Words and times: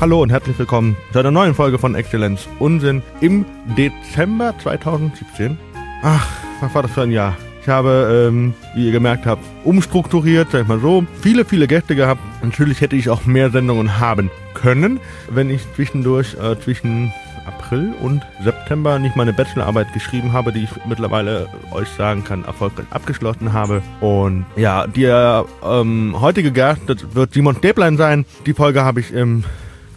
Hallo 0.00 0.22
und 0.22 0.30
herzlich 0.30 0.56
willkommen 0.56 0.96
zu 1.12 1.18
einer 1.18 1.32
neuen 1.32 1.56
Folge 1.56 1.76
von 1.76 1.96
Exzellenz 1.96 2.46
Unsinn 2.60 3.02
im 3.20 3.44
Dezember 3.76 4.54
2017. 4.62 5.58
Ach, 6.04 6.24
was 6.60 6.72
war 6.72 6.82
das 6.82 6.92
für 6.92 7.02
ein 7.02 7.10
Jahr? 7.10 7.36
Ich 7.62 7.68
habe, 7.68 8.28
ähm, 8.28 8.54
wie 8.76 8.86
ihr 8.86 8.92
gemerkt 8.92 9.26
habt, 9.26 9.42
umstrukturiert, 9.64 10.52
sag 10.52 10.62
ich 10.62 10.68
mal 10.68 10.78
so, 10.78 11.04
viele, 11.20 11.44
viele 11.44 11.66
Gäste 11.66 11.96
gehabt. 11.96 12.20
Natürlich 12.44 12.80
hätte 12.80 12.94
ich 12.94 13.10
auch 13.10 13.26
mehr 13.26 13.50
Sendungen 13.50 13.98
haben 13.98 14.30
können, 14.54 15.00
wenn 15.30 15.50
ich 15.50 15.62
zwischendurch, 15.74 16.36
äh, 16.40 16.56
zwischen 16.60 17.12
April 17.44 17.92
und 18.00 18.22
September 18.44 19.00
nicht 19.00 19.16
meine 19.16 19.32
Bachelorarbeit 19.32 19.92
geschrieben 19.94 20.32
habe, 20.32 20.52
die 20.52 20.62
ich 20.62 20.70
mittlerweile 20.86 21.48
euch 21.72 21.88
sagen 21.88 22.22
kann, 22.22 22.44
erfolgreich 22.44 22.86
abgeschlossen 22.90 23.52
habe. 23.52 23.82
Und 24.00 24.46
ja, 24.54 24.86
der 24.86 25.44
ähm, 25.64 26.14
heutige 26.20 26.52
Gast, 26.52 26.82
wird 27.16 27.34
Simon 27.34 27.56
Stäblein 27.56 27.96
sein. 27.96 28.26
Die 28.46 28.54
Folge 28.54 28.84
habe 28.84 29.00
ich 29.00 29.12
im 29.12 29.42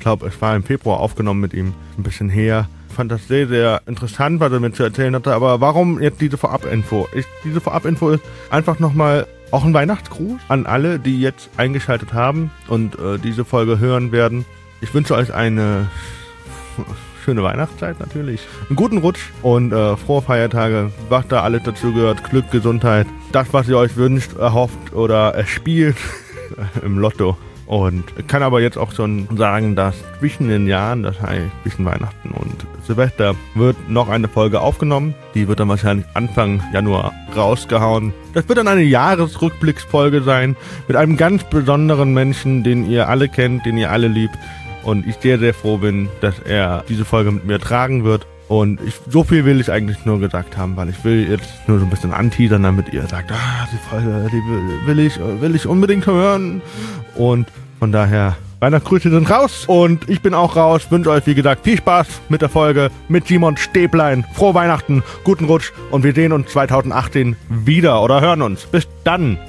glaube, 0.01 0.27
es 0.27 0.41
war 0.41 0.55
im 0.55 0.63
Februar 0.63 0.99
aufgenommen 0.99 1.39
mit 1.39 1.53
ihm, 1.53 1.73
ein 1.97 2.03
bisschen 2.03 2.29
her. 2.29 2.67
Ich 2.89 2.95
fand 2.95 3.09
das 3.11 3.27
sehr, 3.27 3.47
sehr 3.47 3.81
interessant, 3.85 4.41
was 4.41 4.51
er 4.51 4.59
mir 4.59 4.73
zu 4.73 4.83
erzählen 4.83 5.15
hatte. 5.15 5.33
Aber 5.33 5.61
warum 5.61 6.01
jetzt 6.01 6.19
diese 6.19 6.37
Vorab-Info? 6.37 7.07
Diese 7.45 7.61
Vorab-Info 7.61 8.09
ist 8.09 8.23
einfach 8.49 8.79
nochmal 8.79 9.27
auch 9.51 9.63
ein 9.63 9.73
Weihnachtsgruß 9.73 10.41
an 10.49 10.65
alle, 10.65 10.99
die 10.99 11.21
jetzt 11.21 11.49
eingeschaltet 11.57 12.13
haben 12.13 12.51
und 12.67 12.99
äh, 12.99 13.17
diese 13.17 13.45
Folge 13.45 13.79
hören 13.79 14.11
werden. 14.11 14.45
Ich 14.81 14.93
wünsche 14.93 15.15
euch 15.15 15.33
eine 15.33 15.87
schöne 17.23 17.43
Weihnachtszeit 17.43 17.99
natürlich, 17.99 18.41
einen 18.67 18.75
guten 18.75 18.97
Rutsch 18.97 19.29
und 19.41 19.71
äh, 19.71 19.95
frohe 19.95 20.21
Feiertage, 20.21 20.91
was 21.09 21.27
da 21.27 21.43
alles 21.43 21.63
dazu 21.63 21.93
gehört, 21.93 22.29
Glück, 22.29 22.49
Gesundheit, 22.51 23.07
das, 23.31 23.53
was 23.53 23.69
ihr 23.69 23.77
euch 23.77 23.95
wünscht, 23.95 24.37
erhofft 24.37 24.93
oder 24.93 25.35
erspielt 25.35 25.97
im 26.83 26.97
Lotto. 26.97 27.37
Und 27.71 28.27
kann 28.27 28.43
aber 28.43 28.59
jetzt 28.59 28.77
auch 28.77 28.91
schon 28.91 29.29
sagen, 29.37 29.77
dass 29.77 29.95
zwischen 30.19 30.49
den 30.49 30.67
Jahren, 30.67 31.03
das 31.03 31.21
heißt 31.21 31.45
zwischen 31.63 31.85
Weihnachten 31.85 32.31
und 32.31 32.67
Silvester, 32.85 33.33
wird 33.55 33.77
noch 33.89 34.09
eine 34.09 34.27
Folge 34.27 34.59
aufgenommen. 34.59 35.15
Die 35.35 35.47
wird 35.47 35.61
dann 35.61 35.69
wahrscheinlich 35.69 36.05
Anfang 36.13 36.61
Januar 36.73 37.13
rausgehauen. 37.33 38.13
Das 38.33 38.49
wird 38.49 38.57
dann 38.57 38.67
eine 38.67 38.81
Jahresrückblicksfolge 38.81 40.21
sein 40.21 40.57
mit 40.89 40.97
einem 40.97 41.15
ganz 41.15 41.45
besonderen 41.45 42.13
Menschen, 42.13 42.65
den 42.65 42.91
ihr 42.91 43.07
alle 43.07 43.29
kennt, 43.29 43.65
den 43.65 43.77
ihr 43.77 43.89
alle 43.89 44.09
liebt. 44.09 44.35
Und 44.83 45.07
ich 45.07 45.15
sehr, 45.21 45.39
sehr 45.39 45.53
froh 45.53 45.77
bin, 45.77 46.09
dass 46.19 46.39
er 46.39 46.83
diese 46.89 47.05
Folge 47.05 47.31
mit 47.31 47.45
mir 47.45 47.57
tragen 47.57 48.03
wird. 48.03 48.27
Und 48.49 48.81
ich, 48.85 48.95
so 49.07 49.23
viel 49.23 49.45
will 49.45 49.61
ich 49.61 49.71
eigentlich 49.71 50.03
nur 50.03 50.19
gesagt 50.19 50.57
haben, 50.57 50.75
weil 50.75 50.89
ich 50.89 51.05
will 51.05 51.25
jetzt 51.29 51.69
nur 51.69 51.79
so 51.79 51.85
ein 51.85 51.89
bisschen 51.89 52.11
anteasern, 52.11 52.63
damit 52.63 52.91
ihr 52.91 53.07
sagt, 53.07 53.31
ah, 53.31 53.65
die 53.71 53.89
Folge, 53.89 54.27
die 54.29 54.51
will, 54.51 54.87
will 54.87 54.99
ich, 55.05 55.17
will 55.39 55.55
ich 55.55 55.65
unbedingt 55.65 56.05
hören. 56.05 56.61
Und 57.15 57.47
von 57.81 57.91
daher, 57.91 58.37
Weihnachtsgrüße 58.59 59.09
sind 59.09 59.27
raus 59.31 59.63
und 59.65 60.07
ich 60.07 60.21
bin 60.21 60.35
auch 60.35 60.55
raus. 60.55 60.91
Wünsche 60.91 61.09
euch, 61.09 61.25
wie 61.25 61.33
gesagt, 61.33 61.63
viel 61.63 61.77
Spaß 61.77 62.21
mit 62.29 62.43
der 62.43 62.49
Folge 62.49 62.91
mit 63.07 63.25
Simon 63.25 63.57
Stäblein. 63.57 64.23
Frohe 64.33 64.53
Weihnachten, 64.53 65.01
guten 65.23 65.45
Rutsch 65.45 65.71
und 65.89 66.03
wir 66.03 66.13
sehen 66.13 66.31
uns 66.31 66.51
2018 66.51 67.35
wieder 67.49 68.03
oder 68.03 68.21
hören 68.21 68.43
uns. 68.43 68.67
Bis 68.67 68.87
dann. 69.03 69.39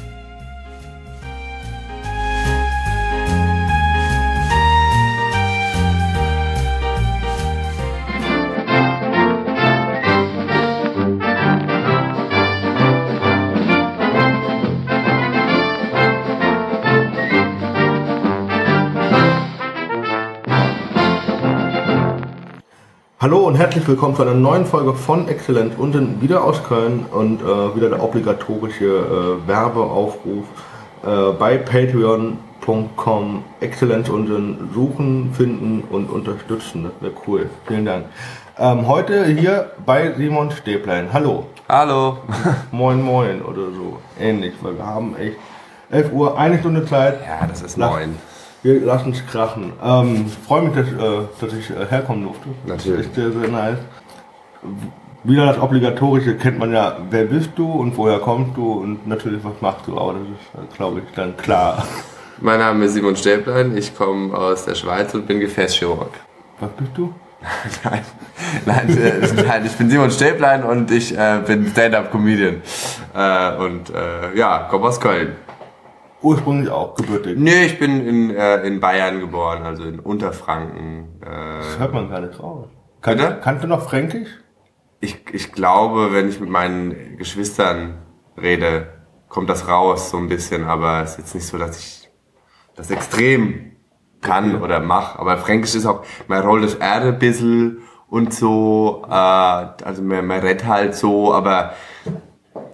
Hallo 23.23 23.47
und 23.47 23.55
herzlich 23.55 23.87
willkommen 23.87 24.17
zu 24.17 24.23
einer 24.23 24.35
neuen 24.35 24.67
Folge 24.67 24.95
von 24.95 25.29
Exzellenz 25.29 25.75
unten 25.79 26.21
wieder 26.21 26.43
aus 26.43 26.65
Köln 26.65 27.07
und 27.09 27.41
äh, 27.41 27.77
wieder 27.77 27.89
der 27.89 28.03
obligatorische 28.03 28.85
äh, 28.85 29.47
Werbeaufruf 29.47 30.45
äh, 31.05 31.31
bei 31.39 31.57
patreon.com 31.57 33.45
Exzellenz 33.61 34.09
unten 34.09 34.71
suchen, 34.75 35.33
finden 35.35 35.85
und 35.89 36.11
unterstützen. 36.11 36.83
Das 36.83 36.93
wäre 37.01 37.13
cool. 37.29 37.49
Vielen 37.69 37.85
Dank. 37.85 38.07
Ähm, 38.59 38.89
heute 38.89 39.25
hier 39.27 39.71
bei 39.87 40.15
Simon 40.15 40.51
Stäblein. 40.51 41.13
Hallo. 41.13 41.47
Hallo. 41.69 42.19
moin 42.73 43.01
moin 43.01 43.41
oder 43.41 43.71
so. 43.71 43.99
Ähnlich, 44.19 44.55
weil 44.63 44.77
wir 44.77 44.85
haben 44.85 45.15
echt 45.15 45.37
11 45.93 46.13
Uhr, 46.13 46.37
eine 46.37 46.59
Stunde 46.59 46.85
Zeit. 46.87 47.21
Ja, 47.25 47.47
das 47.47 47.63
ist 47.63 47.79
moin. 47.79 48.17
Wir 48.63 48.81
lassen 48.81 49.11
es 49.11 49.27
krachen. 49.27 49.73
Ähm, 49.83 50.27
Freue 50.47 50.63
mich, 50.63 50.75
dass, 50.75 50.87
äh, 50.87 51.23
dass 51.41 51.53
ich 51.53 51.71
äh, 51.71 51.87
herkommen 51.89 52.25
durfte. 52.25 52.49
Natürlich. 52.67 53.09
Das 53.09 53.19
ist 53.19 53.33
sehr, 53.33 53.33
sehr 53.33 53.51
nice. 53.51 53.79
Wieder 55.25 55.47
das 55.47 55.59
Obligatorische 55.59 56.37
kennt 56.37 56.59
man 56.59 56.73
ja, 56.73 56.97
wer 57.11 57.25
bist 57.25 57.51
du 57.57 57.71
und 57.71 57.97
woher 57.97 58.21
kommst 58.21 58.57
du 58.57 58.73
und 58.73 59.07
natürlich, 59.07 59.43
was 59.43 59.61
machst 59.61 59.87
du, 59.87 59.99
aber 59.99 60.15
das 60.15 60.65
ist, 60.65 60.77
glaube 60.77 61.01
ich, 61.01 61.15
dann 61.15 61.37
klar. 61.37 61.87
Mein 62.41 62.59
Name 62.59 62.85
ist 62.85 62.95
Simon 62.95 63.17
Stäblein, 63.17 63.77
ich 63.77 63.97
komme 63.97 64.37
aus 64.37 64.65
der 64.65 64.75
Schweiz 64.75 65.15
und 65.15 65.27
bin 65.27 65.39
Gefäßchirurg. 65.41 66.13
Was 66.59 66.71
bist 66.71 66.91
du? 66.97 67.13
nein, 67.85 68.03
nein, 68.67 68.99
äh, 68.99 69.43
nein, 69.47 69.67
ich 69.67 69.73
bin 69.73 69.91
Simon 69.91 70.11
Stäblein 70.11 70.63
und 70.63 70.91
ich 70.91 71.17
äh, 71.17 71.41
bin 71.45 71.69
Stand-Up-Comedian. 71.69 72.63
Äh, 73.15 73.57
und 73.57 73.91
äh, 73.91 74.37
ja, 74.37 74.67
komme 74.71 74.87
aus 74.87 75.01
Köln. 75.01 75.37
Ursprünglich 76.23 76.71
auch 76.71 76.95
gebürtig? 76.95 77.37
Nee, 77.37 77.67
ich 77.67 77.79
bin 77.79 78.07
in, 78.07 78.31
äh, 78.31 78.63
in 78.63 78.81
Bayern 78.81 79.21
geboren, 79.21 79.65
also 79.65 79.85
in 79.85 79.99
Unterfranken. 79.99 81.21
Äh, 81.21 81.59
das 81.59 81.79
hört 81.79 81.93
man 81.93 82.09
gar 82.09 82.21
nicht 82.21 82.39
raus. 82.41 82.69
Kann, 83.01 83.19
kannst 83.41 83.65
du 83.65 83.69
noch 83.69 83.83
Fränkisch? 83.83 84.29
Ich, 85.01 85.25
ich 85.33 85.53
glaube, 85.53 86.13
wenn 86.13 86.29
ich 86.29 86.39
mit 86.39 86.49
meinen 86.49 87.17
Geschwistern 87.19 87.99
rede, 88.41 88.87
kommt 89.29 89.51
das 89.51 89.67
raus 89.67 90.11
so 90.11 90.19
ein 90.19 90.29
bisschen, 90.29 90.65
aber 90.65 91.03
es 91.03 91.13
ist 91.13 91.19
jetzt 91.19 91.35
nicht 91.35 91.47
so, 91.47 91.59
dass 91.59 91.79
ich 91.79 92.09
das 92.77 92.91
extrem 92.91 93.73
kann 94.21 94.55
okay. 94.55 94.65
oder 94.65 94.79
mache. 94.81 95.19
Aber 95.19 95.37
Fränkisch 95.39 95.75
ist 95.75 95.87
auch, 95.87 96.05
man 96.29 96.43
rollt 96.43 96.65
das 96.65 96.77
R 96.77 97.03
ein 97.03 97.19
bisschen 97.19 97.79
und 98.09 98.33
so, 98.33 99.05
äh, 99.09 99.13
also 99.13 100.03
man, 100.03 100.27
man 100.27 100.41
redet 100.41 100.67
halt 100.67 100.95
so, 100.95 101.35
aber 101.35 101.73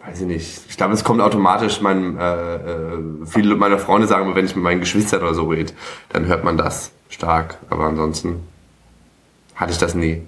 weiß 0.09 0.21
ich 0.23 0.27
nicht. 0.27 0.61
Ich 0.69 0.77
glaube, 0.77 0.95
es 0.95 1.05
kommt 1.05 1.21
automatisch. 1.21 1.81
Mein, 1.81 2.19
äh, 2.19 2.55
äh, 2.55 2.99
viele 3.27 3.57
meiner 3.57 3.79
Freunde 3.79 4.07
sagen 4.07 4.27
immer, 4.27 4.35
wenn 4.35 4.47
ich 4.47 4.55
mit 4.55 4.65
meinen 4.65 4.81
Geschwistern 4.81 5.23
oder 5.23 5.35
so 5.35 5.47
rede, 5.49 5.73
dann 6.11 6.27
hört 6.27 6.45
man 6.45 6.57
das 6.57 6.93
stark. 7.09 7.59
Aber 7.71 7.85
ansonsten 7.85 8.41
hatte 9.55 9.73
ich 9.73 9.79
das 9.79 9.95
nie. 9.95 10.23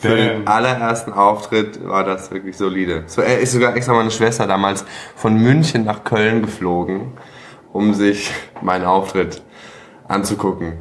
Für 0.00 0.16
den 0.16 0.46
allerersten 0.46 1.12
Auftritt 1.12 1.86
war 1.86 2.04
das 2.04 2.30
wirklich 2.30 2.56
solide. 2.56 3.04
So, 3.06 3.20
er 3.20 3.38
ist 3.38 3.52
sogar 3.52 3.76
extra 3.76 3.92
meine 3.92 4.10
Schwester 4.10 4.46
damals 4.46 4.84
von 5.14 5.36
München 5.36 5.84
nach 5.84 6.04
Köln 6.04 6.42
geflogen, 6.42 7.12
um 7.72 7.92
sich 7.92 8.30
meinen 8.62 8.86
Auftritt 8.86 9.42
anzugucken. 10.08 10.78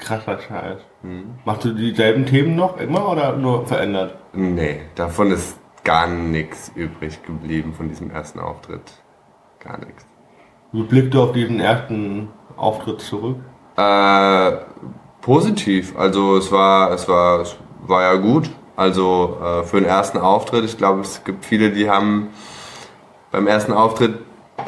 Krasser 0.00 0.38
Scheiß. 0.38 0.78
Mhm. 1.02 1.34
Machst 1.44 1.64
du 1.64 1.72
dieselben 1.72 2.26
Themen 2.26 2.56
noch 2.56 2.78
immer 2.78 3.08
oder 3.08 3.36
nur 3.36 3.66
verändert? 3.66 4.16
Nee, 4.32 4.80
davon 4.94 5.30
ist 5.30 5.58
gar 5.84 6.06
nichts 6.06 6.72
übrig 6.74 7.22
geblieben 7.22 7.74
von 7.74 7.88
diesem 7.88 8.10
ersten 8.10 8.40
Auftritt. 8.40 8.80
Gar 9.58 9.78
nichts. 9.78 10.06
Wie 10.72 10.82
blickst 10.82 11.14
du 11.14 11.22
auf 11.22 11.32
diesen 11.32 11.60
ersten 11.60 12.28
Auftritt 12.56 13.00
zurück? 13.00 13.36
Äh, 13.76 14.52
positiv. 15.20 15.96
Also 15.98 16.36
es 16.36 16.50
war, 16.50 16.92
es 16.92 17.08
war, 17.08 17.40
es 17.40 17.56
war 17.86 18.02
ja 18.02 18.14
gut. 18.14 18.50
Also 18.76 19.38
äh, 19.42 19.62
für 19.64 19.80
den 19.80 19.88
ersten 19.88 20.18
Auftritt, 20.18 20.64
ich 20.64 20.78
glaube, 20.78 21.00
es 21.00 21.22
gibt 21.24 21.44
viele, 21.44 21.70
die 21.70 21.90
haben 21.90 22.28
beim 23.30 23.46
ersten 23.46 23.72
Auftritt 23.72 24.18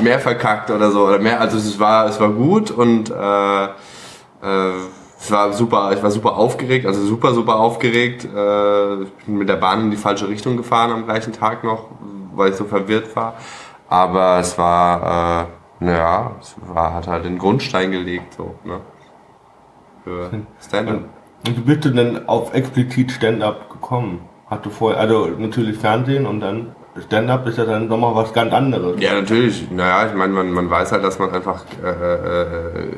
mehr 0.01 0.19
verkackt 0.19 0.71
oder 0.71 0.91
so 0.91 1.07
oder 1.07 1.19
mehr. 1.19 1.41
Also 1.41 1.57
es 1.57 1.79
war, 1.79 2.07
es 2.07 2.21
war 2.21 2.29
gut 2.31 2.71
und 2.71 3.11
äh, 3.11 3.65
äh, 3.65 3.69
es 5.19 5.31
war 5.31 5.53
super, 5.53 5.93
ich 5.93 6.03
war 6.03 6.11
super 6.11 6.37
aufgeregt, 6.37 6.85
also 6.85 7.01
super, 7.07 7.33
super 7.33 7.57
aufgeregt. 7.57 8.25
Äh, 8.25 9.03
ich 9.03 9.13
bin 9.25 9.39
mit 9.39 9.49
der 9.49 9.57
Bahn 9.57 9.83
in 9.83 9.91
die 9.91 9.97
falsche 9.97 10.29
Richtung 10.29 10.57
gefahren 10.57 10.91
am 10.91 11.05
gleichen 11.07 11.33
Tag 11.33 11.65
noch, 11.65 11.87
weil 12.35 12.51
ich 12.51 12.57
so 12.57 12.65
verwirrt 12.65 13.15
war. 13.15 13.35
Aber 13.89 14.39
es 14.41 14.59
war, 14.59 15.47
äh, 15.81 15.85
naja, 15.85 16.33
es 16.41 16.55
war, 16.67 16.95
hat 16.95 17.07
halt 17.07 17.25
den 17.25 17.39
Grundstein 17.39 17.93
gelegt, 17.93 18.35
so, 18.35 18.57
ne? 18.65 18.81
Für 20.03 20.31
Stand-up. 20.61 21.05
Und 21.47 21.57
wie 21.57 21.61
bist 21.61 21.85
du 21.85 21.91
denn 21.91 22.29
auf 22.29 22.55
explizit 22.55 23.11
Stand-up 23.11 23.71
gekommen? 23.71 24.21
Hast 24.49 24.65
du 24.65 24.71
vorher, 24.71 25.01
also 25.01 25.29
natürlich 25.39 25.77
Fernsehen 25.79 26.27
und 26.27 26.41
dann 26.41 26.75
Stand-up 27.07 27.47
ist 27.47 27.59
ja 27.59 27.65
dann 27.65 27.89
nochmal 27.89 28.15
was 28.15 28.33
ganz 28.33 28.53
anderes. 28.53 29.01
Ja, 29.01 29.15
natürlich. 29.15 29.71
Naja, 29.71 30.09
ich 30.09 30.15
meine, 30.15 30.33
man, 30.33 30.53
man 30.53 30.71
weiß 30.71 30.93
halt, 30.93 31.03
dass 31.03 31.19
man 31.19 31.31
einfach 31.31 31.65
äh, 31.83 31.89
äh, 31.89 32.97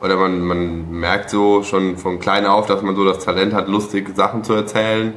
oder 0.00 0.16
man, 0.16 0.40
man 0.40 0.90
merkt 0.90 1.30
so 1.30 1.62
schon 1.62 1.96
von 1.96 2.18
klein 2.18 2.46
auf, 2.46 2.66
dass 2.66 2.82
man 2.82 2.94
so 2.94 3.04
das 3.04 3.24
Talent 3.24 3.54
hat, 3.54 3.68
lustige 3.68 4.12
Sachen 4.12 4.44
zu 4.44 4.54
erzählen 4.54 5.14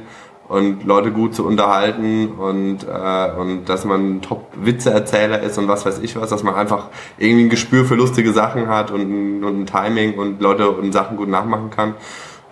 und 0.48 0.84
Leute 0.84 1.12
gut 1.12 1.34
zu 1.34 1.46
unterhalten 1.46 2.28
und, 2.32 2.84
äh, 2.84 3.40
und 3.40 3.68
dass 3.68 3.84
man 3.84 4.22
Top-Witze-Erzähler 4.22 5.40
ist 5.40 5.58
und 5.58 5.68
was 5.68 5.86
weiß 5.86 6.00
ich 6.00 6.16
was, 6.16 6.30
dass 6.30 6.42
man 6.42 6.54
einfach 6.54 6.88
irgendwie 7.18 7.44
ein 7.44 7.50
Gespür 7.50 7.84
für 7.84 7.94
lustige 7.94 8.32
Sachen 8.32 8.68
hat 8.68 8.90
und, 8.90 9.44
und 9.44 9.60
ein 9.60 9.66
Timing 9.66 10.14
und 10.18 10.40
Leute 10.40 10.70
und 10.70 10.92
Sachen 10.92 11.16
gut 11.16 11.28
nachmachen 11.28 11.70
kann. 11.70 11.94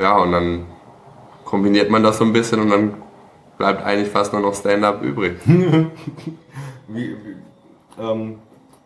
Ja, 0.01 0.17
und 0.17 0.33
dann 0.33 0.67
kombiniert 1.45 1.91
man 1.91 2.03
das 2.03 2.19
so 2.19 2.25
ein 2.25 2.33
bisschen 2.33 2.61
und 2.61 2.71
dann 2.71 2.95
bleibt 3.59 3.85
eigentlich 3.85 4.09
fast 4.09 4.33
nur 4.33 4.43
noch 4.43 4.55
Stand-up 4.55 5.03
übrig. 5.03 5.35
wie, 5.47 5.91
wie, 6.89 7.37
ähm 8.01 8.37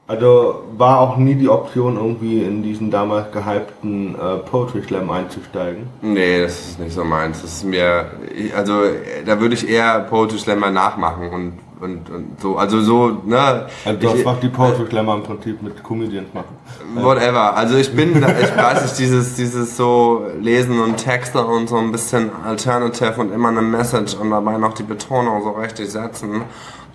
also 0.06 0.64
war 0.76 1.00
auch 1.00 1.16
nie 1.16 1.34
die 1.34 1.48
Option, 1.48 1.96
irgendwie 1.96 2.42
in 2.42 2.62
diesen 2.62 2.90
damals 2.90 3.32
gehypten 3.32 4.14
äh, 4.14 4.36
Poetry 4.38 4.82
Slam 4.82 5.10
einzusteigen? 5.10 5.86
Nee, 6.02 6.42
das 6.42 6.68
ist 6.68 6.80
nicht 6.80 6.92
so 6.92 7.04
meins. 7.04 7.40
Das 7.40 7.54
ist 7.54 7.64
mir, 7.64 8.10
also 8.54 8.82
da 9.24 9.40
würde 9.40 9.54
ich 9.54 9.66
eher 9.66 10.00
Poetry 10.00 10.38
Slam 10.38 10.58
mal 10.58 10.70
nachmachen 10.70 11.30
und, 11.30 11.52
und, 11.80 12.10
und 12.10 12.40
so, 12.40 12.56
also 12.56 12.80
so, 12.80 13.22
ne. 13.24 13.66
Also 13.84 14.00
das 14.00 14.24
macht 14.24 14.42
die 14.42 14.48
Poetry 14.48 14.86
Slammer 14.88 15.14
im 15.14 15.22
Prinzip 15.22 15.62
mit 15.62 15.82
Comedians 15.82 16.32
machen. 16.32 16.56
Whatever. 16.94 17.56
Also 17.56 17.76
ich 17.76 17.94
bin, 17.94 18.16
ich 18.16 18.56
weiß 18.56 18.82
nicht, 18.82 18.98
dieses, 18.98 19.34
dieses 19.34 19.76
so 19.76 20.26
Lesen 20.40 20.80
und 20.80 20.96
Texte 20.96 21.44
und 21.44 21.68
so 21.68 21.76
ein 21.76 21.92
bisschen 21.92 22.30
Alternative 22.44 23.20
und 23.20 23.32
immer 23.32 23.48
eine 23.48 23.62
Message 23.62 24.14
und 24.14 24.30
dabei 24.30 24.56
noch 24.56 24.74
die 24.74 24.82
Betonung 24.82 25.42
so 25.42 25.50
richtig 25.50 25.90
setzen 25.90 26.42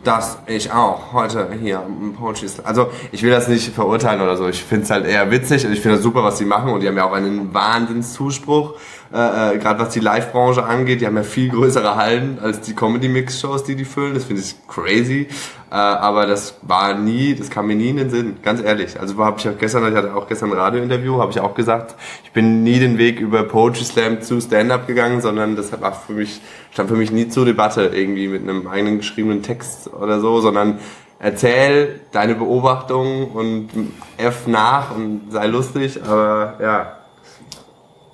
dass 0.03 0.39
ich 0.47 0.71
auch 0.71 1.13
heute 1.13 1.49
hier 1.61 1.83
im 1.85 2.13
Poetry 2.13 2.47
Slam. 2.47 2.65
Also 2.65 2.89
ich 3.11 3.21
will 3.23 3.31
das 3.31 3.47
nicht 3.47 3.73
verurteilen 3.73 4.21
oder 4.21 4.37
so. 4.37 4.47
Ich 4.47 4.63
finde 4.63 4.83
es 4.83 4.89
halt 4.89 5.05
eher 5.05 5.29
witzig 5.31 5.65
und 5.65 5.73
ich 5.73 5.81
finde 5.81 5.97
es 5.97 6.03
super, 6.03 6.23
was 6.23 6.37
sie 6.37 6.45
machen 6.45 6.71
und 6.71 6.81
die 6.81 6.87
haben 6.87 6.97
ja 6.97 7.05
auch 7.05 7.13
einen 7.13 7.53
Wahnsinnszuspruch. 7.53 8.75
Äh, 9.13 9.55
äh, 9.55 9.57
Gerade 9.57 9.79
was 9.79 9.89
die 9.89 9.99
Live-Branche 9.99 10.63
angeht, 10.63 11.01
die 11.01 11.07
haben 11.07 11.17
ja 11.17 11.23
viel 11.23 11.49
größere 11.49 11.95
Hallen 11.95 12.39
als 12.41 12.61
die 12.61 12.73
Comedy-Mix-Shows, 12.73 13.63
die 13.63 13.75
die 13.75 13.85
füllen. 13.85 14.13
Das 14.13 14.25
finde 14.25 14.41
ich 14.41 14.55
crazy. 14.67 15.27
Äh, 15.71 15.75
aber 15.75 16.25
das 16.25 16.55
war 16.63 16.95
nie, 16.95 17.35
das 17.35 17.49
kam 17.49 17.67
mir 17.67 17.75
nie 17.75 17.89
in 17.89 17.97
den 17.97 18.09
Sinn, 18.09 18.37
ganz 18.41 18.61
ehrlich. 18.61 18.99
Also 18.99 19.23
habe 19.23 19.39
ich 19.39 19.47
auch 19.47 19.57
gestern, 19.57 19.87
ich 19.91 19.95
hatte 19.95 20.15
auch 20.15 20.27
gestern 20.27 20.51
ein 20.51 20.57
Radio-Interview, 20.57 21.19
habe 21.19 21.31
ich 21.31 21.39
auch 21.39 21.53
gesagt, 21.53 21.95
ich 22.23 22.31
bin 22.31 22.63
nie 22.63 22.79
den 22.79 22.97
Weg 22.97 23.19
über 23.19 23.43
Poetry 23.43 23.83
Slam 23.83 24.21
zu 24.21 24.41
Stand-Up 24.41 24.87
gegangen, 24.87 25.21
sondern 25.21 25.55
das 25.55 25.71
war 25.79 25.91
für 25.93 26.13
mich, 26.13 26.41
stand 26.71 26.89
für 26.89 26.95
mich 26.95 27.11
nie 27.11 27.29
zur 27.29 27.45
Debatte 27.45 27.91
irgendwie 27.93 28.27
mit 28.27 28.41
einem 28.41 28.67
eigenen 28.67 28.97
geschriebenen 28.97 29.43
Text 29.43 29.93
oder 29.93 30.19
so, 30.19 30.41
sondern 30.41 30.79
erzähl 31.19 31.99
deine 32.11 32.33
Beobachtungen 32.33 33.27
und 33.27 33.69
F 34.17 34.47
nach 34.47 34.95
und 34.95 35.21
sei 35.29 35.45
lustig, 35.45 35.99
aber 36.03 36.55
ja, 36.59 36.95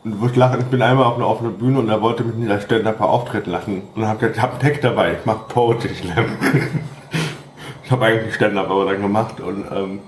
und 0.04 0.12
du 0.12 0.22
wirst 0.22 0.36
lachen, 0.36 0.60
ich 0.60 0.68
bin 0.68 0.82
einmal 0.84 1.06
auf 1.06 1.16
einer 1.16 1.28
offenen 1.28 1.58
Bühne 1.58 1.80
und 1.80 1.90
er 1.90 2.00
wollte 2.00 2.24
mich 2.24 2.36
nicht 2.36 2.52
als 2.52 2.66
Stand-Up 2.66 3.02
auftreten 3.02 3.50
lassen. 3.50 3.82
Und 3.96 4.06
hab 4.06 4.16
ich 4.16 4.20
gesagt, 4.20 4.38
ich 4.38 4.44
hab 4.44 4.52
einen 4.52 4.60
Text 4.60 4.84
dabei, 4.84 5.14
ich 5.14 5.26
mach 5.26 5.48
Poetry 5.48 5.96
Slam. 5.96 6.26
ich 7.86 7.92
habe 7.92 8.06
eigentlich 8.06 8.34
Stand-Up 8.34 8.70
aber 8.70 8.86
dann 8.86 9.02
gemacht 9.02 9.40
und 9.40 9.66
ähm, 9.72 10.00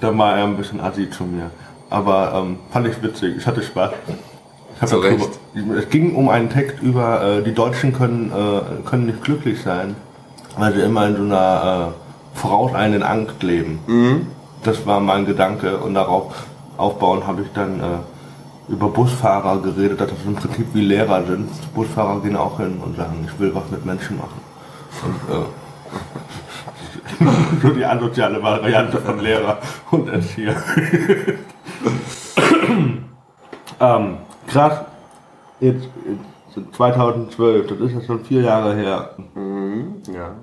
da 0.00 0.16
war 0.16 0.38
er 0.38 0.44
ein 0.44 0.56
bisschen 0.56 0.80
assi 0.80 1.10
zu 1.10 1.24
mir. 1.24 1.50
Aber 1.90 2.32
ähm, 2.34 2.58
fand 2.70 2.86
ich 2.86 3.02
witzig, 3.02 3.36
ich 3.36 3.46
hatte 3.46 3.62
Spaß. 3.62 3.90
Ich 4.80 4.88
so 4.88 4.98
recht. 4.98 5.18
Drüber, 5.54 5.76
es 5.76 5.88
ging 5.90 6.14
um 6.14 6.30
einen 6.30 6.48
Text 6.48 6.80
über, 6.80 7.22
äh, 7.22 7.42
die 7.42 7.52
Deutschen 7.52 7.92
können, 7.92 8.32
äh, 8.32 8.88
können 8.88 9.06
nicht 9.06 9.22
glücklich 9.22 9.60
sein, 9.60 9.96
weil 10.56 10.72
sie 10.72 10.80
immer 10.80 11.08
in 11.08 11.16
so 11.16 11.22
einer 11.22 11.92
äh, 11.92 12.38
vorauseilenden 12.38 13.02
Angst 13.02 13.42
leben. 13.42 13.80
Mhm. 13.86 14.26
Das 14.62 14.86
war 14.86 15.00
mein 15.00 15.26
Gedanke 15.26 15.76
und 15.78 15.94
darauf 15.94 16.46
aufbauen 16.78 17.26
habe 17.26 17.42
ich 17.42 17.48
dann 17.52 17.80
äh, 17.80 18.72
über 18.72 18.88
Busfahrer 18.88 19.60
geredet, 19.60 20.00
dass 20.00 20.08
das 20.08 20.18
im 20.24 20.36
Prinzip 20.36 20.68
wie 20.72 20.82
Lehrer 20.82 21.22
sind. 21.26 21.50
Busfahrer 21.74 22.20
gehen 22.20 22.36
auch 22.36 22.58
hin 22.58 22.80
und 22.82 22.96
sagen, 22.96 23.26
ich 23.26 23.38
will 23.38 23.54
was 23.54 23.68
mit 23.70 23.84
Menschen 23.84 24.16
machen. 24.16 24.40
Und 25.04 25.34
äh, 25.34 25.44
so 27.62 27.68
die 27.70 27.84
asoziale 27.84 28.42
Variante 28.42 28.98
von 28.98 29.18
Lehrer 29.20 29.58
und 29.90 30.08
Erzieher. 30.08 30.56
ähm, 33.80 34.18
krass, 34.46 34.80
jetzt, 35.60 35.88
jetzt 36.54 36.74
2012, 36.76 37.66
das 37.66 37.80
ist 37.80 37.92
ja 37.92 38.00
schon 38.02 38.24
vier 38.24 38.42
Jahre 38.42 38.74
her. 38.74 39.10
Mhm, 39.34 40.02
ja. 40.12 40.36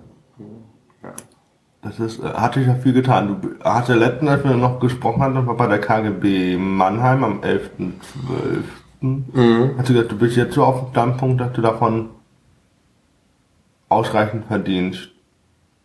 Das 1.81 1.99
ist, 1.99 2.19
äh, 2.19 2.27
hat 2.33 2.55
sich 2.55 2.67
ja 2.67 2.75
viel 2.75 2.93
getan. 2.93 3.41
Du 3.41 3.49
hast 3.63 3.89
ja 3.89 3.95
letztens, 3.95 4.29
als 4.29 4.43
wir 4.43 4.55
noch 4.55 4.79
gesprochen 4.79 5.21
hatten, 5.21 5.47
war 5.47 5.55
bei 5.55 5.67
der 5.67 5.79
KGB 5.79 6.57
Mannheim 6.57 7.23
am 7.23 7.41
11.12. 7.41 8.63
Mhm. 8.99 9.75
Hast 9.77 9.89
du 9.89 9.93
gesagt, 9.93 10.11
du 10.11 10.17
bist 10.17 10.35
jetzt 10.35 10.55
so 10.55 10.63
auf 10.63 10.79
dem 10.81 10.91
Standpunkt, 10.91 11.39
dass 11.39 11.53
du 11.53 11.61
davon 11.61 12.09
ausreichend 13.89 14.45
verdienst, 14.47 15.11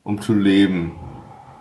um 0.05 0.21
zu 0.21 0.35
leben, 0.35 0.93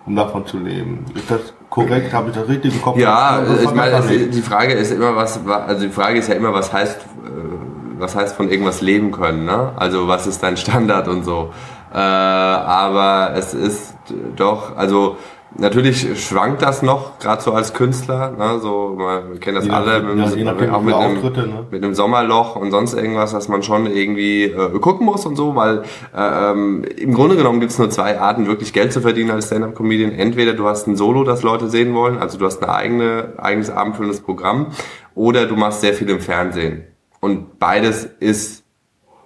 um 0.06 0.16
davon 0.16 0.46
zu 0.46 0.58
leben. 0.58 1.06
Ist 1.16 1.30
das 1.30 1.54
korrekt? 1.70 2.14
Habe 2.14 2.30
ich 2.30 2.36
das 2.36 2.48
richtig 2.48 2.76
im 2.76 2.82
Kopf? 2.82 2.98
Ja, 2.98 3.44
ich 3.62 3.74
meine, 3.74 4.02
die 4.02 4.42
Frage 4.42 4.74
ist 4.74 4.92
immer, 4.92 5.16
was, 5.16 5.46
also 5.46 5.86
die 5.86 5.92
Frage 5.92 6.20
ist 6.20 6.28
ja 6.28 6.36
immer, 6.36 6.54
was 6.54 6.74
heißt, 6.74 7.02
äh, 7.02 8.00
was 8.00 8.16
heißt 8.16 8.36
von 8.36 8.50
irgendwas 8.50 8.82
leben 8.82 9.12
können, 9.12 9.46
ne? 9.46 9.74
Also 9.76 10.08
was 10.08 10.26
ist 10.26 10.42
dein 10.42 10.58
Standard 10.58 11.08
und 11.08 11.24
so. 11.24 11.52
Äh, 11.94 11.98
aber 11.98 13.34
es 13.36 13.54
ist 13.54 13.96
doch, 14.36 14.76
also 14.76 15.18
natürlich 15.58 16.24
schwankt 16.26 16.62
das 16.62 16.82
noch, 16.82 17.20
gerade 17.20 17.42
so 17.42 17.54
als 17.54 17.74
Künstler, 17.74 18.32
ne, 18.32 18.60
so, 18.60 18.98
wir 18.98 19.40
kennen 19.40 19.56
das 19.56 19.68
ja, 19.68 19.74
alle, 19.74 20.02
mit, 20.02 20.38
ja, 20.38 20.44
nachdem, 20.44 20.74
auch 20.74 20.82
mit 20.82 20.94
einem, 20.94 21.22
ne? 21.22 21.68
mit 21.70 21.84
einem 21.84 21.94
Sommerloch 21.94 22.56
und 22.56 22.72
sonst 22.72 22.94
irgendwas, 22.94 23.32
dass 23.32 23.48
man 23.48 23.64
schon 23.64 23.86
irgendwie 23.86 24.46
äh, 24.46 24.80
gucken 24.80 25.06
muss 25.06 25.26
und 25.26 25.36
so, 25.36 25.56
weil 25.56 25.84
äh, 26.16 26.52
ähm, 26.52 26.84
im 26.98 27.14
Grunde 27.14 27.36
genommen 27.36 27.60
gibt 27.60 27.72
es 27.72 27.80
nur 27.80 27.90
zwei 27.90 28.20
Arten, 28.20 28.48
wirklich 28.48 28.74
Geld 28.74 28.94
zu 28.94 29.02
verdienen 29.02 29.32
als 29.32 29.48
Stand-Up-Comedian. 29.48 30.12
Entweder 30.12 30.54
du 30.54 30.68
hast 30.68 30.88
ein 30.88 30.96
Solo, 30.96 31.24
das 31.24 31.44
Leute 31.44 31.70
sehen 31.70 31.94
wollen, 31.94 32.18
also 32.18 32.38
du 32.38 32.46
hast 32.46 32.64
ein 32.64 32.70
eigene, 32.70 33.34
eigenes 33.38 33.70
abendfüllendes 33.70 34.22
Programm, 34.22 34.68
oder 35.16 35.46
du 35.46 35.56
machst 35.56 35.82
sehr 35.82 35.94
viel 35.94 36.10
im 36.10 36.20
Fernsehen. 36.22 36.86
Und 37.20 37.60
beides 37.60 38.06
ist 38.06 38.64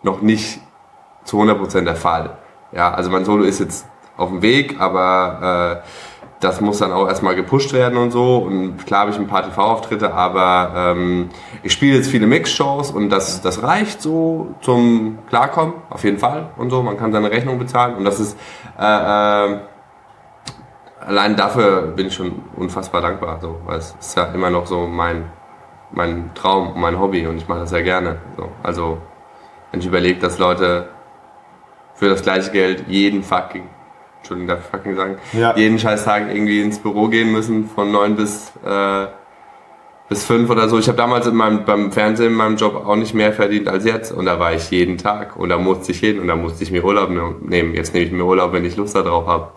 noch 0.03 0.21
nicht 0.21 0.59
zu 1.23 1.41
100% 1.41 1.81
der 1.81 1.95
Fall. 1.95 2.37
Ja, 2.71 2.93
also 2.93 3.09
mein 3.09 3.25
Solo 3.25 3.43
ist 3.43 3.59
jetzt 3.59 3.85
auf 4.17 4.29
dem 4.29 4.41
Weg, 4.41 4.79
aber 4.79 5.81
äh, 5.83 6.14
das 6.45 6.61
muss 6.61 6.77
dann 6.77 6.91
auch 6.91 7.07
erstmal 7.07 7.35
gepusht 7.35 7.73
werden 7.73 7.97
und 7.97 8.11
so. 8.11 8.37
Und 8.37 8.85
klar 8.85 9.01
habe 9.01 9.11
ich 9.11 9.17
ein 9.17 9.25
paar 9.27 9.43
TV-Auftritte, 9.43 10.13
aber 10.13 10.93
ähm, 10.95 11.29
ich 11.63 11.73
spiele 11.73 11.95
jetzt 11.95 12.09
viele 12.09 12.27
Mix-Shows 12.27 12.91
und 12.91 13.09
das, 13.09 13.41
das 13.41 13.63
reicht 13.63 13.99
so 14.01 14.53
zum 14.61 15.17
Klarkommen, 15.27 15.73
auf 15.89 16.03
jeden 16.03 16.19
Fall 16.19 16.49
und 16.57 16.69
so. 16.69 16.83
Man 16.83 16.97
kann 16.97 17.11
seine 17.11 17.31
Rechnung 17.31 17.57
bezahlen 17.57 17.95
und 17.95 18.05
das 18.05 18.19
ist 18.19 18.37
äh, 18.79 18.83
äh, 18.83 19.57
allein 20.99 21.35
dafür 21.35 21.81
bin 21.81 22.07
ich 22.07 22.13
schon 22.13 22.43
unfassbar 22.55 23.01
dankbar, 23.01 23.39
so, 23.41 23.59
weil 23.65 23.79
es 23.79 23.95
ist 23.99 24.15
ja 24.15 24.25
immer 24.25 24.51
noch 24.51 24.67
so 24.67 24.85
mein, 24.85 25.31
mein 25.91 26.29
Traum 26.35 26.79
mein 26.79 26.99
Hobby 26.99 27.25
und 27.25 27.37
ich 27.37 27.47
mache 27.47 27.61
das 27.61 27.71
sehr 27.71 27.83
gerne. 27.83 28.19
So. 28.37 28.49
Also 28.61 28.99
wenn 29.71 29.79
ich 29.79 29.87
überlege, 29.87 30.19
dass 30.19 30.37
Leute 30.37 30.89
für 31.95 32.09
das 32.09 32.21
gleiche 32.21 32.51
Geld 32.51 32.85
jeden 32.87 33.23
fucking 33.23 33.67
Entschuldigung, 34.25 34.47
darf 34.47 34.65
ich 34.65 34.71
fucking 34.71 34.95
sagen, 34.95 35.17
ja. 35.33 35.55
jeden 35.55 35.77
scheiß 35.77 36.03
Tag 36.03 36.33
irgendwie 36.33 36.59
ins 36.59 36.79
Büro 36.79 37.09
gehen 37.09 37.31
müssen, 37.31 37.69
von 37.69 37.91
neun 37.91 38.15
bis, 38.15 38.51
äh, 38.65 39.05
bis 40.09 40.25
fünf 40.25 40.49
oder 40.49 40.67
so. 40.67 40.79
Ich 40.79 40.87
habe 40.87 40.97
damals 40.97 41.27
in 41.27 41.35
meinem, 41.35 41.63
beim 41.63 41.91
Fernsehen 41.91 42.31
in 42.31 42.33
meinem 42.33 42.55
Job 42.55 42.75
auch 42.75 42.95
nicht 42.95 43.13
mehr 43.13 43.33
verdient 43.33 43.67
als 43.67 43.85
jetzt 43.85 44.11
und 44.11 44.25
da 44.25 44.39
war 44.39 44.53
ich 44.53 44.71
jeden 44.71 44.97
Tag 44.97 45.37
und 45.37 45.49
da 45.49 45.59
musste 45.59 45.91
ich 45.91 45.99
hin 45.99 46.19
und 46.19 46.27
da 46.27 46.35
musste 46.35 46.63
ich 46.63 46.71
mir 46.71 46.83
Urlaub 46.83 47.09
nehmen. 47.09 47.75
Jetzt 47.75 47.93
nehme 47.93 48.07
ich 48.07 48.11
mir 48.11 48.23
Urlaub, 48.23 48.51
wenn 48.51 48.65
ich 48.65 48.75
Lust 48.77 48.95
darauf 48.95 49.27
habe 49.27 49.49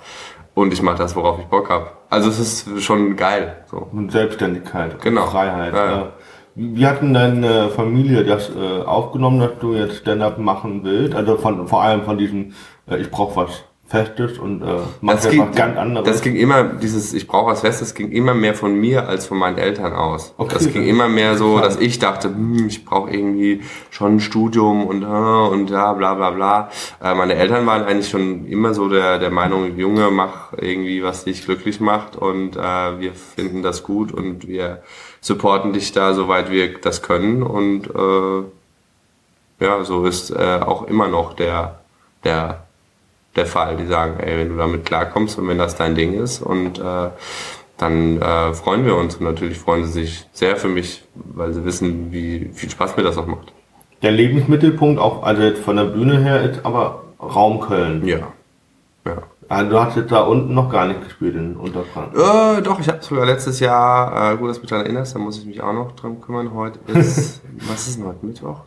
und 0.55 0.71
ich 0.75 0.83
mache 0.83 0.99
das, 0.99 1.17
worauf 1.17 1.39
ich 1.39 1.47
Bock 1.47 1.71
habe. 1.71 1.87
Also 2.11 2.29
es 2.29 2.39
ist 2.39 2.83
schon 2.83 3.17
geil. 3.17 3.65
So. 3.71 3.89
Und 3.91 4.13
Selbstständigkeit, 4.13 5.01
genau. 5.01 5.27
Freiheit. 5.29 5.73
Ja, 5.73 5.91
ja. 5.91 6.13
Wie 6.57 6.87
hat 6.87 7.01
denn 7.01 7.15
deine 7.15 7.71
Familie 7.71 8.25
das 8.25 8.51
äh, 8.51 8.83
aufgenommen, 8.83 9.41
dass 9.41 9.59
du 9.61 9.75
jetzt 9.75 9.97
Stand-up 9.97 10.39
machen 10.39 10.81
willst? 10.85 11.15
Also 11.15 11.39
von, 11.39 11.69
vor 11.69 11.83
allem 11.83 12.03
von 12.03 12.19
diesem, 12.19 12.53
äh, 12.91 12.99
ich 12.99 13.11
brauche 13.11 13.37
was 13.37 13.65
Festes 13.88 14.38
und 14.38 14.61
äh, 14.61 14.66
macht 15.00 15.25
das 15.25 15.30
ging, 15.30 15.49
was 15.49 15.57
ganz 15.57 15.78
anderes. 15.78 16.07
Das 16.07 16.21
ging 16.21 16.37
immer, 16.37 16.62
dieses 16.62 17.14
Ich 17.14 17.26
brauche 17.26 17.52
was 17.52 17.62
Festes, 17.62 17.95
ging 17.95 18.12
immer 18.12 18.35
mehr 18.35 18.54
von 18.54 18.78
mir 18.78 19.09
als 19.09 19.26
von 19.26 19.38
meinen 19.38 19.57
Eltern 19.57 19.95
aus. 19.95 20.35
Okay. 20.37 20.52
Das 20.52 20.71
ging 20.71 20.87
immer 20.87 21.09
mehr 21.09 21.38
so, 21.38 21.59
dass 21.59 21.80
ich 21.80 21.99
dachte, 21.99 22.28
hm, 22.28 22.66
ich 22.66 22.85
brauche 22.85 23.11
irgendwie 23.11 23.62
schon 23.88 24.16
ein 24.16 24.21
Studium 24.21 24.87
und 24.87 25.04
äh, 25.04 25.07
und 25.07 25.71
ja, 25.71 25.95
bla 25.95 26.12
bla 26.12 26.33
bla. 26.33 26.71
Äh, 27.02 27.14
meine 27.14 27.37
Eltern 27.37 27.64
waren 27.64 27.83
eigentlich 27.83 28.11
schon 28.11 28.47
immer 28.47 28.75
so 28.75 28.90
der, 28.90 29.18
der 29.18 29.30
Meinung, 29.30 29.78
Junge, 29.78 30.11
mach 30.11 30.52
irgendwie, 30.52 31.02
was 31.02 31.25
dich 31.25 31.47
glücklich 31.47 31.80
macht 31.80 32.14
und 32.14 32.57
äh, 32.57 33.00
wir 33.00 33.14
finden 33.14 33.62
das 33.62 33.85
gut 33.85 34.12
und 34.12 34.47
wir 34.47 34.83
supporten 35.23 35.73
dich 35.73 35.92
da, 35.92 36.12
soweit 36.12 36.50
wir 36.50 36.78
das 36.78 37.00
können 37.00 37.42
und 37.42 37.87
äh, 37.87 39.64
ja, 39.64 39.83
so 39.83 40.04
ist 40.04 40.30
äh, 40.30 40.61
auch 40.61 40.83
immer 40.83 41.09
noch 41.09 41.33
der, 41.33 41.80
der 42.23 42.68
der 43.38 43.47
Fall. 43.47 43.76
Die 43.76 43.87
sagen, 43.87 44.21
ey, 44.21 44.38
wenn 44.38 44.50
du 44.50 44.57
damit 44.57 44.85
klarkommst 44.85 45.38
und 45.38 45.49
wenn 45.49 45.59
das 45.59 45.76
dein 45.76 45.95
Ding 45.95 46.12
ist 46.12 46.42
und 46.42 46.78
äh, 46.78 47.09
dann 47.78 48.21
äh, 48.21 48.52
freuen 48.52 48.85
wir 48.85 48.97
uns 48.97 49.16
und 49.16 49.25
natürlich 49.25 49.59
freuen 49.59 49.85
sie 49.85 49.92
sich 49.92 50.26
sehr 50.33 50.57
für 50.57 50.68
mich, 50.68 51.04
weil 51.14 51.52
sie 51.52 51.64
wissen, 51.64 52.12
wie 52.12 52.50
viel 52.52 52.71
Spaß 52.71 52.97
mir 52.97 53.04
das 53.04 53.16
auch 53.16 53.26
macht. 53.26 53.52
Der 54.02 54.11
Lebensmittelpunkt, 54.11 55.00
auch 55.00 55.23
also 55.23 55.42
jetzt 55.42 55.62
von 55.62 55.76
der 55.76 55.85
Bühne 55.85 56.18
her, 56.18 56.42
ist 56.42 56.64
aber 56.64 57.04
Raum 57.21 57.61
Köln. 57.61 58.07
Ja. 58.07 58.33
Also 59.49 59.71
du 59.71 59.81
hast 59.81 59.97
jetzt 59.97 60.12
da 60.12 60.21
unten 60.21 60.52
noch 60.52 60.71
gar 60.71 60.87
nicht 60.87 61.02
gespielt 61.02 61.35
in 61.35 61.57
Unterfranken. 61.57 62.21
Äh, 62.21 62.61
doch, 62.61 62.78
ich 62.81 62.88
habe 62.88 63.02
sogar 63.02 63.25
letztes 63.25 63.61
Jahr, 63.61 64.33
äh, 64.33 64.37
gut, 64.37 64.50
dass 64.50 64.57
du 64.57 64.62
mich 64.62 64.71
daran 64.71 64.85
erinnerst, 64.85 65.14
da 65.14 65.19
muss 65.19 65.38
ich 65.38 65.47
mich 65.47 65.62
auch 65.62 65.73
noch 65.73 65.93
dran 65.93 66.21
kümmern. 66.21 66.52
Heute 66.52 66.78
ist, 66.93 67.43
was 67.69 67.88
ist 67.88 67.99
denn 67.99 68.07
heute, 68.07 68.26
Mittwoch? 68.26 68.61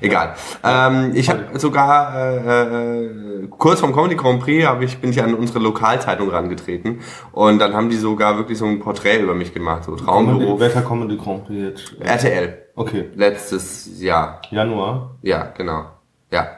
Egal. 0.00 0.34
Ähm, 0.64 1.12
ich 1.14 1.30
habe 1.30 1.58
sogar 1.60 2.14
äh, 2.18 2.62
äh, 2.62 3.46
kurz 3.50 3.78
vom 3.78 3.94
Comedy 3.94 4.16
Grand 4.16 4.40
Prix 4.40 4.66
hab 4.66 4.82
ich, 4.82 4.98
bin 4.98 5.10
ich 5.10 5.22
an 5.22 5.34
unsere 5.34 5.60
Lokalzeitung 5.60 6.28
rangetreten 6.30 7.00
und 7.30 7.60
dann 7.60 7.74
haben 7.74 7.88
die 7.88 7.96
sogar 7.96 8.36
wirklich 8.36 8.58
so 8.58 8.66
ein 8.66 8.80
Porträt 8.80 9.20
über 9.20 9.34
mich 9.34 9.54
gemacht, 9.54 9.84
so 9.84 9.94
Traumberuf. 9.94 10.58
Welcher 10.58 10.82
Comedy 10.82 11.16
Grand 11.16 11.46
Prix 11.46 11.60
jetzt? 11.60 12.00
RTL. 12.00 12.66
Okay. 12.74 13.10
Letztes 13.14 14.00
Jahr. 14.00 14.42
Januar? 14.50 15.16
Ja, 15.22 15.52
genau. 15.56 15.84
Ja. 16.32 16.48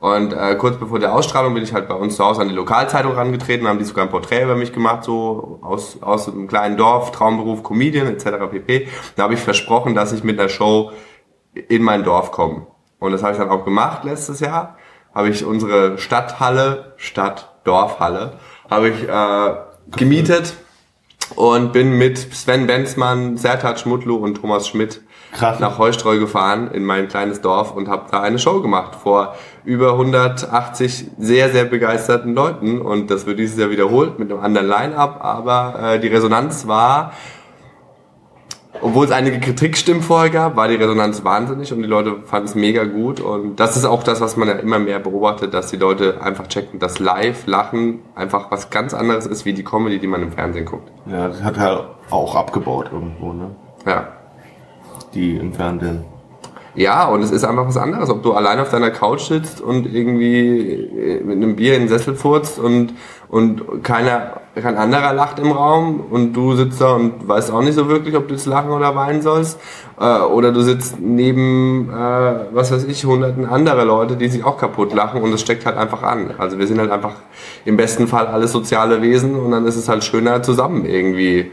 Und 0.00 0.32
äh, 0.32 0.54
kurz 0.54 0.76
bevor 0.76 1.00
der 1.00 1.12
Ausstrahlung 1.12 1.54
bin 1.54 1.64
ich 1.64 1.72
halt 1.72 1.88
bei 1.88 1.94
uns 1.94 2.16
zu 2.16 2.24
Hause 2.24 2.42
an 2.42 2.48
die 2.48 2.54
Lokalzeitung 2.54 3.12
rangetreten, 3.12 3.66
haben 3.66 3.78
die 3.78 3.84
sogar 3.84 4.04
ein 4.04 4.10
Porträt 4.10 4.44
über 4.44 4.54
mich 4.54 4.72
gemacht, 4.72 5.02
so 5.02 5.58
aus, 5.60 6.00
aus 6.00 6.28
einem 6.28 6.46
kleinen 6.46 6.76
Dorf, 6.76 7.10
Traumberuf, 7.10 7.64
Comedian 7.64 8.06
etc. 8.06 8.48
pp. 8.50 8.88
Da 9.16 9.24
habe 9.24 9.34
ich 9.34 9.40
versprochen, 9.40 9.96
dass 9.96 10.12
ich 10.12 10.22
mit 10.22 10.38
einer 10.38 10.48
Show 10.48 10.92
in 11.52 11.82
mein 11.82 12.04
Dorf 12.04 12.30
komme. 12.30 12.68
Und 13.00 13.12
das 13.12 13.22
habe 13.22 13.32
ich 13.32 13.38
dann 13.38 13.50
auch 13.50 13.64
gemacht 13.64 14.04
letztes 14.04 14.38
Jahr. 14.38 14.76
Habe 15.14 15.30
ich 15.30 15.44
unsere 15.44 15.98
Stadthalle, 15.98 16.92
Stadt-Dorfhalle, 16.96 18.38
habe 18.70 18.90
ich 18.90 19.08
äh, 19.08 19.96
gemietet 19.96 20.54
und 21.34 21.72
bin 21.72 21.98
mit 21.98 22.18
Sven 22.18 22.66
Benzmann, 22.66 23.36
Sertac 23.36 23.84
Mutlu 23.86 24.16
und 24.16 24.36
Thomas 24.36 24.68
Schmidt 24.68 25.02
Krass. 25.32 25.60
nach 25.60 25.78
Heustreu 25.78 26.18
gefahren 26.18 26.70
in 26.70 26.84
mein 26.84 27.08
kleines 27.08 27.40
Dorf 27.40 27.72
und 27.72 27.88
habe 27.88 28.06
da 28.10 28.22
eine 28.22 28.38
Show 28.38 28.60
gemacht 28.62 28.94
vor 28.94 29.34
über 29.68 29.92
180 29.92 31.12
sehr, 31.18 31.50
sehr 31.50 31.64
begeisterten 31.64 32.34
Leuten. 32.34 32.80
Und 32.80 33.10
das 33.10 33.26
wird 33.26 33.38
dieses 33.38 33.58
Jahr 33.58 33.70
wiederholt 33.70 34.18
mit 34.18 34.32
einem 34.32 34.40
anderen 34.40 34.66
Line-Up. 34.66 35.18
Aber 35.22 35.94
äh, 35.94 36.00
die 36.00 36.08
Resonanz 36.08 36.66
war, 36.66 37.12
obwohl 38.80 39.04
es 39.04 39.12
einige 39.12 39.40
Kritikstimmen 39.40 40.02
vorher 40.02 40.30
gab, 40.30 40.56
war 40.56 40.68
die 40.68 40.76
Resonanz 40.76 41.22
wahnsinnig 41.22 41.72
und 41.72 41.82
die 41.82 41.88
Leute 41.88 42.16
fanden 42.24 42.48
es 42.48 42.54
mega 42.54 42.84
gut. 42.84 43.20
Und 43.20 43.60
das 43.60 43.76
ist 43.76 43.84
auch 43.84 44.02
das, 44.02 44.20
was 44.20 44.36
man 44.36 44.48
ja 44.48 44.54
immer 44.54 44.78
mehr 44.78 45.00
beobachtet, 45.00 45.52
dass 45.52 45.68
die 45.68 45.76
Leute 45.76 46.22
einfach 46.22 46.46
checken, 46.46 46.80
dass 46.80 46.98
Live-Lachen 46.98 48.00
einfach 48.14 48.50
was 48.50 48.70
ganz 48.70 48.94
anderes 48.94 49.26
ist 49.26 49.44
wie 49.44 49.52
die 49.52 49.64
Comedy, 49.64 49.98
die 49.98 50.06
man 50.06 50.22
im 50.22 50.32
Fernsehen 50.32 50.64
guckt. 50.64 50.90
Ja, 51.06 51.28
das 51.28 51.42
hat 51.42 51.58
halt 51.58 51.84
auch 52.10 52.34
abgebaut 52.34 52.90
irgendwo, 52.92 53.32
ne? 53.32 53.50
Ja 53.86 54.08
die 55.14 55.36
im 55.36 55.52
Fernsehen. 55.52 56.04
Ja, 56.78 57.06
und 57.08 57.24
es 57.24 57.32
ist 57.32 57.42
einfach 57.42 57.66
was 57.66 57.76
anderes, 57.76 58.08
ob 58.08 58.22
du 58.22 58.34
allein 58.34 58.60
auf 58.60 58.70
deiner 58.70 58.92
Couch 58.92 59.22
sitzt 59.22 59.60
und 59.60 59.92
irgendwie 59.92 60.74
äh, 60.74 61.24
mit 61.24 61.34
einem 61.38 61.56
Bier 61.56 61.74
in 61.74 61.82
den 61.82 61.88
Sessel 61.88 62.14
furzt 62.14 62.60
und, 62.60 62.94
und 63.28 63.82
keiner, 63.82 64.42
kein 64.54 64.76
anderer 64.76 65.12
lacht 65.12 65.40
im 65.40 65.50
Raum 65.50 66.04
und 66.08 66.34
du 66.34 66.54
sitzt 66.54 66.80
da 66.80 66.92
und 66.92 67.26
weißt 67.26 67.50
auch 67.50 67.62
nicht 67.62 67.74
so 67.74 67.88
wirklich, 67.88 68.14
ob 68.14 68.28
du 68.28 68.34
jetzt 68.34 68.46
lachen 68.46 68.70
oder 68.70 68.94
weinen 68.94 69.22
sollst. 69.22 69.58
Äh, 69.98 70.20
oder 70.20 70.52
du 70.52 70.62
sitzt 70.62 71.00
neben, 71.00 71.90
äh, 71.90 72.54
was 72.54 72.70
weiß 72.70 72.84
ich, 72.84 73.04
hunderten 73.04 73.44
anderer 73.44 73.84
Leute, 73.84 74.14
die 74.14 74.28
sich 74.28 74.44
auch 74.44 74.56
kaputt 74.56 74.94
lachen 74.94 75.20
und 75.20 75.32
es 75.32 75.40
steckt 75.40 75.66
halt 75.66 75.76
einfach 75.76 76.04
an. 76.04 76.30
Also 76.38 76.60
wir 76.60 76.68
sind 76.68 76.78
halt 76.78 76.92
einfach 76.92 77.14
im 77.64 77.76
besten 77.76 78.06
Fall 78.06 78.28
alles 78.28 78.52
soziale 78.52 79.02
Wesen 79.02 79.34
und 79.34 79.50
dann 79.50 79.66
ist 79.66 79.74
es 79.74 79.88
halt 79.88 80.04
schöner 80.04 80.44
zusammen 80.44 80.84
irgendwie 80.84 81.50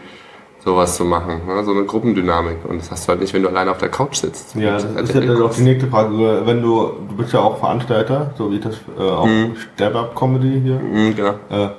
sowas 0.65 0.95
zu 0.95 1.05
machen, 1.05 1.41
ne? 1.47 1.63
so 1.63 1.71
eine 1.71 1.85
Gruppendynamik. 1.85 2.65
Und 2.67 2.81
das 2.81 2.89
hast 2.89 3.07
du 3.07 3.09
halt 3.09 3.21
nicht, 3.21 3.33
wenn 3.33 3.43
du 3.43 3.49
alleine 3.49 3.69
auf 3.69 3.77
der 3.77 3.89
Couch 3.89 4.15
sitzt. 4.15 4.55
Ja, 4.55 4.73
das 4.73 4.83
ist 4.83 5.13
ja 5.13 5.21
dann 5.21 5.41
auch 5.41 5.53
die 5.53 5.61
nächste 5.61 5.87
Frage. 5.87 6.41
Wenn 6.43 6.61
du, 6.61 6.91
du 7.07 7.15
bist 7.15 7.31
ja 7.33 7.39
auch 7.39 7.59
Veranstalter, 7.59 8.31
so 8.35 8.51
wie 8.51 8.59
das 8.59 8.75
äh, 8.97 9.03
auch 9.03 9.27
mhm. 9.27 9.55
Step-Up-Comedy 9.75 10.61
hier. 10.61 10.79
Mhm, 10.79 11.15
genau. 11.15 11.33
Äh, 11.49 11.69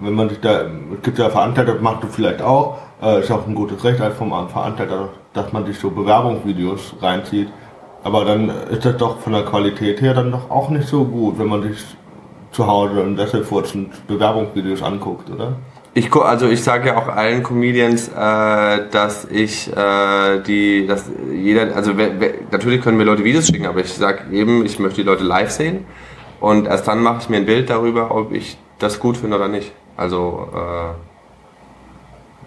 wenn 0.00 0.14
man 0.14 0.28
sich 0.28 0.38
da, 0.38 0.62
es 0.62 1.02
gibt 1.02 1.18
ja 1.18 1.28
Veranstalter, 1.28 1.74
das 1.74 1.82
machst 1.82 2.04
du 2.04 2.06
vielleicht 2.06 2.40
auch, 2.40 2.78
äh, 3.02 3.20
ist 3.20 3.30
auch 3.32 3.44
ein 3.44 3.56
gutes 3.56 3.82
Recht 3.82 4.00
als 4.00 4.16
vom 4.16 4.30
Veranstalter, 4.48 5.08
dass 5.32 5.52
man 5.52 5.66
sich 5.66 5.76
so 5.76 5.90
Bewerbungsvideos 5.90 6.94
reinzieht. 7.02 7.48
Aber 8.04 8.24
dann 8.24 8.50
ist 8.70 8.84
das 8.84 8.96
doch 8.96 9.18
von 9.18 9.32
der 9.32 9.44
Qualität 9.44 10.00
her 10.00 10.14
dann 10.14 10.30
doch 10.30 10.48
auch 10.48 10.70
nicht 10.70 10.86
so 10.86 11.04
gut, 11.04 11.40
wenn 11.40 11.48
man 11.48 11.62
sich 11.62 11.84
zu 12.52 12.66
Hause 12.66 13.00
in 13.00 13.16
Sesselfurz 13.16 13.76
Bewerbungsvideos 14.06 14.82
anguckt, 14.82 15.28
oder? 15.28 15.56
Ich 15.98 16.14
also 16.14 16.48
ich 16.48 16.62
sage 16.62 16.90
ja 16.90 16.96
auch 16.96 17.08
allen 17.08 17.42
Comedians, 17.42 18.06
äh, 18.06 18.88
dass 18.88 19.24
ich 19.24 19.68
äh, 19.76 20.38
die, 20.46 20.86
dass 20.86 21.10
jeder, 21.32 21.74
also 21.74 21.92
natürlich 22.52 22.82
können 22.82 22.98
mir 22.98 23.02
Leute 23.02 23.24
Videos 23.24 23.48
schicken, 23.48 23.66
aber 23.66 23.80
ich 23.80 23.92
sage 23.92 24.32
eben, 24.32 24.64
ich 24.64 24.78
möchte 24.78 25.00
die 25.00 25.06
Leute 25.08 25.24
live 25.24 25.50
sehen 25.50 25.86
und 26.38 26.68
erst 26.68 26.86
dann 26.86 27.02
mache 27.02 27.22
ich 27.22 27.28
mir 27.28 27.38
ein 27.38 27.46
Bild 27.46 27.68
darüber, 27.68 28.14
ob 28.14 28.32
ich 28.32 28.56
das 28.78 29.00
gut 29.00 29.16
finde 29.16 29.38
oder 29.38 29.48
nicht. 29.48 29.72
Also 29.96 30.48
äh, 30.54 30.94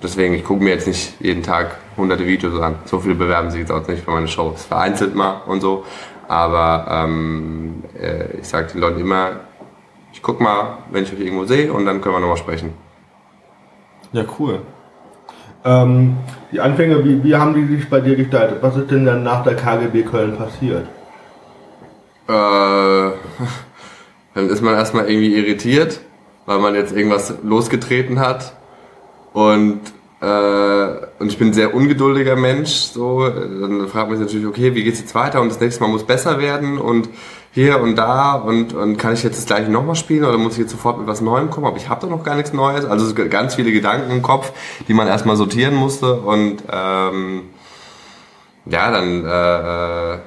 deswegen, 0.02 0.34
ich 0.34 0.46
gucke 0.46 0.64
mir 0.64 0.70
jetzt 0.70 0.88
nicht 0.88 1.20
jeden 1.20 1.44
Tag 1.44 1.76
hunderte 1.98 2.26
Videos 2.26 2.58
an. 2.62 2.76
So 2.86 3.00
viele 3.00 3.16
bewerben 3.16 3.52
sich 3.52 3.60
jetzt 3.60 3.72
auch 3.74 3.86
nicht 3.86 4.06
für 4.06 4.12
meine 4.12 4.30
Shows. 4.30 4.64
Vereinzelt 4.64 5.14
mal 5.14 5.42
und 5.46 5.60
so. 5.60 5.84
Aber 6.30 6.86
ähm, 6.90 7.84
äh, 8.00 8.38
ich 8.40 8.48
sage 8.48 8.72
den 8.72 8.80
Leuten 8.80 9.02
immer, 9.02 9.42
ich 10.14 10.22
guck 10.22 10.40
mal, 10.40 10.78
wenn 10.90 11.04
ich 11.04 11.12
euch 11.12 11.20
irgendwo 11.20 11.44
sehe 11.44 11.74
und 11.74 11.86
dann 11.86 12.00
können 12.00 12.16
wir 12.16 12.22
nochmal 12.22 12.38
sprechen. 12.38 12.91
Ja, 14.14 14.24
cool. 14.40 14.62
Ähm, 15.64 16.18
die 16.52 16.60
Anfänge, 16.60 17.04
wie, 17.06 17.24
wie 17.24 17.36
haben 17.36 17.54
die 17.54 17.76
sich 17.76 17.90
bei 17.90 18.02
dir 18.02 18.16
gestaltet? 18.16 18.58
Was 18.62 18.76
ist 18.76 18.92
denn 18.92 19.06
dann 19.06 19.24
nach 19.24 19.44
der 19.44 19.56
KGB 19.56 20.04
Köln 20.04 20.36
passiert? 20.36 20.88
Äh, 22.28 22.32
dann 24.34 24.50
ist 24.50 24.62
man 24.62 24.74
erstmal 24.74 25.10
irgendwie 25.10 25.36
irritiert, 25.36 26.02
weil 26.46 26.60
man 26.60 26.76
jetzt 26.76 26.96
irgendwas 26.96 27.36
losgetreten 27.44 28.20
hat. 28.20 28.54
Und, 29.34 29.82
äh, 30.20 30.88
und 31.20 31.28
ich 31.28 31.38
bin 31.38 31.50
ein 31.50 31.54
sehr 31.54 31.74
ungeduldiger 31.74 32.36
Mensch. 32.36 32.72
So, 32.72 33.30
dann 33.30 33.88
fragt 33.88 34.10
man 34.10 34.18
sich 34.18 34.28
natürlich, 34.28 34.48
okay, 34.48 34.76
wie 34.76 34.84
geht's 34.84 35.00
jetzt 35.00 35.16
weiter? 35.16 35.42
Und 35.42 35.50
das 35.50 35.60
nächste 35.60 35.84
Mal 35.84 35.90
muss 35.90 36.06
besser 36.06 36.40
werden. 36.40 36.80
Und 36.80 37.08
hier 37.54 37.82
und 37.82 37.96
da 37.98 38.34
und, 38.34 38.74
und 38.74 38.98
kann 38.98 39.14
ich 39.14 39.24
jetzt 39.24 39.38
das 39.38 39.46
gleiche 39.46 39.70
nochmal 39.70 39.96
spielen 39.96 40.24
oder 40.24 40.38
muss 40.38 40.54
ich 40.54 40.60
jetzt 40.60 40.72
sofort 40.72 41.00
mit 41.00 41.08
was 41.08 41.22
Neuem 41.22 41.50
kommen? 41.50 41.68
Aber 41.68 41.78
ich 41.78 41.90
habe 41.90 42.02
doch 42.02 42.10
noch 42.10 42.24
gar 42.24 42.36
nichts 42.36 42.54
Neues. 42.54 42.86
Also 42.86 43.14
ganz 43.14 43.56
viele 43.56 43.72
Gedanken 43.72 44.10
im 44.10 44.22
Kopf, 44.22 44.54
die 44.88 44.94
man 44.94 45.08
erstmal 45.08 45.36
sortieren 45.36 45.76
musste 45.76 46.14
und 46.14 46.64
ähm, 46.72 47.44
ja, 48.66 48.92
dann, 48.92 49.26
äh, 49.26 50.20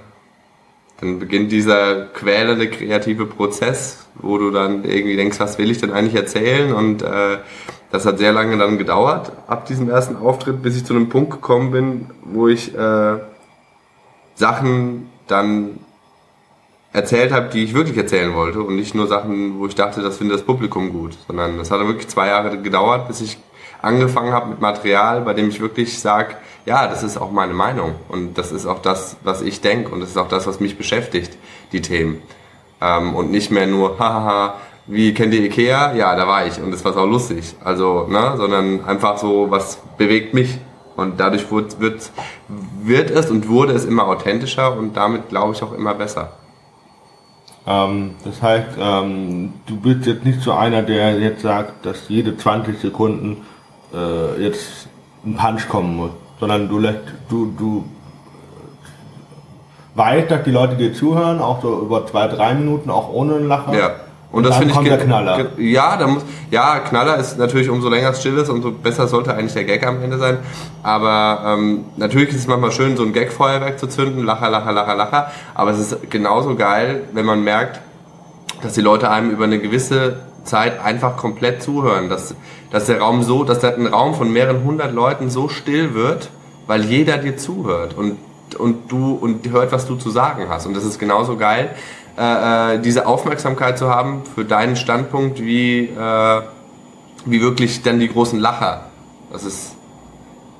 dann 1.00 1.18
beginnt 1.18 1.52
dieser 1.52 2.06
quälende 2.06 2.68
kreative 2.68 3.26
Prozess, 3.26 4.06
wo 4.16 4.38
du 4.38 4.50
dann 4.50 4.84
irgendwie 4.84 5.16
denkst, 5.16 5.40
was 5.40 5.56
will 5.58 5.70
ich 5.70 5.78
denn 5.78 5.92
eigentlich 5.92 6.16
erzählen? 6.16 6.74
Und 6.74 7.02
äh, 7.02 7.38
das 7.90 8.04
hat 8.06 8.18
sehr 8.18 8.32
lange 8.32 8.58
dann 8.58 8.76
gedauert, 8.76 9.32
ab 9.46 9.66
diesem 9.66 9.88
ersten 9.88 10.16
Auftritt, 10.16 10.62
bis 10.62 10.76
ich 10.76 10.84
zu 10.84 10.94
einem 10.94 11.08
Punkt 11.08 11.30
gekommen 11.30 11.70
bin, 11.70 12.10
wo 12.24 12.48
ich 12.48 12.76
äh, 12.76 13.18
Sachen 14.34 15.10
dann 15.28 15.78
erzählt 16.94 17.32
habe, 17.32 17.48
die 17.48 17.64
ich 17.64 17.74
wirklich 17.74 17.98
erzählen 17.98 18.34
wollte 18.34 18.62
und 18.62 18.76
nicht 18.76 18.94
nur 18.94 19.08
Sachen, 19.08 19.58
wo 19.58 19.66
ich 19.66 19.74
dachte, 19.74 20.00
das 20.00 20.18
findet 20.18 20.38
das 20.38 20.46
Publikum 20.46 20.92
gut, 20.92 21.18
sondern 21.26 21.58
das 21.58 21.72
hat 21.72 21.80
wirklich 21.80 22.06
zwei 22.06 22.28
Jahre 22.28 22.56
gedauert, 22.56 23.08
bis 23.08 23.20
ich 23.20 23.36
angefangen 23.82 24.32
habe 24.32 24.50
mit 24.50 24.60
Material, 24.60 25.20
bei 25.22 25.34
dem 25.34 25.48
ich 25.48 25.60
wirklich 25.60 25.98
sage, 25.98 26.36
ja, 26.66 26.86
das 26.86 27.02
ist 27.02 27.18
auch 27.18 27.32
meine 27.32 27.52
Meinung 27.52 27.96
und 28.08 28.38
das 28.38 28.52
ist 28.52 28.64
auch 28.64 28.80
das, 28.80 29.16
was 29.24 29.42
ich 29.42 29.60
denke 29.60 29.90
und 29.90 30.00
das 30.00 30.10
ist 30.10 30.16
auch 30.16 30.28
das, 30.28 30.46
was 30.46 30.60
mich 30.60 30.78
beschäftigt, 30.78 31.36
die 31.72 31.82
Themen. 31.82 32.22
Ähm, 32.80 33.16
und 33.16 33.32
nicht 33.32 33.50
mehr 33.50 33.66
nur, 33.66 33.98
hahaha, 33.98 34.54
wie 34.86 35.12
kennt 35.14 35.34
ihr 35.34 35.42
Ikea? 35.42 35.94
Ja, 35.94 36.14
da 36.14 36.28
war 36.28 36.46
ich 36.46 36.60
und 36.60 36.70
das 36.70 36.84
war 36.84 36.96
auch 36.96 37.06
lustig. 37.06 37.56
Also, 37.64 38.06
ne, 38.08 38.34
sondern 38.36 38.84
einfach 38.84 39.18
so, 39.18 39.50
was 39.50 39.78
bewegt 39.98 40.32
mich. 40.32 40.58
Und 40.94 41.18
dadurch 41.18 41.50
wird, 41.50 41.80
wird, 41.80 42.12
wird 42.84 43.10
es 43.10 43.28
und 43.32 43.48
wurde 43.48 43.72
es 43.72 43.84
immer 43.84 44.06
authentischer 44.06 44.78
und 44.78 44.96
damit 44.96 45.28
glaube 45.28 45.54
ich 45.54 45.62
auch 45.64 45.72
immer 45.72 45.94
besser. 45.94 46.34
Ähm, 47.66 48.16
das 48.24 48.42
heißt, 48.42 48.76
ähm, 48.78 49.54
du 49.66 49.76
bist 49.76 50.06
jetzt 50.06 50.24
nicht 50.24 50.42
so 50.42 50.52
einer, 50.52 50.82
der 50.82 51.18
jetzt 51.18 51.42
sagt, 51.42 51.86
dass 51.86 52.08
jede 52.08 52.36
20 52.36 52.78
Sekunden 52.78 53.38
äh, 53.94 54.42
jetzt 54.42 54.88
ein 55.24 55.36
Punch 55.36 55.68
kommen 55.68 55.96
muss, 55.96 56.10
sondern 56.40 56.68
du 56.68 56.78
lässt, 56.78 57.00
du, 57.28 57.52
du 57.56 57.84
weißt, 59.94 60.30
dass 60.30 60.42
die 60.44 60.50
Leute 60.50 60.76
dir 60.76 60.92
zuhören, 60.92 61.40
auch 61.40 61.62
so 61.62 61.80
über 61.80 62.06
zwei, 62.06 62.28
drei 62.28 62.54
Minuten, 62.54 62.90
auch 62.90 63.08
ohne 63.10 63.38
Lacher. 63.38 63.74
Ja. 63.74 63.90
Und, 64.34 64.38
und 64.38 64.50
das 64.50 64.56
finde 64.56 64.74
ich 64.74 64.88
der 64.88 64.98
Knaller. 64.98 65.46
Ja, 65.58 65.96
da 65.96 66.08
muss, 66.08 66.24
ja, 66.50 66.80
Knaller 66.80 67.18
ist 67.18 67.38
natürlich 67.38 67.70
umso 67.70 67.88
länger 67.88 68.10
es 68.10 68.18
still 68.18 68.36
ist, 68.36 68.48
umso 68.50 68.72
besser 68.72 69.06
sollte 69.06 69.32
eigentlich 69.32 69.54
der 69.54 69.62
Gag 69.62 69.86
am 69.86 70.02
Ende 70.02 70.18
sein. 70.18 70.38
Aber 70.82 71.54
ähm, 71.54 71.84
natürlich 71.96 72.30
ist 72.30 72.40
es 72.40 72.46
manchmal 72.48 72.72
schön, 72.72 72.96
so 72.96 73.04
ein 73.04 73.12
Gag-Feuerwerk 73.12 73.78
zu 73.78 73.86
zünden, 73.86 74.24
Lacher, 74.24 74.50
Lacher, 74.50 74.72
Lacher, 74.72 74.96
Lacher. 74.96 75.30
Aber 75.54 75.70
es 75.70 75.78
ist 75.78 76.10
genauso 76.10 76.56
geil, 76.56 77.02
wenn 77.12 77.24
man 77.24 77.44
merkt, 77.44 77.80
dass 78.60 78.72
die 78.72 78.80
Leute 78.80 79.08
einem 79.08 79.30
über 79.30 79.44
eine 79.44 79.60
gewisse 79.60 80.16
Zeit 80.42 80.84
einfach 80.84 81.16
komplett 81.16 81.62
zuhören. 81.62 82.08
Dass, 82.08 82.34
dass 82.72 82.86
der 82.86 82.98
Raum 82.98 83.22
so, 83.22 83.44
dass 83.44 83.62
ein 83.62 83.86
Raum 83.86 84.14
von 84.14 84.32
mehreren 84.32 84.64
hundert 84.64 84.92
Leuten 84.92 85.30
so 85.30 85.48
still 85.48 85.94
wird, 85.94 86.30
weil 86.66 86.82
jeder 86.82 87.18
dir 87.18 87.36
zuhört 87.36 87.94
und, 87.96 88.16
und 88.58 88.90
du 88.90 89.12
und 89.12 89.48
hört, 89.52 89.70
was 89.70 89.86
du 89.86 89.94
zu 89.94 90.10
sagen 90.10 90.46
hast. 90.48 90.66
Und 90.66 90.76
das 90.76 90.84
ist 90.84 90.98
genauso 90.98 91.36
geil, 91.36 91.70
äh, 92.16 92.74
äh, 92.74 92.78
diese 92.80 93.06
Aufmerksamkeit 93.06 93.78
zu 93.78 93.90
haben 93.90 94.22
für 94.34 94.44
deinen 94.44 94.76
Standpunkt, 94.76 95.40
wie, 95.40 95.86
äh, 95.86 96.42
wie 97.24 97.40
wirklich 97.40 97.82
dann 97.82 97.98
die 97.98 98.08
großen 98.08 98.38
Lacher. 98.38 98.86
Das 99.32 99.42
ist 99.44 99.74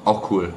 auch 0.04 0.30
cool. 0.30 0.52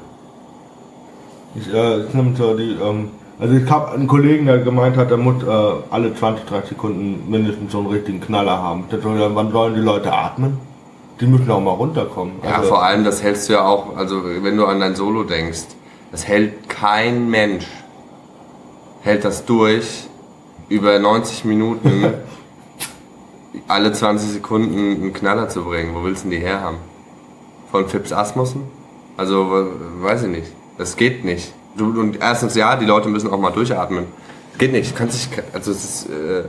Ich, 1.55 1.71
äh, 1.71 2.01
ich 2.01 2.13
nehme 2.13 2.35
so 2.35 2.55
die, 2.55 2.77
ähm, 2.81 3.09
also 3.39 3.53
ich 3.53 3.69
habe 3.69 3.91
einen 3.91 4.07
Kollegen, 4.07 4.47
der 4.47 4.59
gemeint 4.59 4.97
hat, 4.97 5.11
er 5.11 5.17
muss 5.17 5.43
äh, 5.43 5.47
alle 5.91 6.15
20, 6.15 6.45
30 6.45 6.69
Sekunden 6.69 7.29
mindestens 7.29 7.71
so 7.71 7.79
einen 7.79 7.87
richtigen 7.87 8.19
Knaller 8.19 8.57
haben. 8.57 8.85
Soll, 8.89 9.35
wann 9.35 9.51
sollen 9.51 9.75
die 9.75 9.81
Leute 9.81 10.11
atmen? 10.11 10.57
Die 11.19 11.27
müssen 11.27 11.49
auch 11.51 11.61
mal 11.61 11.71
runterkommen. 11.71 12.33
Ja, 12.43 12.57
also, 12.57 12.69
vor 12.69 12.83
allem, 12.83 13.03
das 13.03 13.21
hältst 13.21 13.49
du 13.49 13.53
ja 13.53 13.65
auch, 13.65 13.95
also 13.95 14.23
wenn 14.23 14.57
du 14.57 14.65
an 14.65 14.79
dein 14.79 14.95
Solo 14.95 15.23
denkst, 15.23 15.65
das 16.11 16.27
hält 16.27 16.69
kein 16.69 17.29
Mensch, 17.29 17.67
hält 19.01 19.25
das 19.25 19.45
durch, 19.45 20.07
über 20.69 20.99
90 20.99 21.45
Minuten 21.45 22.06
alle 23.67 23.91
20 23.91 24.30
Sekunden 24.30 25.01
einen 25.01 25.13
Knaller 25.13 25.49
zu 25.49 25.63
bringen. 25.63 25.95
Wo 25.95 26.03
willst 26.03 26.25
du 26.25 26.30
denn 26.30 26.39
die 26.39 26.45
herhaben? 26.45 26.77
Von 27.71 27.88
Fips 27.88 28.12
Asmussen? 28.12 28.63
Also, 29.17 29.67
weiß 29.99 30.23
ich 30.23 30.30
nicht. 30.30 30.47
Das 30.77 30.95
geht 30.95 31.25
nicht. 31.25 31.53
Du, 31.75 31.99
und 31.99 32.19
erstens, 32.21 32.56
ja, 32.56 32.75
die 32.75 32.86
Leute 32.86 33.10
müssen 33.10 33.30
auch 33.30 33.39
mal 33.39 33.51
durchatmen. 33.51 34.06
Geht 34.58 34.71
nicht. 34.71 34.95
Kannst 34.95 35.32
dich, 35.32 35.43
also, 35.53 35.71
es 35.71 35.84
ist, 35.84 36.10
äh, 36.10 36.43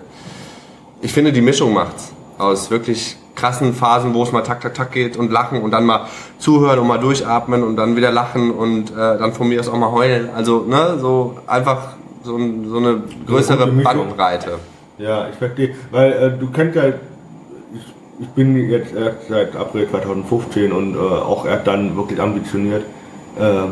ich 1.00 1.12
finde, 1.12 1.32
die 1.32 1.40
Mischung 1.40 1.72
macht's. 1.72 2.12
Aus 2.36 2.70
wirklich 2.70 3.16
krassen 3.34 3.72
Phasen, 3.72 4.14
wo 4.14 4.22
es 4.22 4.32
mal 4.32 4.42
tak, 4.42 4.60
tak, 4.60 4.74
tak 4.74 4.92
geht 4.92 5.16
und 5.16 5.32
lachen 5.32 5.62
und 5.62 5.70
dann 5.70 5.86
mal 5.86 6.06
zuhören 6.38 6.78
und 6.78 6.86
mal 6.86 6.98
durchatmen 6.98 7.62
und 7.62 7.76
dann 7.76 7.96
wieder 7.96 8.10
lachen 8.10 8.50
und 8.50 8.90
äh, 8.90 8.94
dann 8.94 9.32
von 9.32 9.48
mir 9.48 9.60
aus 9.60 9.68
auch 9.68 9.76
mal 9.76 9.92
heulen. 9.92 10.28
Also, 10.34 10.64
ne, 10.68 10.98
so 11.00 11.38
einfach 11.46 11.94
so, 12.28 12.36
ein, 12.36 12.68
so 12.68 12.76
eine 12.76 13.02
größere 13.26 13.64
eine 13.64 13.82
Bandbreite. 13.82 14.58
Ja, 14.98 15.28
ich 15.28 15.36
verstehe. 15.36 15.74
Weil 15.90 16.12
äh, 16.12 16.38
du 16.38 16.50
kennst 16.50 16.76
ja, 16.76 16.88
ich, 16.88 16.94
ich, 18.20 18.28
bin 18.28 18.68
jetzt 18.68 18.94
erst 18.94 19.28
seit 19.28 19.56
April 19.56 19.88
2015 19.88 20.72
und 20.72 20.94
äh, 20.94 20.98
auch 20.98 21.46
erst 21.46 21.66
dann 21.66 21.96
wirklich 21.96 22.20
ambitioniert. 22.20 22.84
Äh, 23.38 23.68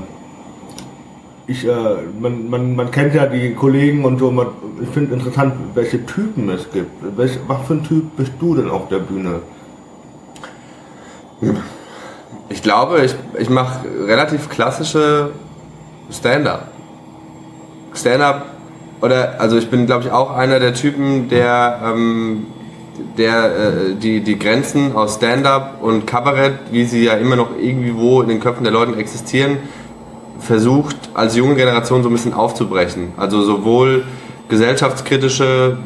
ich, 1.48 1.66
äh, 1.66 1.70
man, 2.18 2.48
man, 2.48 2.76
man 2.76 2.90
kennt 2.90 3.14
ja 3.14 3.26
die 3.26 3.54
Kollegen 3.54 4.04
und 4.04 4.18
so, 4.18 4.30
man, 4.30 4.48
ich 4.82 4.88
finde 4.88 5.14
interessant, 5.14 5.54
welche 5.74 6.04
Typen 6.06 6.48
es 6.48 6.70
gibt. 6.70 6.90
Welch, 7.16 7.38
was 7.46 7.66
für 7.66 7.74
ein 7.74 7.84
Typ 7.84 8.16
bist 8.16 8.32
du 8.40 8.54
denn 8.54 8.70
auf 8.70 8.88
der 8.88 9.00
Bühne? 9.00 9.40
Ich 12.48 12.62
glaube, 12.62 13.04
ich, 13.04 13.14
ich 13.38 13.50
mache 13.50 13.80
relativ 14.06 14.48
klassische 14.48 15.32
Stand-up. 16.10 16.75
Stand-up 17.96 18.46
oder 19.00 19.40
also 19.40 19.56
ich 19.56 19.68
bin 19.70 19.86
glaube 19.86 20.04
ich 20.04 20.10
auch 20.10 20.34
einer 20.34 20.60
der 20.60 20.74
Typen, 20.74 21.28
der 21.28 21.80
ähm, 21.84 22.46
der 23.18 23.44
äh, 23.44 23.94
die 23.94 24.20
die 24.20 24.38
Grenzen 24.38 24.94
aus 24.94 25.16
Stand-up 25.16 25.78
und 25.82 26.06
Kabarett, 26.06 26.54
wie 26.70 26.84
sie 26.84 27.04
ja 27.04 27.14
immer 27.14 27.36
noch 27.36 27.50
irgendwie 27.60 27.94
wo 27.96 28.22
in 28.22 28.28
den 28.28 28.40
Köpfen 28.40 28.64
der 28.64 28.72
Leute 28.72 28.96
existieren, 28.96 29.58
versucht 30.40 30.96
als 31.14 31.36
junge 31.36 31.54
Generation 31.54 32.02
so 32.02 32.08
ein 32.08 32.12
bisschen 32.12 32.34
aufzubrechen. 32.34 33.12
Also 33.16 33.42
sowohl 33.42 34.04
gesellschaftskritische 34.48 35.78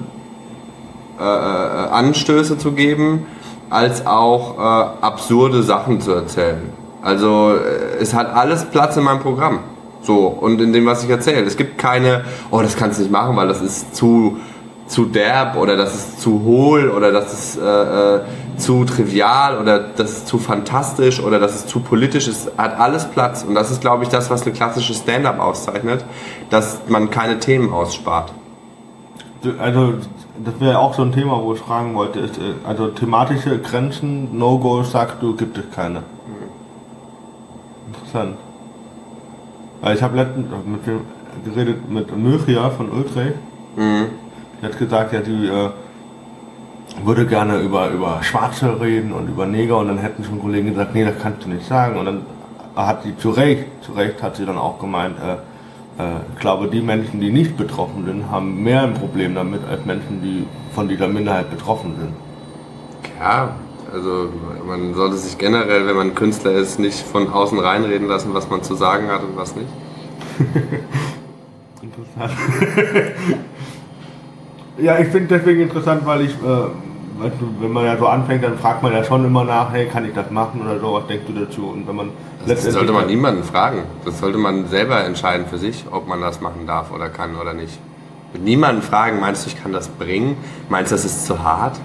äh, 1.19 1.23
äh 1.23 1.27
Anstöße 1.27 2.59
zu 2.59 2.73
geben, 2.73 3.27
als 3.71 4.07
auch 4.07 4.59
äh, 4.59 5.05
absurde 5.05 5.63
Sachen 5.63 6.01
zu 6.01 6.13
erzählen. 6.13 6.61
Also 7.03 7.55
äh, 7.55 8.01
es 8.01 8.13
hat 8.15 8.35
alles 8.35 8.65
Platz 8.67 8.97
in 8.97 9.05
meinem 9.05 9.21
Programm. 9.21 9.61
So, 10.03 10.27
und 10.27 10.61
in 10.61 10.73
dem, 10.73 10.87
was 10.87 11.05
ich 11.05 11.11
erzähle. 11.11 11.43
Es 11.43 11.57
gibt 11.57 11.79
keine, 11.79 12.25
oh, 12.51 12.63
das 12.63 12.77
kannst 12.77 12.99
du 12.99 13.03
nicht 13.03 13.13
machen, 13.13 13.37
weil 13.37 13.49
das 13.49 13.61
ist 13.61 13.95
zu, 13.95 14.39
zu 14.87 15.05
derb 15.05 15.57
oder 15.57 15.77
das 15.77 15.95
ist 15.95 16.21
zu 16.21 16.43
hohl 16.43 16.91
oder 16.91 17.13
das 17.13 17.33
ist 17.33 17.59
äh, 17.59 18.17
äh, 18.17 18.21
zu 18.57 18.85
trivial 18.85 19.59
oder 19.59 19.79
das 19.79 20.11
ist 20.11 20.29
zu 20.29 20.39
fantastisch 20.39 21.23
oder 21.23 21.39
das 21.39 21.55
ist 21.55 21.69
zu 21.69 21.81
politisch. 21.81 22.29
Es 22.29 22.51
hat 22.57 22.79
alles 22.79 23.05
Platz 23.05 23.45
und 23.47 23.55
das 23.55 23.71
ist, 23.71 23.81
glaube 23.81 24.05
ich, 24.05 24.11
das, 24.11 24.31
was 24.31 24.43
eine 24.43 24.53
klassische 24.53 24.95
Stand-up 24.95 25.39
auszeichnet, 25.39 26.05
dass 26.49 26.81
man 26.89 27.11
keine 27.11 27.39
Themen 27.39 27.73
ausspart. 27.73 28.33
Also, 29.59 29.95
das 30.45 30.61
wäre 30.61 30.79
auch 30.79 30.95
so 30.95 31.03
ein 31.03 31.13
Thema, 31.13 31.43
wo 31.43 31.55
ich 31.55 31.61
fragen 31.61 31.95
wollte. 31.95 32.21
Ist, 32.21 32.39
äh, 32.39 32.55
also 32.67 32.89
thematische 32.89 33.59
Grenzen, 33.59 34.37
No-Go, 34.39 34.83
sagst 34.83 35.17
du, 35.21 35.37
gibt 35.37 35.59
es 35.59 35.65
keine. 35.75 36.03
Interessant. 37.87 38.37
Weil 39.81 39.97
ich 39.97 40.03
habe 40.03 40.17
letztens 40.17 40.47
mit 40.67 40.87
dem 40.87 41.01
geredet 41.45 41.91
mit 41.91 42.17
Möchia 42.17 42.71
von 42.71 42.91
Ultrecht. 42.91 43.37
Mhm. 43.77 44.07
Die 44.61 44.67
hat 44.67 44.79
gesagt, 44.79 45.13
ja, 45.13 45.21
die 45.21 45.47
äh, 45.47 45.71
würde 47.05 47.27
gerne 47.27 47.59
über, 47.61 47.89
über 47.91 48.23
Schwarze 48.23 48.81
reden 48.81 49.13
und 49.13 49.29
über 49.29 49.47
Neger 49.47 49.79
und 49.79 49.89
dann 49.89 49.99
hätten 49.99 50.25
schon 50.25 50.41
Kollegen 50.41 50.71
gesagt, 50.71 50.95
nee, 50.95 51.05
das 51.05 51.15
kannst 51.23 51.45
du 51.45 51.49
nicht 51.49 51.67
sagen. 51.67 51.99
Und 51.99 52.07
dann 52.07 52.23
hat 52.77 53.03
sie 53.03 53.17
zu 53.17 53.31
Recht, 53.31 53.67
zu 53.83 53.93
Recht 53.93 54.23
hat 54.23 54.37
sie 54.37 54.45
dann 54.45 54.59
auch 54.59 54.79
gemeint, 54.79 55.17
äh, 55.19 56.03
äh, 56.03 56.17
ich 56.35 56.41
glaube, 56.41 56.69
die 56.69 56.81
Menschen, 56.81 57.21
die 57.21 57.31
nicht 57.31 57.57
betroffen 57.57 58.05
sind, 58.05 58.31
haben 58.31 58.63
mehr 58.63 58.83
ein 58.83 58.95
Problem 58.95 59.35
damit 59.35 59.61
als 59.69 59.85
Menschen, 59.85 60.23
die 60.23 60.47
von 60.75 60.89
dieser 60.89 61.09
Minderheit 61.09 61.51
betroffen 61.51 61.95
sind. 61.99 62.13
Ja, 63.19 63.55
also 63.93 64.29
man 64.67 64.95
sollte 64.95 65.17
sich 65.17 65.39
generell, 65.39 65.87
wenn 65.87 65.97
man 65.97 66.15
Künstler 66.15 66.53
ist, 66.53 66.79
nicht 66.79 67.01
von 67.01 67.31
außen 67.33 67.59
reinreden 67.59 68.09
lassen, 68.09 68.33
was 68.35 68.49
man 68.49 68.63
zu 68.63 68.75
sagen 68.75 69.09
hat 69.09 69.23
und 69.23 69.37
was 69.37 69.55
nicht. 69.57 69.69
interessant. 71.83 72.33
ja, 74.79 74.99
ich 74.99 75.09
finde 75.09 75.39
deswegen 75.39 75.63
interessant, 75.63 76.07
weil 76.07 76.23
ich, 76.23 76.33
äh, 76.33 77.23
weißt 77.23 77.35
du, 77.41 77.55
wenn 77.61 77.73
man 77.73 77.85
ja 77.85 77.97
so 77.97 78.07
anfängt, 78.07 78.45
dann 78.45 78.59
fragt 78.59 78.83
man 78.83 78.93
ja 78.93 79.05
schon 79.05 79.25
immer 79.25 79.45
nach, 79.45 79.73
hey, 79.73 79.87
kann 79.87 80.05
ich 80.05 80.15
das 80.15 80.31
machen 80.31 80.63
oder 80.63 80.79
so, 80.79 80.93
was 80.95 81.07
denkst 81.07 81.27
du 81.27 81.33
dazu? 81.33 81.67
Und 81.69 81.87
wenn 81.89 81.97
man 81.97 82.11
das 82.47 82.65
sollte 82.65 82.93
man 82.93 83.07
niemanden 83.07 83.45
fragen. 83.45 83.83
Das 84.05 84.19
sollte 84.19 84.39
man 84.39 84.67
selber 84.67 85.05
entscheiden 85.05 85.47
für 85.47 85.59
sich, 85.59 85.85
ob 85.91 86.09
man 86.09 86.21
das 86.21 86.41
machen 86.41 86.67
darf 86.67 86.91
oder 86.91 87.11
kann 87.11 87.37
oder 87.37 87.53
nicht. 87.53 87.79
niemanden 88.39 88.83
fragen, 88.83 89.21
meinst 89.21 89.45
du, 89.45 89.51
ich 89.51 89.63
kann 89.63 89.73
das 89.73 89.89
bringen? 89.89 90.37
Meinst 90.69 90.91
du, 90.91 90.95
das 90.95 91.05
ist 91.05 91.27
zu 91.27 91.43
hart? 91.43 91.79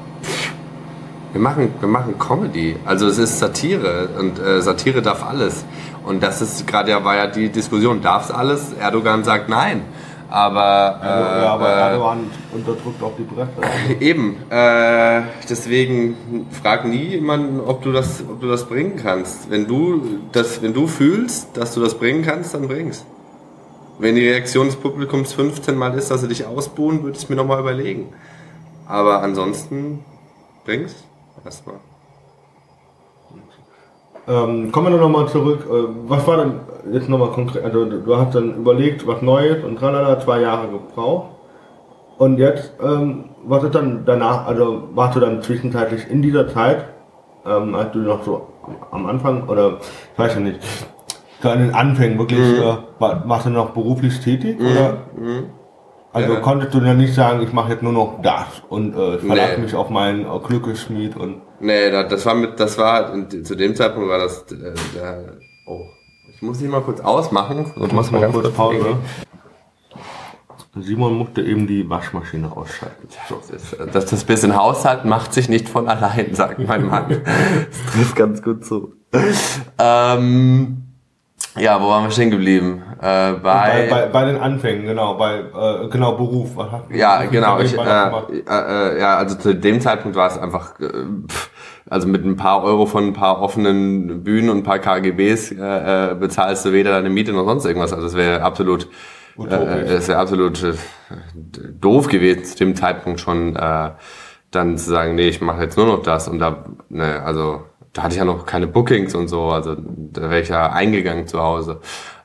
Wir 1.36 1.42
machen, 1.42 1.74
wir 1.82 1.90
machen 1.90 2.18
Comedy. 2.18 2.78
Also 2.86 3.08
es 3.08 3.18
ist 3.18 3.40
Satire 3.40 4.08
und 4.18 4.40
äh, 4.40 4.62
Satire 4.62 5.02
darf 5.02 5.22
alles. 5.22 5.66
Und 6.06 6.24
das 6.24 6.42
ist 6.42 6.66
gerade 6.66 6.92
ja 6.92 7.04
war 7.04 7.18
ja 7.18 7.28
die 7.28 7.50
Diskussion, 7.50 8.02
darf 8.02 8.30
es 8.30 8.32
alles? 8.32 8.72
Erdogan 8.72 9.26
sagt 9.26 9.50
nein. 9.50 9.82
Aber, 10.30 11.02
äh, 11.04 11.44
ja, 11.44 11.54
aber 11.54 11.68
äh, 11.68 11.80
Erdogan 11.82 12.32
unterdrückt 12.54 13.04
auch 13.04 13.12
die 13.18 13.24
Presse. 13.24 13.52
Eben. 14.00 14.38
Äh, 14.50 15.24
deswegen 15.50 16.48
frag 16.52 16.86
nie 16.86 17.04
jemanden, 17.04 17.60
ob 17.60 17.84
du 17.84 17.92
das, 17.92 18.24
ob 18.26 18.40
du 18.40 18.48
das 18.48 18.64
bringen 18.64 18.96
kannst. 18.96 19.52
Wenn 19.52 19.68
du 19.68 20.22
das, 20.32 20.62
wenn 20.62 20.74
du 20.74 20.88
fühlst, 20.88 21.58
dass 21.58 21.74
du 21.74 21.82
das 21.82 21.96
bringen 21.96 22.24
kannst, 22.24 22.54
dann 22.54 22.70
bring's. 22.70 23.06
Wenn 24.00 24.16
die 24.16 24.26
Reaktion 24.26 24.68
des 24.68 24.78
Publikums 24.78 25.34
15 25.34 25.76
Mal 25.76 25.98
ist, 25.98 26.12
dass 26.12 26.22
sie 26.22 26.30
dich 26.30 26.46
ausbuhen, 26.46 27.04
würde 27.04 27.18
ich 27.18 27.24
es 27.24 27.30
mir 27.30 27.36
nochmal 27.36 27.60
überlegen. 27.60 28.14
Aber 28.88 29.22
ansonsten 29.22 30.00
bring's 30.64 30.96
erstmal. 31.44 31.76
Ähm, 34.28 34.72
kommen 34.72 34.92
wir 34.92 35.00
nochmal 35.00 35.28
zurück. 35.28 35.66
Äh, 35.70 35.88
was 36.08 36.26
war 36.26 36.38
denn 36.38 36.60
jetzt 36.92 37.10
nochmal 37.10 37.30
konkret? 37.30 37.64
Also 37.64 37.86
du 37.86 38.18
hast 38.18 38.34
dann 38.34 38.56
überlegt, 38.56 39.06
was 39.06 39.22
Neues 39.22 39.64
und 39.64 39.78
tralala, 39.78 40.20
zwei 40.20 40.42
Jahre 40.42 40.68
gebraucht. 40.68 41.30
Und 42.18 42.38
jetzt, 42.38 42.74
ähm, 42.82 43.26
was 43.44 43.64
ist 43.64 43.76
dann 43.76 44.04
danach, 44.06 44.48
also 44.48 44.90
warst 44.94 45.16
du 45.16 45.20
dann 45.20 45.42
zwischenzeitlich 45.42 46.10
in 46.10 46.22
dieser 46.22 46.48
Zeit, 46.48 46.86
ähm, 47.46 47.76
als 47.76 47.92
du 47.92 48.00
noch 48.00 48.24
so 48.24 48.48
am 48.92 49.06
Anfang, 49.06 49.48
oder 49.48 49.78
ich 50.14 50.20
weiß 50.20 50.36
ja 50.36 50.40
nicht, 50.40 50.60
zu 51.42 51.48
den 51.50 51.76
Anfängen 51.76 52.18
wirklich, 52.18 52.40
mhm. 52.40 52.64
äh, 52.64 52.78
warst 53.00 53.46
du 53.46 53.50
noch 53.52 53.72
beruflich 53.72 54.20
tätig? 54.22 54.60
Mhm. 54.60 54.66
Oder? 54.66 54.98
Mhm. 55.16 55.44
Also 56.16 56.36
ja. 56.36 56.40
konntest 56.40 56.74
du 56.74 56.80
dann 56.80 56.98
nicht 56.98 57.14
sagen, 57.14 57.42
ich 57.42 57.52
mache 57.52 57.74
jetzt 57.74 57.84
nur 57.84 57.92
noch 57.92 58.22
das 58.22 58.46
und 58.70 58.96
äh, 58.96 59.18
verlasse 59.18 59.56
nee. 59.58 59.64
mich 59.64 59.76
auf 59.76 59.90
meinen 59.90 60.22
äh, 60.26 60.40
Glückesschmied 60.40 61.18
und. 61.18 61.42
Nee, 61.60 61.92
das 61.92 62.26
war 62.26 62.36
mit, 62.36 62.58
das 62.58 62.78
war, 62.78 63.12
zu 63.30 63.54
dem 63.54 63.76
Zeitpunkt 63.76 64.08
war 64.08 64.20
das, 64.20 64.44
äh, 64.44 64.74
der, 64.96 65.34
oh, 65.66 65.82
ich 66.34 66.42
muss 66.42 66.60
dich 66.60 66.70
mal 66.70 66.80
kurz 66.80 67.02
ausmachen. 67.02 67.70
Du 67.76 67.94
musst 67.94 68.14
mal 68.14 68.22
ganz 68.22 68.34
kurz 68.34 68.54
Pause. 68.54 68.96
Simon 70.78 71.16
musste 71.16 71.42
eben 71.42 71.68
die 71.68 71.90
Waschmaschine 71.90 72.50
ausschalten. 72.50 73.10
So. 73.28 73.42
Das, 73.92 74.06
das 74.06 74.24
bisschen 74.24 74.56
Haushalt 74.56 75.04
macht 75.04 75.34
sich 75.34 75.50
nicht 75.50 75.68
von 75.68 75.90
allein, 75.90 76.34
sagt 76.34 76.60
mein 76.60 76.88
Mann. 76.88 77.10
das 77.26 77.94
trifft 77.94 78.16
ganz 78.16 78.42
gut 78.42 78.64
zu. 78.64 78.94
Ähm, 79.78 80.85
ja, 81.58 81.82
wo 81.82 81.90
waren 81.90 82.04
wir 82.04 82.12
stehen 82.12 82.32
geblieben? 82.32 82.84
Äh, 83.02 83.34
bei, 83.34 83.40
bei, 83.42 83.88
bei, 83.90 84.06
bei, 84.08 84.26
den 84.26 84.38
Anfängen, 84.38 84.86
genau, 84.86 85.16
bei 85.16 85.40
äh, 85.40 85.88
genau 85.90 86.14
Beruf. 86.14 86.56
Was 86.56 86.72
hat, 86.72 86.84
ja, 86.92 87.24
genau. 87.26 87.60
Ich, 87.60 87.78
äh, 87.78 87.82
äh, 87.82 88.42
äh, 88.48 89.00
ja, 89.00 89.18
also 89.18 89.36
zu 89.36 89.56
dem 89.56 89.80
Zeitpunkt 89.82 90.18
war 90.18 90.28
es 90.28 90.38
einfach, 90.38 90.80
äh, 90.80 90.88
pff, 91.28 91.50
also 91.90 92.08
mit 92.08 92.26
ein 92.26 92.36
paar 92.36 92.64
Euro 92.64 92.86
von 92.86 93.06
ein 93.08 93.14
paar 93.14 93.42
offenen 93.42 94.24
Bühnen 94.24 94.50
und 94.50 94.58
ein 94.58 94.64
paar 94.64 94.80
KGBs 94.80 95.56
bezahlst 96.20 96.66
du 96.66 96.74
weder 96.74 96.92
deine 96.92 97.12
Miete 97.12 97.32
noch 97.32 97.46
sonst 97.46 97.66
irgendwas. 97.66 97.94
Also 97.94 98.08
es 98.08 98.16
wäre 98.16 98.42
absolut, 98.42 98.88
es 99.38 100.08
wäre 100.08 100.18
absolut 100.18 100.64
doof 101.80 102.08
gewesen 102.08 102.44
zu 102.44 102.58
dem 102.58 102.76
Zeitpunkt 102.76 103.20
schon, 103.20 103.54
dann 103.54 104.78
zu 104.78 104.90
sagen, 104.90 105.14
nee, 105.14 105.28
ich 105.28 105.42
mache 105.42 105.62
jetzt 105.62 105.78
nur 105.78 105.86
noch 105.86 106.02
das 106.02 106.28
und 106.28 106.40
da, 106.40 106.66
ne, 106.90 107.22
also 107.24 107.66
da 107.96 108.04
hatte 108.04 108.14
ich 108.14 108.20
ja 108.20 108.26
noch 108.26 108.46
keine 108.46 108.68
Bookings 108.68 109.16
und 109.16 109.30
so, 109.30 109.46
also 109.46 109.76
da 109.78 110.24
wäre 110.24 110.42
ich 110.42 110.50
ja 110.50 110.70
eingegangen 110.70 111.28
zu 111.28 111.42
Hause. 111.42 111.80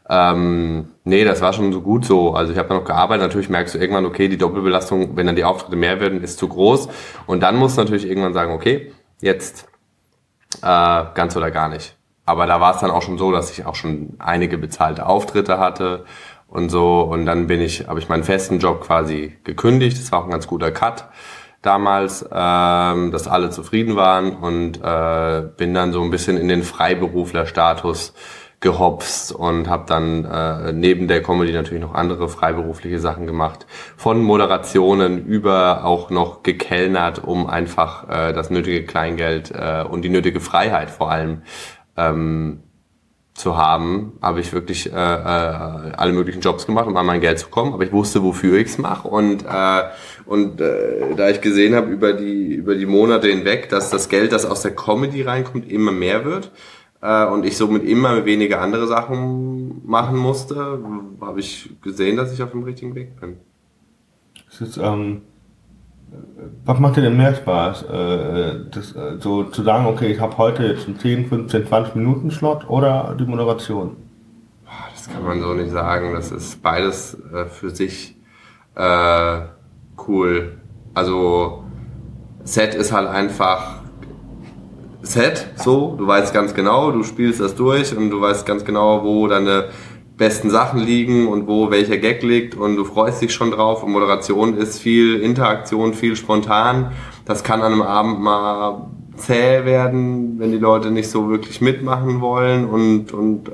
Ähm, 0.09 0.89
nee, 1.05 1.23
das 1.25 1.41
war 1.41 1.53
schon 1.53 1.73
so 1.73 1.81
gut 1.81 2.05
so. 2.05 2.35
Also 2.35 2.53
ich 2.53 2.59
habe 2.59 2.75
noch 2.75 2.85
gearbeitet. 2.85 3.23
Natürlich 3.23 3.49
merkst 3.49 3.77
du 3.77 3.79
irgendwann, 3.79 4.05
okay, 4.05 4.27
die 4.27 4.37
Doppelbelastung, 4.37 5.17
wenn 5.17 5.27
dann 5.27 5.37
die 5.37 5.45
Auftritte 5.45 5.77
mehr 5.77 6.01
werden, 6.01 6.21
ist 6.21 6.41
zu 6.41 6.49
groß. 6.49 6.89
Und 7.29 7.45
dann 7.45 7.55
musst 7.57 7.79
du 7.79 7.83
natürlich 7.83 8.09
irgendwann 8.09 8.35
sagen, 8.35 8.53
okay, 8.53 8.93
jetzt 9.21 9.69
äh, 10.63 11.05
ganz 11.15 11.37
oder 11.37 11.53
gar 11.53 11.69
nicht. 11.69 11.97
Aber 12.27 12.47
da 12.47 12.61
war 12.61 12.75
es 12.75 12.81
dann 12.81 12.91
auch 12.91 13.03
schon 13.03 13.19
so, 13.19 13.31
dass 13.31 13.53
ich 13.53 13.65
auch 13.65 13.77
schon 13.77 14.17
einige 14.19 14.59
bezahlte 14.59 15.07
Auftritte 15.07 15.59
hatte 15.61 16.05
und 16.49 16.71
so. 16.71 17.03
Und 17.03 17.25
dann 17.25 17.47
bin 17.47 17.61
ich, 17.61 17.87
habe 17.87 18.01
ich 18.01 18.09
meinen 18.09 18.25
festen 18.25 18.59
Job 18.59 18.81
quasi 18.81 19.37
gekündigt. 19.45 19.97
Das 19.97 20.11
war 20.11 20.19
auch 20.19 20.25
ein 20.25 20.33
ganz 20.33 20.49
guter 20.49 20.73
Cut 20.73 21.05
damals, 21.63 22.25
ähm, 22.33 23.11
dass 23.11 23.29
alle 23.29 23.51
zufrieden 23.51 23.97
waren 23.97 24.37
und 24.37 24.83
äh, 24.83 25.43
bin 25.57 25.75
dann 25.75 25.93
so 25.93 26.03
ein 26.03 26.11
bisschen 26.11 26.37
in 26.37 26.49
den 26.49 26.63
Freiberuflerstatus 26.63 28.15
gehopst 28.61 29.33
und 29.33 29.69
habe 29.69 29.85
dann 29.87 30.25
äh, 30.27 30.73
neben 30.73 31.09
der 31.09 31.23
Comedy 31.23 31.53
natürlich 31.53 31.83
noch 31.83 31.95
andere 31.95 32.29
freiberufliche 32.29 32.99
Sachen 32.99 33.27
gemacht, 33.27 33.67
von 33.97 34.23
Moderationen 34.23 35.25
über 35.25 35.85
auch 35.85 36.11
noch 36.11 36.43
gekellnert, 36.43 37.25
um 37.25 37.47
einfach 37.47 38.09
äh, 38.09 38.33
das 38.35 38.51
nötige 38.51 38.85
Kleingeld 38.85 39.51
äh, 39.51 39.83
und 39.83 40.03
die 40.03 40.11
nötige 40.11 40.41
Freiheit 40.41 40.91
vor 40.91 41.11
allem 41.11 41.43
ähm, 41.97 42.63
zu 43.35 43.57
haben, 43.57 44.13
habe 44.21 44.41
ich 44.41 44.53
wirklich 44.53 44.93
äh, 44.93 44.95
äh, 44.95 44.97
alle 44.97 46.13
möglichen 46.13 46.41
Jobs 46.41 46.67
gemacht, 46.67 46.87
um 46.87 46.97
an 46.97 47.07
mein 47.07 47.21
Geld 47.21 47.39
zu 47.39 47.49
kommen. 47.49 47.73
Aber 47.73 47.85
ich 47.85 47.93
wusste, 47.93 48.23
wofür 48.23 48.59
ich 48.59 48.69
es 48.69 48.79
mache. 48.79 49.09
Und, 49.09 49.45
äh, 49.45 49.83
und 50.27 50.61
äh, 50.61 51.15
da 51.17 51.31
ich 51.31 51.41
gesehen 51.41 51.75
habe 51.75 51.91
über 51.91 52.13
die, 52.13 52.55
über 52.55 52.75
die 52.75 52.87
Monate 52.87 53.29
hinweg, 53.29 53.69
dass 53.69 53.91
das 53.91 54.09
Geld, 54.09 54.33
das 54.33 54.45
aus 54.45 54.63
der 54.63 54.75
Comedy 54.75 55.23
reinkommt, 55.23 55.71
immer 55.71 55.93
mehr 55.93 56.25
wird 56.25 56.51
äh, 57.01 57.27
und 57.27 57.47
ich 57.47 57.57
somit 57.57 57.85
immer 57.85 58.25
weniger 58.25 58.61
andere 58.61 58.87
Sachen 58.87 59.83
machen 59.87 60.17
musste, 60.17 60.81
habe 61.21 61.41
ich 61.41 61.71
gesehen, 61.83 62.17
dass 62.17 62.33
ich 62.33 62.43
auf 62.43 62.51
dem 62.51 62.65
richtigen 62.65 62.95
Weg 62.95 63.19
bin. 63.21 63.39
Das 64.49 64.61
ist, 64.61 64.77
ähm 64.77 65.23
was 66.65 66.79
macht 66.79 66.97
dir 66.97 67.03
denn 67.03 67.17
mehr 67.17 67.35
Spaß? 67.35 67.83
Äh, 67.85 68.61
das, 68.71 68.95
äh, 68.95 69.19
so 69.19 69.45
zu 69.45 69.63
sagen, 69.63 69.87
okay, 69.87 70.13
ich 70.13 70.21
habe 70.21 70.37
heute 70.39 70.65
jetzt 70.65 70.87
einen 70.87 70.99
10, 70.99 71.27
15, 71.27 71.67
20 71.67 71.95
Minuten 71.97 72.31
Slot 72.31 72.69
oder 72.69 73.15
die 73.19 73.25
Moderation? 73.25 73.97
Das 74.93 75.09
kann 75.09 75.25
man 75.25 75.41
so 75.41 75.55
nicht 75.55 75.71
sagen. 75.71 76.13
Das 76.15 76.31
ist 76.31 76.63
beides 76.63 77.17
äh, 77.33 77.47
für 77.47 77.71
sich 77.71 78.17
äh, 78.75 79.41
cool. 80.07 80.59
Also 80.95 81.65
Set 82.45 82.75
ist 82.75 82.93
halt 82.93 83.09
einfach 83.09 83.81
Set, 85.03 85.49
so, 85.57 85.95
du 85.97 86.07
weißt 86.07 86.35
ganz 86.35 86.53
genau, 86.53 86.91
du 86.91 87.03
spielst 87.05 87.41
das 87.41 87.55
durch 87.55 87.97
und 87.97 88.11
du 88.11 88.21
weißt 88.21 88.45
ganz 88.45 88.67
genau, 88.67 89.03
wo 89.03 89.27
deine 89.29 89.71
besten 90.21 90.51
Sachen 90.51 90.81
liegen 90.81 91.29
und 91.29 91.49
wo 91.49 91.71
welcher 91.71 91.97
Gag 91.97 92.23
liegt 92.23 92.55
und 92.55 92.77
du 92.77 92.85
freust 92.85 93.23
dich 93.23 93.33
schon 93.33 93.51
drauf. 93.51 93.83
Und 93.83 93.91
Moderation 93.91 94.55
ist 94.55 94.79
viel 94.79 95.19
Interaktion, 95.19 95.95
viel 95.95 96.15
spontan. 96.15 96.93
Das 97.25 97.43
kann 97.43 97.63
an 97.63 97.73
einem 97.73 97.83
Abend 97.83 98.21
mal 98.21 98.91
zäh 99.17 99.65
werden, 99.65 100.39
wenn 100.39 100.53
die 100.53 100.59
Leute 100.59 100.91
nicht 100.91 101.09
so 101.11 101.31
wirklich 101.31 101.63
mitmachen 101.63 102.21
wollen 102.21 102.67
und, 102.67 103.15
und 103.15 103.51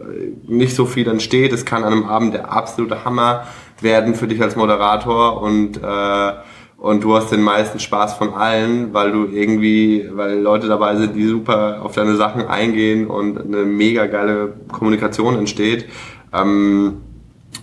nicht 0.49 0.75
so 0.75 0.87
viel 0.87 1.09
entsteht. 1.09 1.53
Es 1.53 1.65
kann 1.65 1.85
an 1.85 1.93
einem 1.93 2.07
Abend 2.07 2.35
der 2.35 2.53
absolute 2.53 3.05
Hammer 3.05 3.45
werden 3.81 4.17
für 4.17 4.27
dich 4.27 4.43
als 4.43 4.57
Moderator 4.57 5.41
und 5.41 5.77
äh, 5.77 6.33
und 6.79 7.03
du 7.03 7.15
hast 7.15 7.33
den 7.33 7.43
meisten 7.43 7.79
Spaß 7.79 8.15
von 8.15 8.35
allen, 8.35 8.93
weil 8.93 9.11
du 9.11 9.27
irgendwie, 9.27 10.09
weil 10.13 10.41
Leute 10.41 10.69
dabei 10.69 10.97
sind, 10.97 11.17
die 11.17 11.27
super 11.27 11.83
auf 11.83 11.95
deine 11.95 12.17
Sachen 12.17 12.47
eingehen 12.47 13.07
und 13.07 13.39
eine 13.41 13.65
mega 13.65 14.07
geile 14.07 14.53
Kommunikation 14.71 15.39
entsteht. 15.39 15.87
Ähm, 16.33 17.01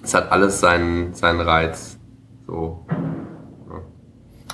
es 0.03 0.13
hat 0.13 0.31
alles 0.31 0.59
seinen, 0.59 1.13
seinen 1.13 1.41
Reiz. 1.41 1.99
So. 2.47 2.85
Ja. 3.69 3.81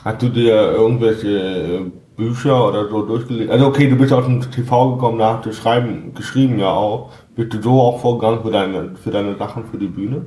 Hast 0.04 0.22
du 0.22 0.30
dir 0.30 0.74
irgendwelche 0.74 1.30
äh, 1.30 1.92
Bücher 2.18 2.68
oder 2.68 2.90
so 2.90 3.06
durchgelesen? 3.06 3.52
Also 3.52 3.68
okay, 3.68 3.90
du 3.90 3.96
bist 3.96 4.12
aus 4.12 4.26
dem 4.26 4.42
TV 4.42 4.96
gekommen, 4.96 5.20
da 5.20 5.38
hast 5.38 5.46
du 5.46 5.54
schreiben, 5.54 6.14
geschrieben 6.14 6.60
ja 6.60 6.70
auch. 6.70 7.12
Bist 7.36 7.54
du 7.54 7.62
so 7.62 7.80
auch 7.80 8.02
vorgegangen 8.02 8.42
für 8.44 8.52
deine, 8.52 8.96
für 8.96 9.12
deine 9.12 9.38
Sachen 9.38 9.64
für 9.66 9.78
die 9.78 9.88
Bühne? 9.88 10.26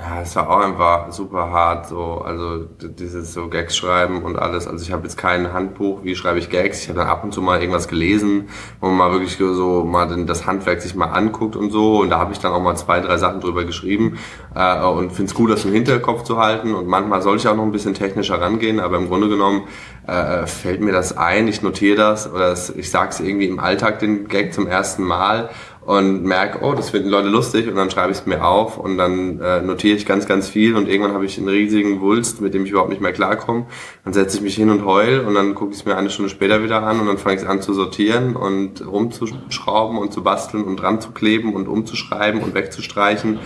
Ja, 0.00 0.20
es 0.22 0.36
war 0.36 0.48
auch 0.48 0.60
einfach 0.60 1.10
super 1.10 1.50
hart, 1.50 1.88
so, 1.88 2.22
also 2.24 2.66
dieses 2.80 3.32
so 3.32 3.48
Gags 3.48 3.76
schreiben 3.76 4.22
und 4.22 4.36
alles. 4.38 4.68
Also 4.68 4.84
ich 4.84 4.92
habe 4.92 5.02
jetzt 5.02 5.16
kein 5.16 5.52
Handbuch, 5.52 6.04
wie 6.04 6.14
schreibe 6.14 6.38
ich 6.38 6.50
Gags. 6.50 6.82
Ich 6.82 6.88
habe 6.88 7.00
dann 7.00 7.08
ab 7.08 7.24
und 7.24 7.34
zu 7.34 7.42
mal 7.42 7.58
irgendwas 7.60 7.88
gelesen, 7.88 8.48
wo 8.80 8.86
man 8.86 8.96
mal 8.96 9.10
wirklich 9.10 9.36
so 9.36 9.82
mal 9.84 10.24
das 10.24 10.46
Handwerk 10.46 10.82
sich 10.82 10.94
mal 10.94 11.06
anguckt 11.06 11.56
und 11.56 11.72
so. 11.72 11.98
Und 11.98 12.10
da 12.10 12.18
habe 12.20 12.32
ich 12.32 12.38
dann 12.38 12.52
auch 12.52 12.62
mal 12.62 12.76
zwei, 12.76 13.00
drei 13.00 13.16
Sachen 13.16 13.40
drüber 13.40 13.64
geschrieben 13.64 14.18
äh, 14.54 14.80
und 14.84 15.10
finde 15.10 15.30
es 15.30 15.34
gut, 15.34 15.50
das 15.50 15.64
im 15.64 15.72
Hinterkopf 15.72 16.22
zu 16.22 16.38
halten. 16.38 16.76
Und 16.76 16.86
manchmal 16.86 17.20
soll 17.20 17.36
ich 17.36 17.48
auch 17.48 17.56
noch 17.56 17.64
ein 17.64 17.72
bisschen 17.72 17.94
technischer 17.94 18.40
rangehen, 18.40 18.78
aber 18.78 18.98
im 18.98 19.08
Grunde 19.08 19.28
genommen 19.28 19.64
äh, 20.06 20.46
fällt 20.46 20.80
mir 20.80 20.92
das 20.92 21.16
ein, 21.16 21.48
ich 21.48 21.62
notiere 21.62 21.96
das 21.96 22.32
oder 22.32 22.52
ich 22.52 22.90
sage 22.90 23.10
es 23.10 23.20
irgendwie 23.20 23.48
im 23.48 23.58
Alltag 23.58 23.98
den 23.98 24.28
Gag 24.28 24.54
zum 24.54 24.68
ersten 24.68 25.02
Mal 25.02 25.50
und 25.88 26.22
merke, 26.22 26.58
oh, 26.62 26.74
das 26.74 26.90
finden 26.90 27.08
Leute 27.08 27.30
lustig 27.30 27.66
und 27.66 27.74
dann 27.76 27.90
schreibe 27.90 28.12
ich 28.12 28.18
es 28.18 28.26
mir 28.26 28.44
auf 28.44 28.76
und 28.76 28.98
dann 28.98 29.40
äh, 29.40 29.62
notiere 29.62 29.96
ich 29.96 30.04
ganz, 30.04 30.26
ganz 30.26 30.46
viel 30.46 30.76
und 30.76 30.86
irgendwann 30.86 31.14
habe 31.14 31.24
ich 31.24 31.38
einen 31.38 31.48
riesigen 31.48 32.02
Wulst, 32.02 32.42
mit 32.42 32.52
dem 32.52 32.66
ich 32.66 32.72
überhaupt 32.72 32.90
nicht 32.90 33.00
mehr 33.00 33.14
klarkomme. 33.14 33.64
Dann 34.04 34.12
setze 34.12 34.36
ich 34.36 34.42
mich 34.42 34.54
hin 34.54 34.68
und 34.68 34.84
heul 34.84 35.20
und 35.20 35.32
dann 35.32 35.54
gucke 35.54 35.70
ich 35.72 35.78
es 35.78 35.86
mir 35.86 35.96
eine 35.96 36.10
Stunde 36.10 36.28
später 36.28 36.62
wieder 36.62 36.82
an 36.82 37.00
und 37.00 37.06
dann 37.06 37.16
fange 37.16 37.40
ich 37.40 37.48
an 37.48 37.62
zu 37.62 37.72
sortieren 37.72 38.36
und 38.36 38.86
rumzuschrauben 38.86 39.96
und 39.96 40.12
zu 40.12 40.22
basteln 40.22 40.64
und 40.64 40.76
dran 40.76 41.00
zu 41.00 41.12
kleben 41.12 41.54
und 41.54 41.68
umzuschreiben 41.68 42.42
und 42.42 42.54
wegzustreichen 42.54 43.38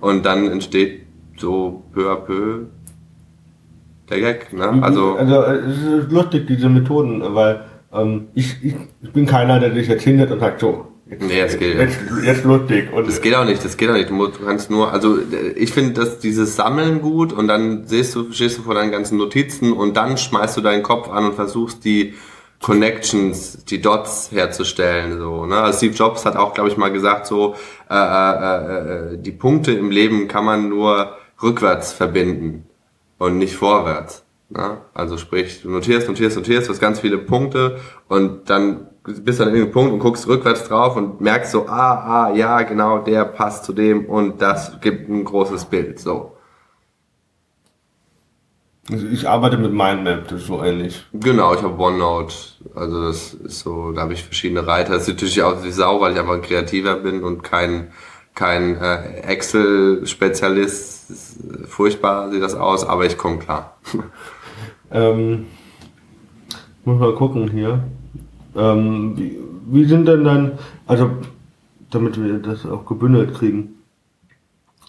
und 0.00 0.24
dann 0.24 0.46
entsteht 0.50 1.02
so 1.36 1.84
peu 1.92 2.10
à 2.10 2.16
peu 2.16 2.60
der 4.08 4.20
Gag. 4.20 4.54
Ne? 4.54 4.82
Also, 4.82 5.16
also 5.16 5.42
es 5.42 6.04
ist 6.04 6.12
lustig, 6.12 6.46
diese 6.46 6.70
Methoden, 6.70 7.22
weil 7.34 7.60
ähm, 7.92 8.28
ich, 8.32 8.56
ich, 8.64 8.74
ich 9.02 9.12
bin 9.12 9.26
keiner, 9.26 9.60
der 9.60 9.74
sich 9.74 9.86
jetzt 9.86 10.04
hindert 10.04 10.30
und 10.30 10.40
sagt, 10.40 10.60
so, 10.60 10.89
Nee, 11.18 11.42
das 11.42 11.58
geht 11.58 11.76
jetzt, 11.76 11.98
jetzt 12.24 12.44
lustig. 12.44 12.92
Und 12.92 13.08
Das 13.08 13.20
geht 13.20 13.34
auch 13.34 13.44
nicht, 13.44 13.64
das 13.64 13.76
geht 13.76 13.90
auch 13.90 13.94
nicht. 13.94 14.10
Du 14.10 14.30
kannst 14.44 14.70
nur, 14.70 14.92
also 14.92 15.18
äh, 15.18 15.52
ich 15.56 15.72
finde 15.72 15.94
dass 15.94 16.18
dieses 16.20 16.56
Sammeln 16.56 17.02
gut 17.02 17.32
und 17.32 17.48
dann 17.48 17.86
siehst 17.86 18.14
du, 18.14 18.32
stehst 18.32 18.58
du 18.58 18.62
vor 18.62 18.74
deinen 18.74 18.92
ganzen 18.92 19.18
Notizen 19.18 19.72
und 19.72 19.96
dann 19.96 20.16
schmeißt 20.16 20.56
du 20.56 20.60
deinen 20.60 20.82
Kopf 20.82 21.08
an 21.08 21.26
und 21.26 21.34
versuchst 21.34 21.84
die 21.84 22.14
Connections, 22.60 23.64
die 23.64 23.80
Dots 23.80 24.30
herzustellen. 24.32 25.18
So, 25.18 25.46
ne? 25.46 25.56
Also 25.56 25.78
Steve 25.78 25.94
Jobs 25.94 26.24
hat 26.26 26.36
auch, 26.36 26.54
glaube 26.54 26.68
ich, 26.68 26.76
mal 26.76 26.92
gesagt, 26.92 27.26
so 27.26 27.54
äh, 27.88 27.94
äh, 27.94 29.14
äh, 29.14 29.18
die 29.18 29.32
Punkte 29.32 29.72
im 29.72 29.90
Leben 29.90 30.28
kann 30.28 30.44
man 30.44 30.68
nur 30.68 31.16
rückwärts 31.42 31.92
verbinden 31.92 32.66
und 33.18 33.38
nicht 33.38 33.56
vorwärts. 33.56 34.24
Ne? 34.50 34.78
Also 34.94 35.16
sprich, 35.16 35.62
du 35.62 35.70
notierst, 35.70 36.08
notierst, 36.08 36.36
notierst, 36.36 36.68
du 36.68 36.72
hast 36.72 36.80
ganz 36.80 37.00
viele 37.00 37.18
Punkte 37.18 37.78
und 38.08 38.50
dann 38.50 38.88
bist 39.04 39.38
du 39.38 39.44
an 39.44 39.50
irgendeinem 39.50 39.72
Punkt 39.72 39.92
und 39.92 39.98
guckst 40.00 40.26
rückwärts 40.26 40.64
drauf 40.64 40.96
und 40.96 41.20
merkst 41.20 41.52
so, 41.52 41.66
ah, 41.68 42.26
ah, 42.26 42.34
ja, 42.34 42.62
genau, 42.62 42.98
der 42.98 43.24
passt 43.24 43.64
zu 43.64 43.72
dem 43.72 44.06
und 44.06 44.42
das 44.42 44.80
gibt 44.80 45.08
ein 45.08 45.24
großes 45.24 45.66
Bild. 45.66 46.00
So. 46.00 46.36
Also 48.90 49.06
ich 49.06 49.28
arbeite 49.28 49.56
mit 49.56 49.72
Mindmap, 49.72 50.28
das 50.28 50.42
ist 50.42 50.46
so 50.48 50.64
ähnlich. 50.64 51.06
Genau, 51.12 51.54
ich 51.54 51.62
habe 51.62 51.80
OneNote, 51.80 52.34
also 52.74 53.04
das 53.04 53.34
ist 53.34 53.60
so, 53.60 53.92
da 53.92 54.02
habe 54.02 54.14
ich 54.14 54.24
verschiedene 54.24 54.66
Reiter. 54.66 54.94
Das 54.94 55.06
sieht 55.06 55.14
natürlich 55.14 55.42
aus 55.44 55.62
wie 55.62 55.70
Sau, 55.70 56.00
weil 56.00 56.12
ich 56.12 56.18
einfach 56.18 56.34
ein 56.34 56.42
Kreativer 56.42 56.96
bin 56.96 57.22
und 57.22 57.44
kein, 57.44 57.92
kein 58.34 58.76
äh, 58.76 59.20
Excel-Spezialist. 59.20 61.10
Ist, 61.10 61.38
Furchtbar 61.68 62.30
sieht 62.30 62.42
das 62.42 62.54
aus, 62.54 62.84
aber 62.84 63.06
ich 63.06 63.16
komme 63.16 63.38
klar. 63.38 63.76
Ähm, 64.90 65.46
muss 66.84 66.98
mal 66.98 67.14
gucken 67.14 67.50
hier. 67.50 67.84
Ähm, 68.56 69.16
wie, 69.16 69.38
wie 69.66 69.84
sind 69.84 70.06
denn 70.06 70.24
dann, 70.24 70.52
also 70.86 71.10
damit 71.90 72.22
wir 72.22 72.38
das 72.38 72.66
auch 72.66 72.86
gebündelt 72.86 73.34
kriegen. 73.34 73.74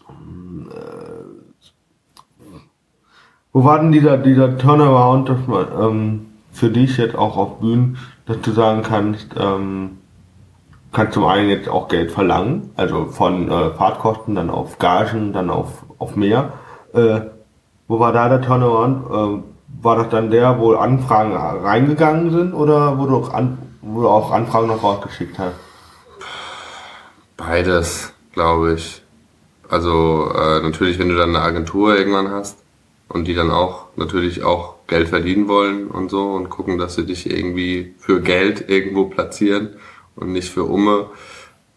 Ähm, 0.09 0.69
äh, 0.71 2.59
Wo 3.53 3.63
war 3.63 3.79
denn 3.79 3.91
dieser, 3.91 4.17
dieser 4.17 4.57
Turnaround, 4.57 5.29
dass 5.29 5.47
man 5.47 5.67
ähm, 5.79 6.25
für 6.51 6.69
dich 6.69 6.97
jetzt 6.97 7.15
auch 7.15 7.37
auf 7.37 7.59
Bühnen, 7.59 7.97
dass 8.25 8.39
du 8.41 8.51
sagen 8.51 8.81
kannst, 8.83 9.27
ähm, 9.37 9.97
kannst 10.91 11.13
zum 11.13 11.25
einen 11.25 11.49
jetzt 11.49 11.69
auch 11.69 11.87
Geld 11.87 12.11
verlangen, 12.11 12.69
also 12.75 13.05
von 13.05 13.49
äh, 13.49 13.71
Fahrtkosten, 13.71 14.35
dann 14.35 14.49
auf 14.49 14.77
Gagen, 14.79 15.33
dann 15.33 15.49
auf, 15.49 15.85
auf 15.99 16.15
mehr. 16.15 16.53
Äh, 16.93 17.21
wo 17.87 17.99
war 17.99 18.13
da 18.13 18.29
der 18.29 18.41
Turnaround? 18.41 19.43
Äh, 19.43 19.50
war 19.81 19.97
das 19.97 20.09
dann 20.09 20.31
der, 20.31 20.59
wo 20.59 20.73
Anfragen 20.73 21.33
reingegangen 21.35 22.31
sind 22.31 22.53
oder 22.53 22.97
wo 22.97 23.05
du 23.05 23.17
auch, 23.17 23.33
an, 23.33 23.57
wo 23.81 24.01
du 24.01 24.07
auch 24.07 24.31
Anfragen 24.31 24.67
noch 24.67 24.83
rausgeschickt 24.83 25.39
hast? 25.39 25.55
Beides, 27.37 28.13
glaube 28.33 28.73
ich. 28.73 29.01
Also 29.69 30.31
äh, 30.35 30.61
natürlich, 30.61 30.99
wenn 30.99 31.09
du 31.09 31.15
dann 31.15 31.29
eine 31.29 31.43
Agentur 31.43 31.97
irgendwann 31.97 32.29
hast 32.29 32.59
und 33.07 33.27
die 33.27 33.33
dann 33.33 33.49
auch 33.51 33.87
natürlich 33.95 34.43
auch 34.43 34.75
Geld 34.87 35.07
verdienen 35.09 35.47
wollen 35.47 35.87
und 35.87 36.11
so 36.11 36.33
und 36.33 36.49
gucken, 36.49 36.77
dass 36.77 36.95
sie 36.95 37.05
dich 37.05 37.29
irgendwie 37.29 37.95
für 37.97 38.21
Geld 38.21 38.69
irgendwo 38.69 39.05
platzieren 39.05 39.75
und 40.15 40.33
nicht 40.33 40.49
für 40.49 40.65
Umme. 40.65 41.05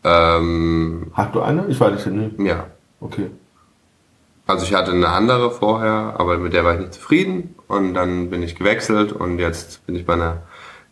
Ähm, 0.03 1.13
Hast 1.15 1.35
du 1.35 1.41
eine? 1.41 1.67
Ich 1.69 1.81
weiß 1.81 2.01
es 2.01 2.07
nicht. 2.07 2.39
ja, 2.41 2.67
Okay. 3.01 3.31
Also 4.47 4.65
ich 4.65 4.75
hatte 4.75 4.93
eine 4.93 5.09
andere 5.09 5.51
vorher, 5.51 6.15
aber 6.19 6.37
mit 6.39 6.53
der 6.53 6.65
war 6.65 6.75
ich 6.75 6.81
nicht 6.81 6.95
zufrieden 6.95 7.55
und 7.67 7.95
dann 7.95 8.31
bin 8.31 8.43
ich 8.43 8.57
gewechselt 8.57 9.13
und 9.13 9.39
jetzt 9.39 9.87
bin 9.87 9.97
ich 9.97 10.05
bei 10.05 10.15
einer 10.15 10.43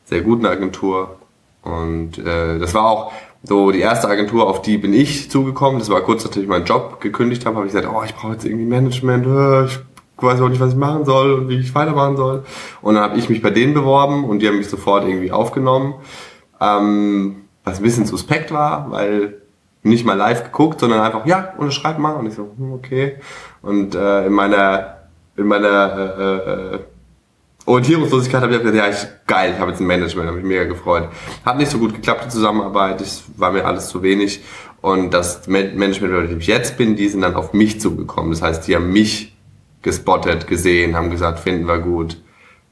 sehr 0.05 0.23
guten 0.23 0.47
Agentur 0.47 1.17
und 1.62 2.19
äh, 2.19 2.59
das 2.59 2.75
war 2.75 2.85
auch 2.87 3.12
so 3.43 3.71
die 3.73 3.81
erste 3.81 4.09
Agentur, 4.09 4.49
auf 4.49 4.62
die 4.62 4.79
bin 4.79 4.93
ich 4.93 5.31
zugekommen. 5.31 5.79
Das 5.79 5.91
war 5.91 6.01
kurz 6.03 6.25
nachdem 6.25 6.43
ich 6.43 6.49
meinen 6.49 6.65
Job 6.65 7.01
gekündigt 7.01 7.45
habe, 7.45 7.57
habe 7.57 7.67
ich 7.67 7.73
gesagt, 7.73 7.93
oh, 7.93 8.03
ich 8.05 8.15
brauche 8.15 8.33
jetzt 8.33 8.45
irgendwie 8.45 8.67
Management, 8.67 9.27
äh, 9.27 9.65
ich 9.65 9.81
weiß 10.17 10.41
auch 10.41 10.49
nicht, 10.49 10.61
was 10.61 10.73
ich 10.73 10.79
machen 10.79 11.05
soll 11.05 11.33
und 11.33 11.49
wie 11.49 11.59
ich 11.59 11.75
weitermachen 11.75 12.17
soll. 12.17 12.45
Und 12.81 12.95
dann 12.95 13.03
habe 13.03 13.19
ich 13.19 13.29
mich 13.29 13.43
bei 13.43 13.51
denen 13.51 13.75
beworben 13.75 14.25
und 14.25 14.41
die 14.41 14.49
haben 14.49 14.59
mich 14.59 14.69
sofort 14.69 15.05
irgendwie 15.07 15.33
aufgenommen, 15.33 15.95
ähm, 16.61 17.45
was 17.65 17.79
ein 17.79 17.83
bisschen 17.83 18.07
suspekt 18.07 18.53
war, 18.53 18.91
weil 18.91 19.41
nicht 19.83 20.05
mal 20.05 20.16
live 20.16 20.45
geguckt, 20.45 20.81
sondern 20.81 21.01
einfach, 21.01 21.27
ja, 21.27 21.55
unterschreib 21.59 21.99
mal. 21.99 22.12
Und 22.12 22.27
ich 22.27 22.35
so, 22.35 22.51
hm, 22.57 22.73
okay. 22.73 23.16
Und 23.62 23.95
äh, 23.95 24.27
in 24.27 24.33
meiner, 24.33 24.99
in 25.37 25.47
meiner 25.47 26.16
äh, 26.18 26.75
äh, 26.75 26.79
Orientierungslosigkeit 27.66 28.42
habe 28.42 28.55
ich 28.55 28.61
gesagt, 28.62 28.77
ja, 28.77 28.88
ich, 28.88 29.27
geil, 29.27 29.53
ich 29.55 29.61
habe 29.61 29.71
jetzt 29.71 29.81
ein 29.81 29.87
Management, 29.87 30.27
habe 30.29 30.37
mich 30.38 30.47
mega 30.47 30.64
gefreut. 30.64 31.09
Hat 31.45 31.59
nicht 31.59 31.71
so 31.71 31.79
gut 31.79 31.95
geklappt, 31.95 32.25
die 32.27 32.29
Zusammenarbeit, 32.31 33.01
es 33.01 33.25
war 33.37 33.53
mir 33.53 33.64
alles 33.64 33.88
zu 33.88 34.03
wenig. 34.03 34.42
Und 34.81 35.14
das 35.14 35.47
Ma- 35.47 35.59
Management, 35.59 36.12
bei 36.12 36.27
dem 36.27 36.38
ich 36.40 36.47
jetzt 36.49 36.77
bin, 36.77 36.97
die 36.97 37.09
sind 37.09 37.21
dann 37.21 37.37
auf 37.37 37.53
mich 37.53 37.81
zugekommen. 37.81 38.31
Das 38.33 38.42
heißt, 38.42 38.66
die 38.66 38.75
haben 38.75 38.92
mich 38.92 39.37
gespottet, 39.83 40.49
gesehen, 40.49 40.97
haben 40.97 41.11
gesagt, 41.11 41.38
finden 41.38 41.66
wir 41.66 41.79
gut, 41.79 42.21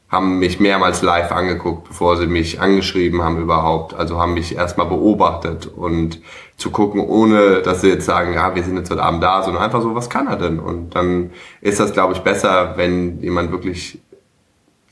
haben 0.08 0.40
mich 0.40 0.58
mehrmals 0.58 1.02
live 1.02 1.30
angeguckt, 1.30 1.86
bevor 1.86 2.16
sie 2.16 2.26
mich 2.26 2.60
angeschrieben 2.60 3.22
haben 3.22 3.40
überhaupt. 3.40 3.94
Also 3.94 4.18
haben 4.18 4.34
mich 4.34 4.56
erstmal 4.56 4.86
beobachtet 4.86 5.66
und 5.68 6.20
zu 6.60 6.70
gucken, 6.70 7.00
ohne 7.00 7.62
dass 7.62 7.80
sie 7.80 7.88
jetzt 7.88 8.04
sagen, 8.04 8.34
ja, 8.34 8.54
wir 8.54 8.62
sind 8.62 8.76
jetzt 8.76 8.90
heute 8.90 9.02
Abend 9.02 9.22
da, 9.22 9.42
sondern 9.42 9.62
einfach 9.62 9.80
so, 9.80 9.94
was 9.94 10.10
kann 10.10 10.26
er 10.26 10.36
denn? 10.36 10.60
Und 10.60 10.94
dann 10.94 11.30
ist 11.62 11.80
das, 11.80 11.92
glaube 11.92 12.12
ich, 12.12 12.20
besser, 12.20 12.74
wenn 12.76 13.20
jemand 13.20 13.50
wirklich 13.50 13.98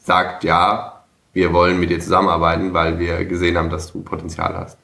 sagt, 0.02 0.44
ja, 0.44 1.02
wir 1.34 1.52
wollen 1.52 1.78
mit 1.78 1.90
dir 1.90 2.00
zusammenarbeiten, 2.00 2.72
weil 2.72 2.98
wir 2.98 3.24
gesehen 3.26 3.58
haben, 3.58 3.68
dass 3.68 3.92
du 3.92 4.00
Potenzial 4.00 4.56
hast. 4.56 4.78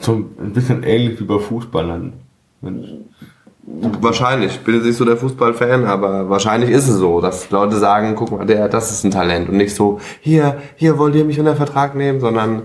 So 0.00 0.14
ein 0.14 0.52
bisschen 0.52 0.82
ähnlich 0.82 1.20
wie 1.20 1.24
bei 1.24 1.38
Fußballern. 1.38 2.12
Wahrscheinlich. 4.00 4.56
Ich 4.56 4.60
bin 4.64 4.74
jetzt 4.74 4.84
nicht 4.84 4.96
so 4.96 5.04
der 5.04 5.16
Fußballfan, 5.16 5.84
aber 5.84 6.28
wahrscheinlich 6.28 6.70
ist 6.70 6.88
es 6.88 6.96
so, 6.96 7.20
dass 7.20 7.50
Leute 7.50 7.76
sagen, 7.76 8.14
guck 8.16 8.32
mal, 8.32 8.46
der, 8.46 8.68
das 8.68 8.90
ist 8.90 9.04
ein 9.04 9.10
Talent 9.12 9.48
und 9.48 9.56
nicht 9.56 9.74
so, 9.74 10.00
hier, 10.20 10.60
hier 10.74 10.98
wollt 10.98 11.14
ihr 11.14 11.24
mich 11.24 11.38
unter 11.38 11.56
Vertrag 11.56 11.94
nehmen, 11.94 12.20
sondern 12.20 12.62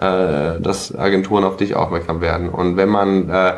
äh, 0.00 0.60
dass 0.60 0.96
Agenturen 0.96 1.44
auf 1.44 1.58
dich 1.58 1.76
aufmerksam 1.76 2.22
werden. 2.22 2.48
Und 2.48 2.76
wenn 2.78 2.88
man 2.88 3.28
äh, 3.28 3.52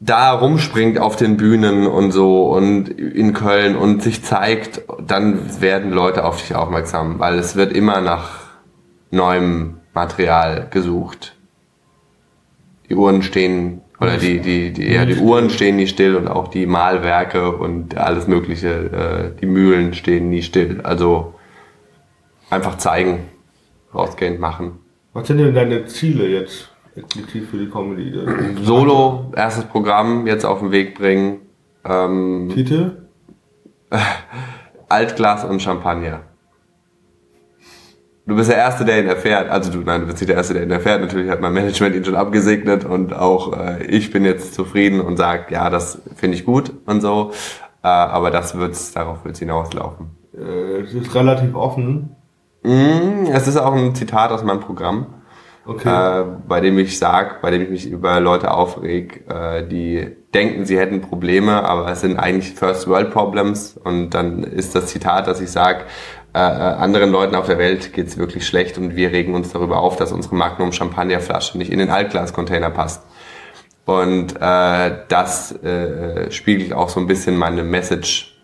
da 0.00 0.32
rumspringt 0.32 0.98
auf 0.98 1.16
den 1.16 1.36
Bühnen 1.36 1.86
und 1.86 2.12
so 2.12 2.48
und 2.48 2.88
in 2.88 3.34
Köln 3.34 3.76
und 3.76 4.02
sich 4.02 4.24
zeigt, 4.24 4.82
dann 5.06 5.60
werden 5.60 5.92
Leute 5.92 6.24
auf 6.24 6.40
dich 6.40 6.54
aufmerksam, 6.54 7.18
weil 7.18 7.38
es 7.38 7.56
wird 7.56 7.72
immer 7.72 8.00
nach 8.00 8.40
neuem 9.10 9.78
Material 9.92 10.68
gesucht. 10.70 11.36
Die 12.88 12.94
Uhren 12.94 13.22
stehen 13.22 13.82
oder 14.00 14.16
die 14.16 14.40
die 14.40 14.72
die 14.72 14.92
ja, 14.92 15.04
die 15.04 15.16
Uhren 15.16 15.50
stehen 15.50 15.76
nie 15.76 15.86
still 15.86 16.16
und 16.16 16.28
auch 16.28 16.48
die 16.48 16.66
Malwerke 16.66 17.52
und 17.52 17.96
alles 17.96 18.28
mögliche 18.28 19.32
äh, 19.34 19.40
die 19.40 19.46
Mühlen 19.46 19.94
stehen 19.94 20.30
nie 20.30 20.42
still. 20.42 20.80
Also 20.82 21.34
einfach 22.48 22.78
zeigen, 22.78 23.28
rausgehen, 23.94 24.38
machen. 24.38 24.78
Was 25.16 25.28
sind 25.28 25.38
denn 25.38 25.54
deine 25.54 25.86
Ziele 25.86 26.28
jetzt 26.28 26.68
explizit 26.94 27.46
für 27.46 27.56
die 27.56 27.70
Comedy? 27.70 28.12
Solo, 28.62 29.32
erstes 29.34 29.64
Programm 29.64 30.26
jetzt 30.26 30.44
auf 30.44 30.58
den 30.58 30.72
Weg 30.72 30.94
bringen. 30.94 31.38
Ähm, 31.86 32.50
Titel? 32.52 33.08
Altglas 34.90 35.46
und 35.46 35.62
Champagner. 35.62 36.20
Du 38.26 38.36
bist 38.36 38.50
der 38.50 38.58
Erste, 38.58 38.84
der 38.84 39.00
ihn 39.00 39.06
erfährt. 39.06 39.48
Also 39.48 39.72
du, 39.72 39.78
nein, 39.78 40.02
du 40.02 40.06
bist 40.06 40.20
nicht 40.20 40.28
der 40.28 40.36
Erste, 40.36 40.52
der 40.52 40.64
ihn 40.64 40.70
erfährt. 40.70 41.00
Natürlich 41.00 41.30
hat 41.30 41.40
mein 41.40 41.54
Management 41.54 41.96
ihn 41.96 42.04
schon 42.04 42.14
abgesegnet 42.14 42.84
und 42.84 43.14
auch 43.14 43.58
äh, 43.58 43.86
ich 43.86 44.12
bin 44.12 44.22
jetzt 44.22 44.52
zufrieden 44.52 45.00
und 45.00 45.16
sage, 45.16 45.46
ja, 45.48 45.70
das 45.70 46.02
finde 46.14 46.36
ich 46.36 46.44
gut 46.44 46.74
und 46.84 47.00
so. 47.00 47.30
Äh, 47.82 47.88
aber 47.88 48.30
das 48.30 48.58
wird's, 48.58 48.92
darauf 48.92 49.24
wird's 49.24 49.38
hinauslaufen. 49.38 50.10
Äh, 50.34 50.82
es 50.82 50.92
ist 50.92 51.14
relativ 51.14 51.54
offen. 51.54 52.15
Mm, 52.66 53.26
es 53.32 53.46
ist 53.46 53.56
auch 53.56 53.72
ein 53.74 53.94
Zitat 53.94 54.32
aus 54.32 54.42
meinem 54.42 54.58
Programm, 54.58 55.06
Okay. 55.64 55.88
äh, 56.20 56.24
bei 56.48 56.60
dem 56.60 56.78
ich 56.78 56.98
sag, 56.98 57.40
bei 57.40 57.50
dem 57.50 57.62
ich 57.62 57.70
mich 57.70 57.86
über 57.88 58.18
Leute 58.20 58.50
aufreg, 58.50 59.24
äh, 59.28 59.66
die 59.66 60.06
denken, 60.34 60.64
sie 60.64 60.78
hätten 60.78 61.00
Probleme, 61.00 61.64
aber 61.64 61.88
es 61.90 62.00
sind 62.00 62.18
eigentlich 62.18 62.54
First 62.54 62.88
World 62.88 63.12
Problems. 63.12 63.76
Und 63.76 64.10
dann 64.10 64.42
ist 64.44 64.74
das 64.74 64.86
Zitat, 64.86 65.26
dass 65.26 65.40
ich 65.40 65.50
sage, 65.50 65.84
äh, 66.34 66.38
äh, 66.38 66.42
anderen 66.42 67.10
Leuten 67.10 67.34
auf 67.34 67.46
der 67.46 67.58
Welt 67.58 67.92
geht's 67.92 68.18
wirklich 68.18 68.46
schlecht 68.46 68.78
und 68.78 68.94
wir 68.96 69.10
regen 69.12 69.34
uns 69.34 69.52
darüber 69.52 69.78
auf, 69.78 69.96
dass 69.96 70.12
unsere 70.12 70.34
Magnum 70.36 70.72
Champagnerflasche 70.72 71.58
nicht 71.58 71.72
in 71.72 71.78
den 71.78 71.90
Altglascontainer 71.90 72.70
passt. 72.70 73.02
Und 73.86 74.36
äh, 74.40 74.90
das 75.08 75.52
äh, 75.62 76.30
spiegelt 76.32 76.72
auch 76.72 76.88
so 76.88 77.00
ein 77.00 77.06
bisschen 77.06 77.36
meine 77.36 77.62
Message 77.62 78.35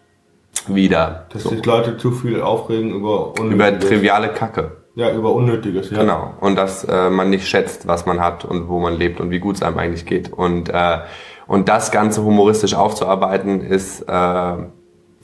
wider. 0.68 1.26
Dass 1.32 1.42
So. 1.44 1.50
sich 1.50 1.64
Leute 1.64 1.96
zu 1.96 2.10
viel 2.12 2.40
aufregen 2.42 2.90
über 2.94 3.32
Über 3.40 3.78
triviale 3.78 4.28
Kacke. 4.28 4.78
ja, 4.94 5.12
über 5.12 5.32
Unnötiges, 5.32 5.90
ja. 5.90 6.00
Genau. 6.00 6.34
Und 6.40 6.56
dass 6.56 6.84
äh, 6.84 7.10
man 7.10 7.30
nicht 7.30 7.46
schätzt, 7.48 7.86
was 7.86 8.04
man 8.06 8.20
hat 8.20 8.44
und 8.44 8.68
wo 8.68 8.78
man 8.78 8.94
lebt 8.94 9.20
und 9.20 9.30
wie 9.30 9.38
gut 9.40 9.56
es 9.56 9.62
einem 9.62 9.78
eigentlich 9.78 10.04
geht. 10.06 10.32
Und, 10.32 10.68
äh, 10.68 10.98
und 11.46 11.68
das 11.68 11.90
Ganze 11.90 12.22
humoristisch 12.24 12.74
aufzuarbeiten, 12.74 13.60
ist, 13.62 14.02
äh, 14.02 14.12
eine 14.12 14.66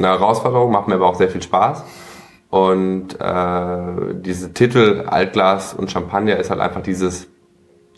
Herausforderung, 0.01 0.71
macht 0.73 0.89
mir 0.89 0.95
aber 0.95 1.07
auch 1.07 1.17
sehr 1.17 1.29
viel 1.29 1.43
Spaß. 1.43 1.85
Und 2.51 3.21
äh, 3.21 4.15
diese 4.15 4.55
Titel 4.55 5.05
Altglas 5.07 5.75
und 5.75 5.91
Champagner 5.91 6.37
ist 6.37 6.51
halt 6.51 6.61
einfach 6.61 6.81
dieses 6.83 7.29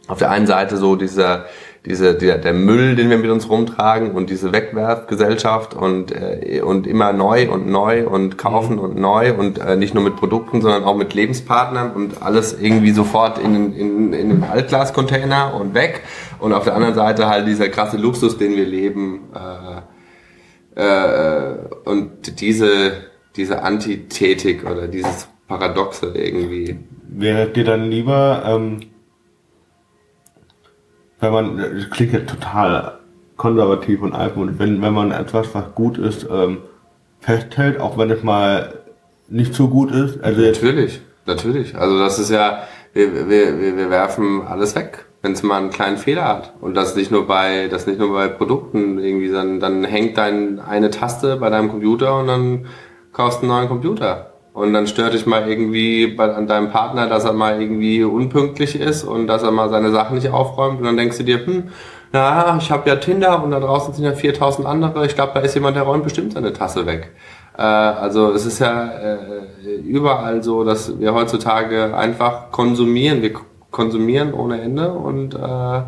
auf 0.09 0.18
der 0.18 0.31
einen 0.31 0.46
Seite 0.48 0.76
so 0.76 0.96
dieser 0.96 1.44
diese 1.87 2.14
der, 2.14 2.37
der 2.37 2.53
Müll, 2.53 2.95
den 2.95 3.09
wir 3.09 3.16
mit 3.16 3.31
uns 3.31 3.49
rumtragen 3.49 4.11
und 4.11 4.29
diese 4.29 4.53
Wegwerfgesellschaft 4.53 5.73
und 5.75 6.12
äh, 6.12 6.61
und 6.61 6.87
immer 6.87 7.12
neu 7.12 7.51
und 7.51 7.69
neu 7.69 8.07
und 8.07 8.37
kaufen 8.37 8.77
mhm. 8.77 8.83
und 8.83 8.99
neu 8.99 9.33
und 9.33 9.59
äh, 9.59 9.77
nicht 9.77 9.95
nur 9.95 10.05
mit 10.05 10.16
Produkten, 10.16 10.61
sondern 10.61 10.85
auch 10.85 10.97
mit 10.97 11.14
Lebenspartnern 11.14 11.93
und 11.93 12.23
alles 12.23 12.61
irgendwie 12.61 12.90
sofort 12.90 13.38
in 13.38 13.75
in 13.75 14.12
in 14.12 14.29
den 14.29 14.45
Altglascontainer 14.45 15.55
und 15.59 15.75
weg 15.75 16.03
und 16.38 16.53
auf 16.53 16.64
der 16.64 16.75
anderen 16.75 16.95
Seite 16.95 17.29
halt 17.29 17.47
dieser 17.47 17.71
krasse 17.71 17.97
Luxus, 17.97 18.37
den 18.37 18.57
wir 18.57 18.66
leben 18.66 19.31
äh, 20.77 20.81
äh, 20.83 21.55
und 21.85 22.40
diese 22.40 22.93
diese 23.37 23.62
Antithetik 23.62 24.69
oder 24.71 24.87
dieses 24.87 25.29
Paradoxe 25.49 26.12
irgendwie. 26.14 26.79
Wäre 27.09 27.49
dir 27.49 27.64
dann 27.64 27.90
lieber, 27.90 28.43
ähm, 28.47 28.81
wenn 31.20 31.33
man, 31.33 31.59
das 31.59 31.90
klingt 31.90 32.12
ja 32.12 32.20
total 32.20 32.98
konservativ 33.37 34.02
und 34.02 34.14
altmodisch, 34.14 34.56
wenn, 34.59 34.83
wenn 34.83 34.92
man 34.92 35.12
etwas, 35.12 35.54
was 35.54 35.74
gut 35.74 35.98
ist, 35.98 36.26
ähm, 36.30 36.59
festhält, 37.20 37.80
auch 37.80 37.96
wenn 37.96 38.11
es 38.11 38.22
mal 38.22 38.74
nicht 39.28 39.54
so 39.54 39.68
gut 39.68 39.90
ist. 39.90 40.22
Also 40.22 40.40
natürlich, 40.40 41.00
natürlich. 41.26 41.76
Also 41.76 41.98
das 41.98 42.18
ist 42.18 42.30
ja, 42.30 42.64
wir, 42.92 43.28
wir, 43.28 43.76
wir 43.76 43.90
werfen 43.90 44.42
alles 44.46 44.74
weg, 44.74 45.06
wenn 45.22 45.33
es 45.33 45.42
mal 45.42 45.59
einen 45.59 45.70
kleinen 45.70 45.96
Fehler 45.96 46.26
hat. 46.26 46.54
Und 46.61 46.74
das 46.74 46.96
nicht 46.96 47.11
nur 47.11 47.26
bei, 47.26 47.68
das 47.68 47.87
nicht 47.87 47.98
nur 47.98 48.12
bei 48.12 48.28
Produkten 48.28 48.98
irgendwie, 48.98 49.30
dann, 49.30 49.61
dann 49.61 49.85
hängt 49.85 50.18
dein 50.18 50.59
eine 50.59 50.90
Taste 50.90 51.37
bei 51.37 51.50
deinem 51.50 51.70
Computer 51.70 52.18
und 52.18 52.26
dann 52.26 52.66
kaufst 53.12 53.40
einen 53.40 53.48
neuen 53.48 53.68
Computer. 53.68 54.30
Und 54.53 54.73
dann 54.73 54.87
stört 54.87 55.15
dich 55.15 55.27
mal 55.27 55.49
irgendwie 55.49 56.09
bei, 56.09 56.35
an 56.35 56.47
deinem 56.47 56.71
Partner, 56.71 57.07
dass 57.09 57.25
er 57.25 57.33
mal 57.33 57.61
irgendwie 57.61 58.03
unpünktlich 58.03 58.79
ist 58.79 59.05
und 59.05 59.27
dass 59.27 59.43
er 59.43 59.53
mal 59.53 59.69
seine 59.71 59.91
Sachen 59.91 60.17
nicht 60.17 60.31
aufräumt. 60.31 60.81
Und 60.81 60.87
dann 60.87 60.97
denkst 60.97 61.19
du 61.19 61.23
dir, 61.23 61.47
hm, 61.47 61.71
na, 62.13 62.59
ich 62.59 62.71
habe 62.73 62.89
ja 62.89 62.97
Tinder 62.97 63.43
und 63.45 63.53
da 63.53 63.61
draußen 63.61 63.95
sind 63.95 64.05
ja 64.05 64.13
4000 64.13 64.67
andere. 64.67 65.07
Ich 65.07 65.15
glaube, 65.15 65.33
da 65.35 65.41
ist 65.41 65.55
jemand, 65.55 65.77
der 65.77 65.85
räumt 65.85 66.03
bestimmt 66.03 66.33
seine 66.33 66.53
Tasse 66.53 66.85
weg. 66.87 67.13
Äh, 67.57 67.63
also 67.63 68.33
es 68.33 68.47
ist 68.47 68.59
ja 68.59 68.89
äh, 68.89 69.77
überall 69.85 70.43
so, 70.43 70.65
dass 70.65 70.99
wir 70.99 71.15
heutzutage 71.15 71.97
einfach 71.97 72.51
konsumieren. 72.51 73.23
Wir 73.23 73.35
konsumieren 73.71 74.35
ohne 74.35 74.61
Ende 74.61 74.93
und 74.93 75.35
äh, 75.35 75.83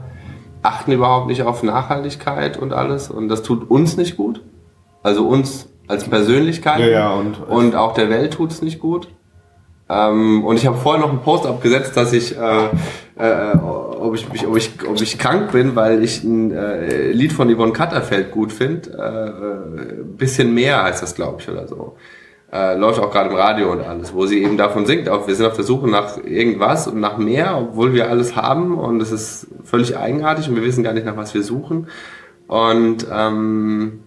achten 0.62 0.92
überhaupt 0.92 1.26
nicht 1.26 1.42
auf 1.42 1.64
Nachhaltigkeit 1.64 2.56
und 2.56 2.72
alles. 2.72 3.10
Und 3.10 3.28
das 3.28 3.42
tut 3.42 3.68
uns 3.68 3.96
nicht 3.96 4.16
gut. 4.16 4.42
Also 5.02 5.26
uns 5.26 5.71
als 5.88 6.08
Persönlichkeit. 6.08 6.80
Ja, 6.80 6.86
ja, 6.86 7.10
und, 7.12 7.40
und 7.48 7.74
auch 7.74 7.94
der 7.94 8.08
Welt 8.10 8.34
tut 8.34 8.50
es 8.50 8.62
nicht 8.62 8.80
gut. 8.80 9.08
Ähm, 9.88 10.44
und 10.44 10.56
ich 10.56 10.66
habe 10.66 10.78
vorher 10.78 11.02
noch 11.02 11.10
einen 11.10 11.20
Post 11.20 11.46
abgesetzt, 11.46 11.96
dass 11.96 12.12
ich, 12.12 12.36
äh, 12.36 12.66
äh, 13.18 13.56
ob, 13.58 14.14
ich 14.14 14.32
mich, 14.32 14.46
ob, 14.46 14.56
ich, 14.56 14.70
ob 14.88 15.00
ich 15.00 15.18
krank 15.18 15.52
bin, 15.52 15.76
weil 15.76 16.02
ich 16.02 16.24
ein 16.24 16.50
äh, 16.50 17.12
Lied 17.12 17.32
von 17.32 17.54
Yvonne 17.54 17.72
Katterfeld 17.72 18.30
gut 18.30 18.52
finde. 18.52 18.90
Äh, 18.90 20.00
äh, 20.00 20.04
bisschen 20.16 20.54
mehr 20.54 20.82
heißt 20.84 21.02
das, 21.02 21.14
glaube 21.14 21.38
ich, 21.40 21.48
oder 21.48 21.66
so. 21.68 21.96
Äh, 22.52 22.76
läuft 22.76 23.00
auch 23.00 23.10
gerade 23.10 23.30
im 23.30 23.36
Radio 23.36 23.72
und 23.72 23.80
alles, 23.80 24.14
wo 24.14 24.26
sie 24.26 24.42
eben 24.42 24.58
davon 24.58 24.84
singt, 24.84 25.08
auch 25.08 25.26
wir 25.26 25.34
sind 25.34 25.46
auf 25.46 25.56
der 25.56 25.64
Suche 25.64 25.88
nach 25.88 26.18
irgendwas 26.22 26.86
und 26.86 27.00
nach 27.00 27.16
mehr, 27.16 27.56
obwohl 27.56 27.94
wir 27.94 28.10
alles 28.10 28.36
haben 28.36 28.78
und 28.78 29.00
es 29.00 29.10
ist 29.10 29.46
völlig 29.64 29.96
eigenartig 29.96 30.50
und 30.50 30.56
wir 30.56 30.62
wissen 30.62 30.84
gar 30.84 30.92
nicht, 30.92 31.06
nach 31.06 31.16
was 31.16 31.32
wir 31.32 31.42
suchen. 31.42 31.86
Und 32.48 33.06
ähm, 33.10 34.00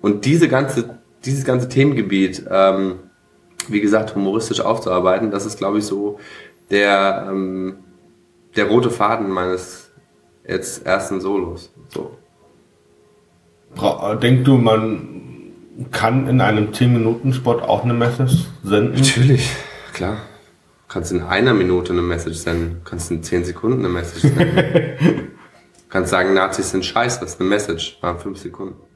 und 0.00 0.24
diese 0.24 0.48
ganze, 0.48 0.98
dieses 1.24 1.44
ganze 1.44 1.68
Themengebiet, 1.68 2.44
ähm, 2.50 3.00
wie 3.68 3.80
gesagt, 3.80 4.14
humoristisch 4.14 4.60
aufzuarbeiten, 4.60 5.30
das 5.30 5.46
ist, 5.46 5.58
glaube 5.58 5.78
ich, 5.78 5.84
so 5.84 6.18
der, 6.70 7.26
ähm, 7.30 7.78
der 8.56 8.66
rote 8.66 8.90
Faden 8.90 9.28
meines 9.30 9.90
jetzt 10.46 10.86
ersten 10.86 11.20
Solos. 11.20 11.72
So. 11.88 12.16
Denkst 14.22 14.44
du, 14.44 14.56
man 14.56 15.18
kann 15.90 16.26
in 16.26 16.40
einem 16.40 16.70
10-Minuten-Spot 16.70 17.60
auch 17.60 17.84
eine 17.84 17.94
Message 17.94 18.46
senden? 18.64 18.96
Natürlich, 18.96 19.50
klar. 19.92 20.16
Du 20.16 20.94
kannst 20.94 21.12
in 21.12 21.22
einer 21.22 21.52
Minute 21.52 21.92
eine 21.92 22.02
Message 22.02 22.38
senden. 22.38 22.80
Du 22.82 22.90
kannst 22.90 23.10
in 23.10 23.22
10 23.22 23.44
Sekunden 23.44 23.80
eine 23.80 23.90
Message 23.90 24.22
senden. 24.22 24.56
du 24.56 25.28
kannst 25.90 26.10
sagen, 26.10 26.32
Nazis 26.32 26.70
sind 26.70 26.84
scheiße, 26.84 27.20
das 27.20 27.34
ist 27.34 27.40
eine 27.40 27.50
Message. 27.50 27.98
War 28.00 28.18
5 28.18 28.38
Sekunden. 28.38 28.87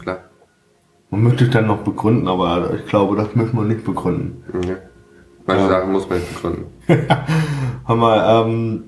Klar. 0.00 0.18
Man 1.10 1.22
möchte 1.22 1.44
es 1.44 1.50
dann 1.50 1.66
noch 1.66 1.78
begründen, 1.78 2.26
aber 2.26 2.74
ich 2.74 2.86
glaube, 2.86 3.16
das 3.16 3.34
müssen 3.34 3.56
wir 3.56 3.64
nicht 3.64 3.84
begründen. 3.84 4.42
Okay. 4.48 4.76
Manche 5.46 5.62
ja. 5.62 5.68
Sachen 5.68 5.92
muss 5.92 6.08
man 6.08 6.18
nicht 6.18 6.34
begründen. 6.34 6.64
Hör 7.86 7.96
mal, 7.96 8.46
ähm, 8.46 8.84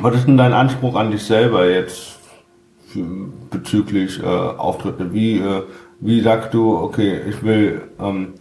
was 0.00 0.16
ist 0.16 0.26
denn 0.26 0.36
dein 0.36 0.52
Anspruch 0.52 0.96
an 0.96 1.12
dich 1.12 1.22
selber 1.22 1.68
jetzt 1.68 2.18
bezüglich 3.50 4.20
äh, 4.20 4.26
Auftritte? 4.26 5.12
Wie, 5.12 5.38
äh, 5.38 5.62
wie 6.00 6.20
sagst 6.20 6.52
du, 6.52 6.76
okay, 6.76 7.20
ich 7.28 7.42
will, 7.44 7.82
ähm, 8.00 8.34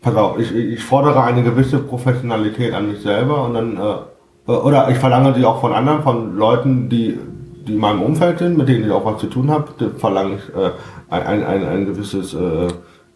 pass 0.00 0.16
auf, 0.16 0.38
ich, 0.40 0.52
ich 0.52 0.82
fordere 0.82 1.22
eine 1.22 1.44
gewisse 1.44 1.78
Professionalität 1.78 2.74
an 2.74 2.88
mich 2.88 3.00
selber 3.02 3.44
und 3.44 3.54
dann, 3.54 3.76
äh, 3.76 4.50
oder 4.50 4.90
ich 4.90 4.98
verlange 4.98 5.32
die 5.34 5.44
auch 5.44 5.60
von 5.60 5.72
anderen, 5.72 6.02
von 6.02 6.36
Leuten, 6.36 6.88
die 6.88 7.20
die 7.68 7.74
in 7.74 7.80
meinem 7.80 8.02
Umfeld 8.02 8.38
sind, 8.38 8.56
mit 8.56 8.68
denen 8.68 8.86
ich 8.86 8.90
auch 8.90 9.04
was 9.04 9.20
zu 9.20 9.26
tun 9.26 9.50
habe, 9.50 9.68
verlange 9.96 10.36
ich 10.36 10.54
äh, 10.56 10.70
ein, 11.10 11.44
ein, 11.44 11.64
ein 11.64 11.86
gewisses 11.86 12.34
äh, 12.34 12.68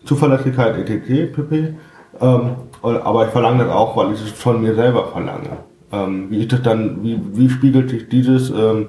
Zuverlässigkeit, 0.05 0.77
etc. 0.79 1.35
pp. 1.35 1.75
Ähm, 2.21 2.51
aber 2.83 3.27
ich 3.27 3.33
verlange 3.33 3.65
das 3.65 3.73
auch, 3.73 3.97
weil 3.97 4.13
ich 4.13 4.23
es 4.23 4.31
von 4.31 4.61
mir 4.61 4.75
selber 4.75 5.09
verlange. 5.09 5.59
Ähm, 5.93 6.27
wie 6.31 6.43
ist 6.43 6.53
das 6.53 6.63
dann, 6.63 7.03
wie, 7.03 7.21
wie 7.33 7.49
spiegelt 7.49 7.91
sich 7.91 8.09
dieses, 8.09 8.51
ähm, 8.51 8.89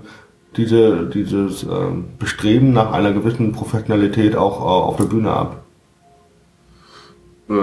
diese, 0.57 1.07
dieses 1.07 1.63
ähm, 1.63 2.05
Bestreben 2.19 2.73
nach 2.73 2.91
einer 2.91 3.11
gewissen 3.11 3.51
Professionalität 3.51 4.35
auch 4.35 4.61
äh, 4.61 4.63
auf 4.63 4.97
der 4.97 5.05
Bühne 5.05 5.31
ab? 5.31 5.63
Äh, 7.49 7.53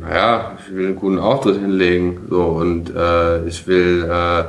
naja, 0.00 0.56
ich 0.58 0.74
will 0.74 0.86
einen 0.86 0.96
guten 0.96 1.18
Auftritt 1.18 1.60
hinlegen, 1.60 2.20
so, 2.30 2.42
und 2.42 2.94
äh, 2.94 3.46
ich 3.46 3.66
will, 3.66 4.04
äh, 4.10 4.44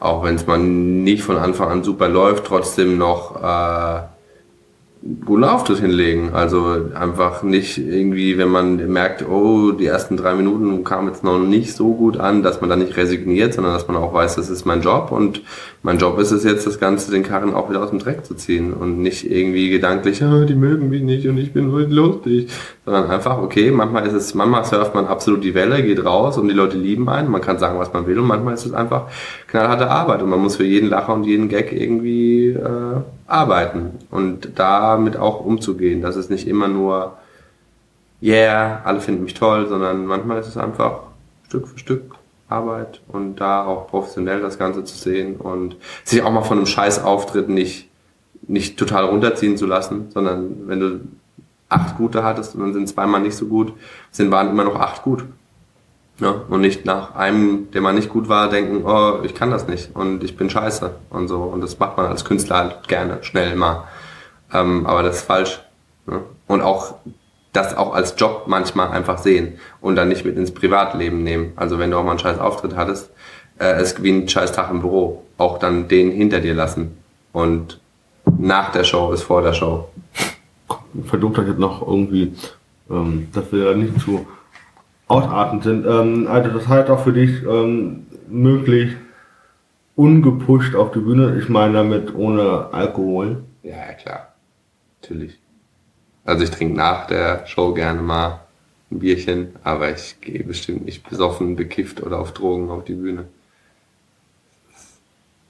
auch 0.00 0.24
wenn 0.24 0.34
es 0.34 0.46
mal 0.46 0.58
nicht 0.58 1.22
von 1.22 1.36
Anfang 1.36 1.68
an 1.68 1.84
super 1.84 2.08
läuft, 2.08 2.46
trotzdem 2.46 2.96
noch 2.98 3.42
äh, 3.42 4.00
guten 5.24 5.44
Auftritt 5.44 5.78
hinlegen. 5.78 6.32
Also 6.32 6.86
einfach 6.94 7.42
nicht 7.42 7.78
irgendwie, 7.78 8.38
wenn 8.38 8.48
man 8.48 8.90
merkt, 8.90 9.26
oh, 9.28 9.72
die 9.72 9.86
ersten 9.86 10.16
drei 10.16 10.34
Minuten 10.34 10.84
kamen 10.84 11.08
jetzt 11.08 11.22
noch 11.22 11.38
nicht 11.38 11.74
so 11.74 11.92
gut 11.92 12.18
an, 12.18 12.42
dass 12.42 12.60
man 12.60 12.70
da 12.70 12.76
nicht 12.76 12.96
resigniert, 12.96 13.54
sondern 13.54 13.74
dass 13.74 13.88
man 13.88 13.96
auch 13.96 14.12
weiß, 14.12 14.36
das 14.36 14.50
ist 14.50 14.64
mein 14.64 14.80
Job 14.80 15.12
und 15.12 15.42
mein 15.82 15.96
Job 15.96 16.18
ist 16.18 16.30
es 16.30 16.44
jetzt, 16.44 16.66
das 16.66 16.78
Ganze, 16.78 17.10
den 17.10 17.22
Karren 17.22 17.54
auch 17.54 17.70
wieder 17.70 17.82
aus 17.82 17.88
dem 17.88 17.98
Dreck 17.98 18.26
zu 18.26 18.34
ziehen 18.34 18.74
und 18.74 18.98
nicht 18.98 19.30
irgendwie 19.30 19.70
gedanklich, 19.70 20.22
oh, 20.22 20.44
die 20.44 20.54
mögen 20.54 20.90
mich 20.90 21.02
nicht 21.02 21.26
und 21.26 21.38
ich 21.38 21.54
bin 21.54 21.72
heute 21.72 21.90
lustig, 21.90 22.50
sondern 22.84 23.10
einfach, 23.10 23.38
okay, 23.38 23.70
manchmal 23.70 24.06
ist 24.06 24.12
es, 24.12 24.34
manchmal 24.34 24.64
surft 24.66 24.94
man 24.94 25.06
absolut 25.06 25.42
die 25.42 25.54
Welle, 25.54 25.82
geht 25.82 26.04
raus 26.04 26.36
und 26.36 26.48
die 26.48 26.54
Leute 26.54 26.76
lieben 26.76 27.08
einen, 27.08 27.30
man 27.30 27.40
kann 27.40 27.58
sagen, 27.58 27.78
was 27.78 27.94
man 27.94 28.06
will 28.06 28.18
und 28.18 28.26
manchmal 28.26 28.54
ist 28.54 28.66
es 28.66 28.74
einfach 28.74 29.06
knallharte 29.46 29.88
Arbeit 29.90 30.22
und 30.22 30.28
man 30.28 30.40
muss 30.40 30.56
für 30.56 30.64
jeden 30.64 30.90
Lacher 30.90 31.14
und 31.14 31.24
jeden 31.24 31.48
Gag 31.48 31.72
irgendwie 31.72 32.48
äh, 32.48 33.00
arbeiten 33.26 33.92
und 34.10 34.50
damit 34.56 35.16
auch 35.16 35.40
umzugehen, 35.40 36.02
dass 36.02 36.16
es 36.16 36.28
nicht 36.28 36.46
immer 36.46 36.68
nur, 36.68 37.16
yeah, 38.22 38.82
alle 38.84 39.00
finden 39.00 39.24
mich 39.24 39.32
toll, 39.32 39.66
sondern 39.66 40.04
manchmal 40.04 40.40
ist 40.40 40.48
es 40.48 40.58
einfach 40.58 41.04
Stück 41.48 41.68
für 41.68 41.78
Stück 41.78 42.19
Arbeit 42.50 43.00
und 43.08 43.36
da 43.36 43.64
auch 43.64 43.88
professionell 43.88 44.40
das 44.40 44.58
Ganze 44.58 44.84
zu 44.84 44.96
sehen 44.96 45.36
und 45.36 45.76
sich 46.04 46.22
auch 46.22 46.30
mal 46.30 46.42
von 46.42 46.58
einem 46.58 46.66
Scheißauftritt 46.66 47.48
nicht, 47.48 47.88
nicht 48.46 48.78
total 48.78 49.04
runterziehen 49.04 49.56
zu 49.56 49.66
lassen, 49.66 50.10
sondern 50.10 50.68
wenn 50.68 50.80
du 50.80 51.00
acht 51.68 51.96
gute 51.96 52.24
hattest 52.24 52.54
und 52.54 52.60
dann 52.60 52.72
sind 52.72 52.88
zweimal 52.88 53.20
nicht 53.20 53.36
so 53.36 53.46
gut, 53.46 53.72
sind 54.10 54.30
waren 54.30 54.50
immer 54.50 54.64
noch 54.64 54.76
acht 54.76 55.02
gut. 55.02 55.24
Ja, 56.18 56.42
und 56.50 56.60
nicht 56.60 56.84
nach 56.84 57.14
einem, 57.14 57.70
der 57.70 57.80
mal 57.80 57.94
nicht 57.94 58.10
gut 58.10 58.28
war, 58.28 58.50
denken, 58.50 58.84
oh, 58.84 59.20
ich 59.22 59.34
kann 59.34 59.50
das 59.50 59.66
nicht 59.68 59.96
und 59.96 60.22
ich 60.22 60.36
bin 60.36 60.50
scheiße 60.50 60.94
und 61.08 61.28
so. 61.28 61.44
Und 61.44 61.62
das 61.62 61.78
macht 61.78 61.96
man 61.96 62.06
als 62.06 62.26
Künstler 62.26 62.56
halt 62.56 62.88
gerne, 62.88 63.18
schnell 63.22 63.56
mal. 63.56 63.84
Ähm, 64.52 64.86
aber 64.86 65.02
das 65.02 65.16
ist 65.16 65.22
falsch. 65.22 65.62
Ne? 66.06 66.20
Und 66.46 66.60
auch 66.60 66.96
das 67.52 67.76
auch 67.76 67.94
als 67.94 68.14
Job 68.16 68.44
manchmal 68.46 68.90
einfach 68.90 69.18
sehen 69.18 69.58
und 69.80 69.96
dann 69.96 70.08
nicht 70.08 70.24
mit 70.24 70.36
ins 70.36 70.52
Privatleben 70.52 71.22
nehmen. 71.22 71.52
Also 71.56 71.78
wenn 71.78 71.90
du 71.90 71.96
auch 71.96 72.04
mal 72.04 72.10
einen 72.10 72.20
scheiß 72.20 72.38
Auftritt 72.38 72.76
hattest, 72.76 73.10
äh, 73.58 73.72
es 73.72 74.02
wie 74.02 74.12
ein 74.12 74.28
scheiß 74.28 74.52
Tag 74.52 74.70
im 74.70 74.80
Büro, 74.80 75.24
auch 75.36 75.58
dann 75.58 75.88
den 75.88 76.12
hinter 76.12 76.40
dir 76.40 76.54
lassen. 76.54 76.96
Und 77.32 77.80
nach 78.38 78.70
der 78.72 78.84
Show 78.84 79.12
ist 79.12 79.22
vor 79.22 79.42
der 79.42 79.52
Show. 79.52 79.88
Versucht 81.04 81.38
das 81.38 81.46
jetzt 81.46 81.58
noch 81.58 81.86
irgendwie, 81.86 82.32
ähm, 82.88 83.28
dass 83.32 83.52
wir 83.52 83.66
da 83.66 83.74
nicht 83.74 84.00
zu 84.00 84.26
ausartend 85.08 85.64
sind. 85.64 85.86
Ähm, 85.86 86.28
also 86.28 86.50
das 86.50 86.68
heißt 86.68 86.88
auch 86.88 87.00
für 87.00 87.12
dich 87.12 87.42
ähm, 87.44 88.06
möglich 88.28 88.96
ungepusht 89.96 90.74
auf 90.76 90.92
die 90.92 91.00
Bühne. 91.00 91.36
Ich 91.40 91.48
meine 91.48 91.74
damit 91.74 92.14
ohne 92.14 92.68
Alkohol. 92.72 93.42
Ja, 93.62 93.92
klar. 93.94 94.34
Natürlich. 95.02 95.39
Also 96.24 96.44
ich 96.44 96.50
trinke 96.50 96.74
nach 96.74 97.06
der 97.06 97.46
Show 97.46 97.72
gerne 97.72 98.02
mal 98.02 98.40
ein 98.90 98.98
Bierchen, 98.98 99.56
aber 99.64 99.90
ich 99.90 100.20
gehe 100.20 100.44
bestimmt 100.44 100.84
nicht 100.84 101.08
besoffen, 101.08 101.56
bekifft 101.56 102.02
oder 102.02 102.18
auf 102.18 102.32
Drogen 102.32 102.70
auf 102.70 102.84
die 102.84 102.94
Bühne. 102.94 103.24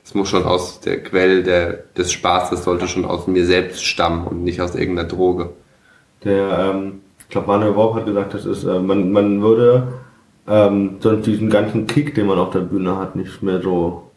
Das 0.03 0.15
muss 0.15 0.29
schon 0.29 0.45
aus 0.45 0.81
der 0.81 1.03
Quelle 1.03 1.43
der, 1.43 1.85
des 1.97 2.13
Spaßes, 2.13 2.65
sollte 2.65 2.89
schon 2.89 3.05
aus 3.05 3.27
mir 3.27 3.47
selbst 3.47 3.85
stammen 3.85 4.27
und 4.27 4.43
nicht 4.43 4.61
aus 4.61 4.75
irgendeiner 4.75 5.09
Droge. 5.09 5.51
Der, 6.25 6.73
ähm, 6.75 7.01
ich 7.21 7.29
glaube, 7.29 7.47
Manuel 7.47 7.73
Bauch 7.73 7.95
hat 7.95 8.07
gesagt, 8.07 8.35
das 8.35 8.45
ist, 8.45 8.65
äh, 8.65 8.81
man, 8.81 9.13
man 9.13 9.41
würde 9.41 10.01
ähm, 10.49 10.97
sonst 11.01 11.27
diesen 11.27 11.49
ganzen 11.49 11.87
Kick, 11.87 12.15
den 12.15 12.27
man 12.27 12.39
auf 12.39 12.51
der 12.51 12.61
Bühne 12.61 12.97
hat, 12.97 13.15
nicht 13.15 13.43
mehr 13.43 13.63
so 13.63 14.11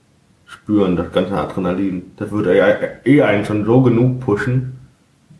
spüren, 0.45 0.95
das 0.95 1.12
ganze 1.12 1.34
Adrenalin. 1.34 2.12
Das 2.18 2.32
würde 2.32 2.58
ja 2.58 2.68
eh 3.06 3.22
einen 3.22 3.45
schon 3.45 3.66
so 3.66 3.82
genug 3.82 4.20
pushen. 4.20 4.80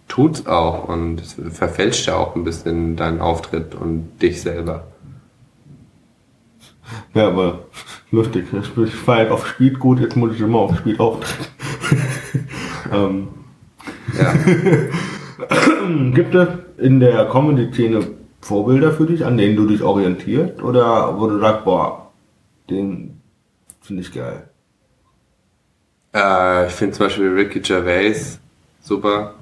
Tut's 0.08 0.46
auch 0.46 0.88
und 0.88 1.22
es 1.22 1.38
verfälscht 1.52 2.08
ja 2.08 2.16
auch 2.16 2.36
ein 2.36 2.44
bisschen 2.44 2.96
deinen 2.96 3.20
Auftritt 3.20 3.74
und 3.76 4.22
dich 4.22 4.42
selber. 4.42 4.86
Ja, 7.14 7.28
aber 7.28 7.66
lustig. 8.12 8.46
Ich 8.54 9.08
war 9.08 9.18
halt 9.18 9.32
auf 9.32 9.48
Speed 9.48 9.80
gut, 9.80 10.00
jetzt 10.00 10.16
muss 10.16 10.34
ich 10.34 10.42
immer 10.42 10.60
auf 10.60 10.78
Speed 10.78 11.00
auftreten. 11.00 11.50
ähm. 12.94 13.28
ja. 14.18 14.34
Gibt 16.14 16.36
es 16.36 16.48
in 16.78 17.00
der 17.00 17.26
Comedy-Szene 17.26 18.08
Vorbilder 18.42 18.92
für 18.92 19.06
dich, 19.06 19.26
an 19.26 19.38
denen 19.38 19.56
du 19.56 19.66
dich 19.66 19.82
orientierst? 19.82 20.62
Oder 20.62 21.20
wo 21.20 21.28
du 21.28 21.40
sagst, 21.40 21.66
boah, 21.66 22.12
den 22.70 23.22
finde 23.82 24.02
ich 24.02 24.14
geil? 24.14 24.50
Äh, 26.14 26.68
ich 26.68 26.74
finde 26.74 26.96
zum 26.96 27.08
Beispiel 27.08 27.34
Ricky 27.34 27.60
Gervais 27.62 28.40
super. 28.82 29.36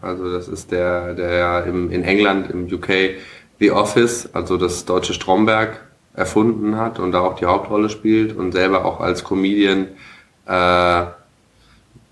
Also 0.00 0.32
das 0.32 0.48
ist 0.48 0.70
der, 0.70 1.14
der 1.14 1.64
im, 1.66 1.90
in 1.90 2.04
England, 2.04 2.50
im 2.50 2.72
UK, 2.72 3.16
The 3.58 3.72
Office, 3.72 4.28
also 4.32 4.56
das 4.56 4.84
deutsche 4.84 5.14
Stromberg, 5.14 5.80
erfunden 6.14 6.76
hat 6.76 6.98
und 6.98 7.12
da 7.12 7.20
auch 7.20 7.36
die 7.36 7.46
Hauptrolle 7.46 7.88
spielt 7.88 8.36
und 8.36 8.52
selber 8.52 8.84
auch 8.84 9.00
als 9.00 9.22
Comedian 9.22 9.86
äh, 10.46 11.06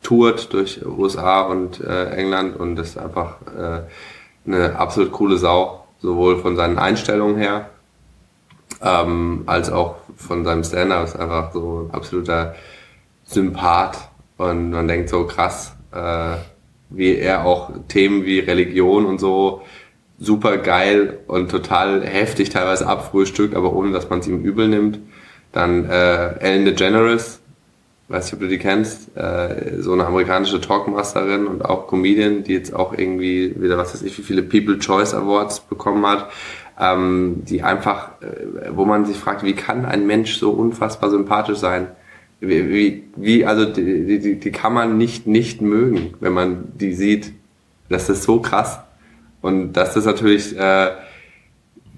tourt 0.03 0.53
durch 0.53 0.87
USA 0.87 1.41
und 1.41 1.81
äh, 1.81 2.11
England 2.11 2.57
und 2.57 2.79
ist 2.79 2.97
einfach 2.97 3.39
äh, 3.59 3.81
eine 4.47 4.79
absolut 4.79 5.11
coole 5.11 5.37
Sau, 5.39 5.85
sowohl 5.99 6.39
von 6.39 6.55
seinen 6.55 6.79
Einstellungen 6.79 7.37
her, 7.37 7.71
ähm, 8.81 9.43
als 9.47 9.73
auch 9.73 9.97
von 10.17 10.45
seinem 10.45 10.63
Stand-up. 10.63 11.05
Ist 11.05 11.19
einfach 11.19 11.53
so 11.53 11.89
ein 11.89 11.95
absoluter 11.95 12.55
Sympath 13.25 14.09
und 14.37 14.71
man 14.71 14.87
denkt 14.87 15.09
so 15.09 15.27
krass, 15.27 15.75
äh, 15.93 16.37
wie 16.91 17.17
er 17.17 17.45
auch 17.45 17.71
Themen 17.89 18.25
wie 18.25 18.39
Religion 18.39 19.07
und 19.07 19.19
so 19.19 19.63
super 20.19 20.57
geil 20.59 21.19
und 21.27 21.51
total 21.51 22.05
heftig 22.05 22.51
teilweise 22.51 22.87
abfrühstückt, 22.87 23.55
aber 23.55 23.73
ohne 23.75 23.93
dass 23.93 24.09
man 24.09 24.21
es 24.21 24.29
ihm 24.29 24.43
übel 24.43 24.69
nimmt. 24.69 24.99
Dann 25.53 25.89
äh, 25.89 26.39
Ellen 26.39 26.65
DeGeneres, 26.65 27.41
weiß 28.09 28.25
nicht, 28.25 28.35
ob 28.35 28.41
du 28.41 28.49
die 28.49 28.59
kennst, 28.59 29.17
äh, 29.17 29.81
so 29.81 29.93
eine 29.93 30.07
amerikanische 30.07 30.61
Talkmasterin 30.61 31.47
und 31.47 31.65
auch 31.65 31.87
Comedian, 31.87 32.45
die 32.45 32.53
jetzt 32.53 32.75
auch 32.75 32.93
irgendwie 32.97 33.55
wieder, 33.61 33.77
was 33.79 33.95
weiß 33.95 34.03
ich, 34.03 34.17
wie 34.19 34.23
viele 34.23 34.43
People 34.43 34.79
Choice 34.79 35.15
Awards 35.15 35.61
bekommen 35.61 36.07
hat, 36.07 36.31
ähm, 36.79 37.43
die 37.45 37.63
einfach, 37.63 38.11
äh, 38.23 38.71
wo 38.71 38.85
man 38.85 39.05
sich 39.07 39.19
fragt, 39.19 39.43
wie 39.43 39.55
kann 39.55 39.85
ein 39.85 40.07
Mensch 40.07 40.37
so 40.37 40.51
unfassbar 40.51 41.11
sympathisch 41.11 41.59
sein? 41.59 41.89
Wie, 42.41 43.05
wie, 43.17 43.45
also 43.47 43.65
die, 43.65 44.19
die, 44.19 44.39
die 44.39 44.53
kann 44.53 44.75
man 44.75 44.99
nicht 44.99 45.27
nicht 45.27 45.63
mögen, 45.63 46.15
wenn 46.21 46.33
man 46.33 46.73
die 46.75 46.93
sieht. 46.93 47.33
Das 47.89 48.09
ist 48.11 48.25
so 48.25 48.41
krass. 48.41 48.81
Und 49.41 49.73
das 49.75 49.97
ist 49.97 50.05
natürlich 50.05 50.59
äh, 50.59 50.91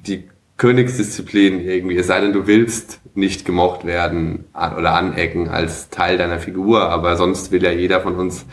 die 0.06 0.28
Königsdisziplin 0.58 1.60
irgendwie, 1.60 1.96
es 1.96 2.08
sei 2.08 2.20
denn, 2.20 2.32
du 2.32 2.46
willst 2.46 3.00
nicht 3.14 3.44
gemocht 3.44 3.84
werden 3.84 4.44
oder 4.54 4.94
anecken 4.94 5.48
als 5.48 5.88
Teil 5.88 6.18
deiner 6.18 6.38
Figur, 6.38 6.88
aber 6.88 7.16
sonst 7.16 7.52
will 7.52 7.62
ja 7.62 7.70
jeder 7.70 8.00
von 8.00 8.16
uns 8.16 8.44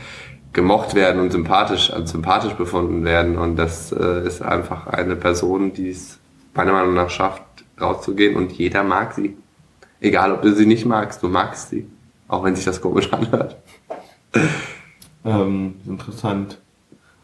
gemocht 0.53 0.95
werden 0.95 1.19
und 1.21 1.31
sympathisch, 1.31 1.91
als 1.91 2.11
sympathisch 2.11 2.53
befunden 2.53 3.03
werden. 3.05 3.37
Und 3.37 3.57
das 3.57 3.91
äh, 3.91 4.25
ist 4.25 4.41
einfach 4.41 4.87
eine 4.87 5.15
Person, 5.15 5.73
die 5.73 5.89
es 5.89 6.19
meiner 6.53 6.71
Meinung 6.71 6.93
nach 6.93 7.09
schafft, 7.09 7.43
rauszugehen 7.79 8.35
und 8.35 8.53
jeder 8.53 8.83
mag 8.83 9.13
sie. 9.13 9.35
Egal, 10.05 10.31
ob 10.33 10.43
du 10.43 10.53
sie 10.53 10.67
nicht 10.67 10.85
magst, 10.85 11.23
du 11.23 11.27
magst 11.29 11.71
sie. 11.71 11.87
Auch 12.27 12.43
wenn 12.43 12.55
sich 12.55 12.63
das 12.63 12.79
komisch 12.79 13.11
anhört. 13.11 13.57
Ähm, 15.25 15.73
interessant. 15.87 16.59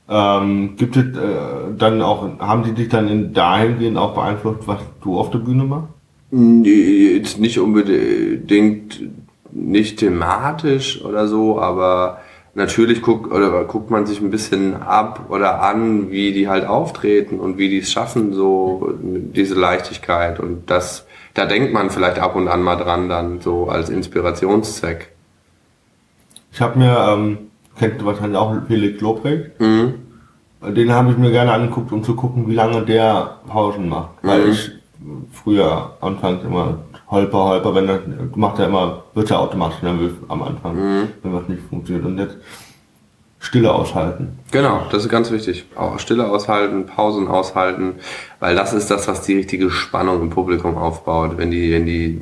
Ähm, 0.09 0.75
gibt 0.77 0.97
es 0.97 1.05
äh, 1.15 1.75
dann 1.77 2.01
auch, 2.01 2.27
haben 2.39 2.63
sie 2.63 2.71
dich 2.71 2.89
dann 2.89 3.07
in 3.07 3.33
dahingehend 3.33 3.99
auch 3.99 4.15
beeinflusst, 4.15 4.67
was 4.67 4.79
du 5.03 5.19
auf 5.19 5.29
der 5.29 5.37
Bühne 5.37 5.63
machst? 5.63 5.89
Nee, 6.31 7.17
jetzt 7.17 7.37
nicht 7.37 7.59
unbedingt, 7.59 8.99
nicht 9.51 9.99
thematisch 9.99 11.05
oder 11.05 11.27
so, 11.27 11.61
aber 11.61 12.21
natürlich 12.55 13.03
guckt 13.03 13.31
oder 13.31 13.63
guckt 13.65 13.91
man 13.91 14.07
sich 14.07 14.21
ein 14.21 14.31
bisschen 14.31 14.75
ab 14.81 15.27
oder 15.29 15.61
an, 15.61 16.09
wie 16.09 16.33
die 16.33 16.47
halt 16.47 16.65
auftreten 16.65 17.39
und 17.39 17.59
wie 17.59 17.69
die 17.69 17.79
es 17.79 17.91
schaffen, 17.91 18.33
so 18.33 18.91
diese 19.03 19.53
Leichtigkeit 19.53 20.39
und 20.39 20.71
das 20.71 21.05
da 21.33 21.45
denkt 21.45 21.73
man 21.73 21.89
vielleicht 21.89 22.19
ab 22.19 22.35
und 22.35 22.47
an 22.47 22.61
mal 22.61 22.75
dran, 22.75 23.09
dann 23.09 23.41
so 23.41 23.69
als 23.69 23.89
Inspirationszweck. 23.89 25.11
Ich 26.51 26.61
habe 26.61 26.79
mir, 26.79 26.97
ähm, 27.09 27.37
kennt 27.77 28.03
wahrscheinlich 28.05 28.37
auch 28.37 28.53
Felix 28.67 29.01
Lobrecht. 29.01 29.59
Mhm. 29.59 29.93
Den 30.61 30.91
habe 30.91 31.11
ich 31.11 31.17
mir 31.17 31.31
gerne 31.31 31.53
angeguckt, 31.53 31.91
um 31.91 32.03
zu 32.03 32.15
gucken, 32.15 32.47
wie 32.47 32.53
lange 32.53 32.83
der 32.83 33.37
Pausen 33.47 33.89
macht. 33.89 34.23
Mhm. 34.23 34.27
Weil 34.27 34.49
ich 34.49 34.71
früher 35.31 35.97
anfangs 36.01 36.43
immer 36.43 36.79
holper, 37.09 37.45
holper, 37.45 37.75
wenn 37.75 37.89
er 37.89 37.99
macht 38.35 38.59
er 38.59 38.67
immer, 38.67 39.03
wird 39.13 39.31
er 39.31 39.39
automatisch 39.39 39.81
nervös 39.81 40.11
am 40.27 40.43
Anfang, 40.43 40.75
mhm. 40.75 41.07
wenn 41.23 41.33
was 41.33 41.47
nicht 41.47 41.63
funktioniert. 41.69 42.05
Und 42.05 42.17
jetzt 42.17 42.37
Stille 43.41 43.73
aushalten. 43.73 44.37
Genau, 44.51 44.85
das 44.91 45.03
ist 45.03 45.09
ganz 45.09 45.31
wichtig. 45.31 45.65
Auch 45.75 45.97
Stille 45.97 46.29
aushalten, 46.29 46.85
Pausen 46.85 47.27
aushalten, 47.27 47.95
weil 48.39 48.55
das 48.55 48.71
ist 48.71 48.91
das, 48.91 49.07
was 49.07 49.23
die 49.23 49.33
richtige 49.33 49.71
Spannung 49.71 50.21
im 50.21 50.29
Publikum 50.29 50.77
aufbaut, 50.77 51.37
wenn 51.37 51.49
die, 51.49 51.73
wenn 51.73 51.87
die, 51.87 52.21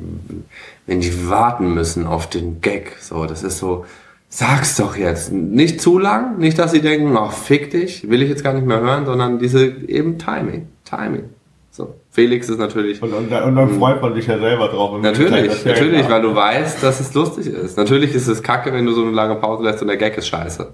wenn 0.86 1.00
die 1.00 1.28
warten 1.28 1.74
müssen 1.74 2.06
auf 2.06 2.30
den 2.30 2.62
Gag. 2.62 2.96
So, 3.00 3.26
das 3.26 3.42
ist 3.42 3.58
so, 3.58 3.84
sag's 4.30 4.76
doch 4.76 4.96
jetzt. 4.96 5.30
Nicht 5.30 5.82
zu 5.82 5.98
lang, 5.98 6.38
nicht, 6.38 6.58
dass 6.58 6.72
sie 6.72 6.80
denken, 6.80 7.14
ach, 7.14 7.32
fick 7.32 7.70
dich, 7.70 8.08
will 8.08 8.22
ich 8.22 8.30
jetzt 8.30 8.42
gar 8.42 8.54
nicht 8.54 8.66
mehr 8.66 8.80
hören, 8.80 9.04
sondern 9.04 9.38
diese 9.38 9.66
eben 9.66 10.18
Timing, 10.18 10.68
Timing. 10.86 11.24
So. 11.70 11.96
Felix 12.10 12.48
ist 12.48 12.58
natürlich. 12.58 13.02
Und, 13.02 13.12
und, 13.12 13.30
und 13.30 13.56
dann 13.56 13.78
freut 13.78 14.00
man 14.00 14.14
sich 14.14 14.26
ja 14.26 14.38
selber 14.38 14.68
drauf. 14.68 14.98
Natürlich, 15.02 15.66
natürlich, 15.66 16.08
weil 16.08 16.22
du 16.22 16.34
weißt, 16.34 16.82
dass 16.82 16.98
es 16.98 17.12
lustig 17.12 17.46
ist. 17.46 17.76
Natürlich 17.76 18.14
ist 18.14 18.26
es 18.26 18.42
kacke, 18.42 18.72
wenn 18.72 18.86
du 18.86 18.92
so 18.92 19.02
eine 19.02 19.12
lange 19.12 19.36
Pause 19.36 19.64
lässt 19.64 19.82
und 19.82 19.88
der 19.88 19.98
Gag 19.98 20.16
ist 20.16 20.26
scheiße 20.26 20.72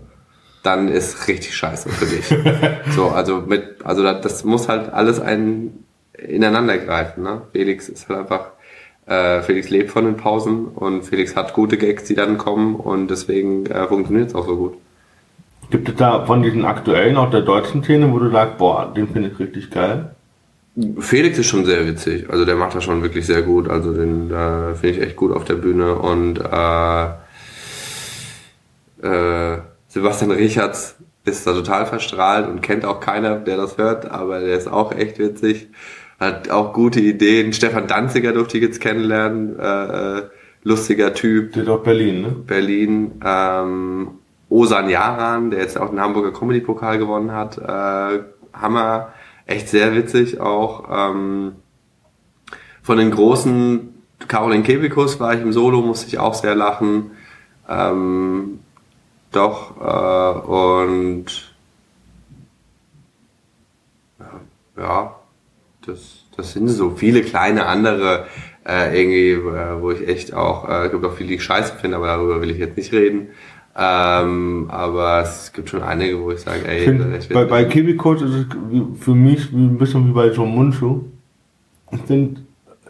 dann 0.66 0.88
ist 0.88 1.28
richtig 1.28 1.56
scheiße 1.56 1.88
für 1.88 2.06
dich. 2.06 2.34
so, 2.94 3.08
also 3.08 3.42
mit, 3.46 3.76
also 3.84 4.02
das 4.02 4.44
muss 4.44 4.68
halt 4.68 4.92
alles 4.92 5.20
ein 5.20 5.84
ineinander 6.18 6.78
greifen. 6.78 7.22
Ne? 7.22 7.42
Felix 7.52 7.88
ist 7.88 8.08
halt 8.08 8.20
einfach, 8.20 8.50
äh, 9.06 9.42
Felix 9.42 9.70
lebt 9.70 9.90
von 9.90 10.04
den 10.04 10.16
Pausen 10.16 10.66
und 10.66 11.04
Felix 11.04 11.36
hat 11.36 11.52
gute 11.54 11.76
Gags, 11.76 12.04
die 12.04 12.14
dann 12.14 12.36
kommen 12.38 12.76
und 12.76 13.08
deswegen 13.08 13.66
äh, 13.66 13.86
funktioniert 13.86 14.28
es 14.28 14.34
auch 14.34 14.46
so 14.46 14.56
gut. 14.56 14.74
Gibt 15.70 15.88
es 15.88 15.96
da 15.96 16.24
von 16.24 16.42
diesen 16.42 16.64
aktuellen, 16.64 17.16
auch 17.16 17.30
der 17.30 17.42
deutschen 17.42 17.82
Szene, 17.82 18.12
wo 18.12 18.18
du 18.18 18.30
sagst, 18.30 18.58
boah, 18.58 18.92
den 18.94 19.08
finde 19.08 19.30
ich 19.30 19.38
richtig 19.38 19.70
geil? 19.70 20.10
Felix 20.98 21.38
ist 21.38 21.46
schon 21.46 21.64
sehr 21.64 21.86
witzig, 21.86 22.28
also 22.28 22.44
der 22.44 22.56
macht 22.56 22.74
das 22.74 22.84
schon 22.84 23.02
wirklich 23.02 23.24
sehr 23.24 23.42
gut, 23.42 23.68
also 23.68 23.94
den 23.94 24.30
äh, 24.30 24.74
finde 24.74 24.90
ich 24.90 25.00
echt 25.00 25.16
gut 25.16 25.32
auf 25.32 25.44
der 25.44 25.54
Bühne 25.54 25.94
und 25.94 26.38
äh, 26.38 27.06
äh, 29.02 29.58
Sebastian 29.96 30.30
Richards 30.30 30.96
ist 31.24 31.46
da 31.46 31.54
total 31.54 31.86
verstrahlt 31.86 32.46
und 32.46 32.60
kennt 32.60 32.84
auch 32.84 33.00
keiner, 33.00 33.36
der 33.36 33.56
das 33.56 33.78
hört, 33.78 34.10
aber 34.10 34.40
der 34.40 34.54
ist 34.54 34.68
auch 34.68 34.92
echt 34.92 35.18
witzig. 35.18 35.68
Hat 36.20 36.50
auch 36.50 36.74
gute 36.74 37.00
Ideen. 37.00 37.54
Stefan 37.54 37.86
Danziger 37.86 38.34
durfte 38.34 38.58
ich 38.58 38.62
jetzt 38.62 38.82
kennenlernen. 38.82 39.58
Äh, 39.58 40.18
äh 40.18 40.22
lustiger 40.64 41.14
Typ. 41.14 41.54
Der 41.54 41.62
ist 41.62 41.68
auch 41.70 41.82
Berlin, 41.82 42.20
ne? 42.20 42.28
Berlin. 42.28 43.12
Ähm, 43.24 44.18
Osan 44.50 44.90
Yaran, 44.90 45.50
der 45.50 45.60
jetzt 45.60 45.78
auch 45.78 45.88
den 45.88 45.98
Hamburger 46.00 46.38
Comedy-Pokal 46.38 46.98
gewonnen 46.98 47.32
hat. 47.32 47.56
Äh, 47.56 48.22
Hammer. 48.52 49.14
Echt 49.46 49.70
sehr 49.70 49.94
witzig 49.94 50.40
auch. 50.40 50.90
Ähm, 50.92 51.52
von 52.82 52.98
den 52.98 53.10
großen 53.12 53.94
Caroline 54.28 54.62
Kebikus 54.62 55.18
war 55.20 55.32
ich 55.32 55.40
im 55.40 55.54
Solo, 55.54 55.80
musste 55.80 56.08
ich 56.08 56.18
auch 56.18 56.34
sehr 56.34 56.54
lachen. 56.54 57.12
Ähm, 57.66 58.58
doch, 59.36 59.76
äh, 59.80 60.38
und 60.48 61.54
ja, 64.76 65.14
das, 65.86 66.24
das 66.36 66.52
sind 66.52 66.68
so 66.68 66.90
viele 66.90 67.22
kleine 67.22 67.66
andere 67.66 68.26
äh, 68.66 69.00
irgendwie, 69.00 69.48
äh, 69.48 69.80
wo 69.80 69.90
ich 69.90 70.06
echt 70.06 70.34
auch, 70.34 70.68
äh, 70.68 70.88
gibt 70.88 71.04
auch 71.04 71.14
viele, 71.14 71.30
die 71.30 71.34
ich 71.36 71.44
scheiße 71.44 71.76
finde, 71.76 71.96
aber 71.96 72.06
darüber 72.06 72.40
will 72.40 72.50
ich 72.50 72.58
jetzt 72.58 72.76
nicht 72.76 72.92
reden. 72.92 73.28
Ähm, 73.78 74.66
aber 74.70 75.20
es 75.20 75.52
gibt 75.52 75.68
schon 75.68 75.82
einige, 75.82 76.20
wo 76.22 76.30
ich 76.30 76.40
sage, 76.40 76.66
ey, 76.66 77.18
Ich 77.18 77.28
bei, 77.28 77.44
bei 77.44 77.64
Coach 77.94 78.22
ist 78.22 78.32
es 78.32 78.46
für 79.00 79.14
mich 79.14 79.52
ein 79.52 79.76
bisschen 79.76 80.08
wie 80.08 80.12
bei 80.12 80.30
so 80.30 80.46
Mundschuh. 80.46 81.02
Ich 81.92 82.00
finde 82.00 82.40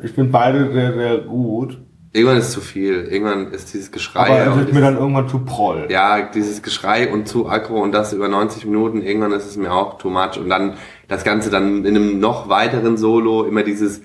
ich 0.03 0.12
find 0.12 0.30
beide 0.30 0.72
sehr, 0.72 0.92
sehr 0.94 1.18
gut. 1.18 1.78
Irgendwann 2.17 2.39
ist 2.39 2.53
zu 2.53 2.61
viel. 2.61 3.05
Irgendwann 3.05 3.53
ist 3.53 3.73
dieses 3.73 3.93
Geschrei. 3.93 4.27
Aber 4.27 4.47
es 4.51 4.57
und 4.57 4.69
ist 4.69 4.75
mir 4.75 4.81
dann 4.81 4.97
irgendwann 4.97 5.29
zu 5.29 5.41
proll. 5.41 5.87
ja, 5.91 6.23
dieses 6.23 6.62
Geschrei 6.62 7.12
und 7.12 7.29
zu 7.29 7.49
aggro 7.49 7.81
und 7.81 7.93
das 7.93 8.12
über 8.12 8.29
90 8.29 8.64
Minuten, 8.64 9.03
irgendwann 9.03 9.33
ist 9.33 9.47
es 9.47 9.57
mir 9.57 9.73
auch 9.73 9.99
too 9.99 10.11
much. 10.11 10.39
Und 10.39 10.49
dann 10.49 10.75
das 11.09 11.23
Ganze 11.23 11.51
dann 11.51 11.85
in 11.85 11.95
einem 11.97 12.19
noch 12.19 12.49
weiteren 12.49 12.97
Solo, 12.97 13.45
immer 13.45 13.62
dieses 13.62 14.03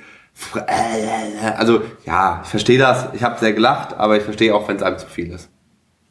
also 1.58 1.82
ja, 2.06 2.42
ich 2.44 2.50
verstehe 2.50 2.78
das, 2.80 3.10
ich 3.14 3.24
habe 3.24 3.40
sehr 3.40 3.54
gelacht, 3.54 3.98
aber 3.98 4.18
ich 4.18 4.24
verstehe 4.24 4.56
auch, 4.56 4.68
wenn 4.68 4.78
es 4.78 4.84
einem 4.84 4.98
zu 4.98 5.08
viel 5.08 5.32
ist. 5.32 5.50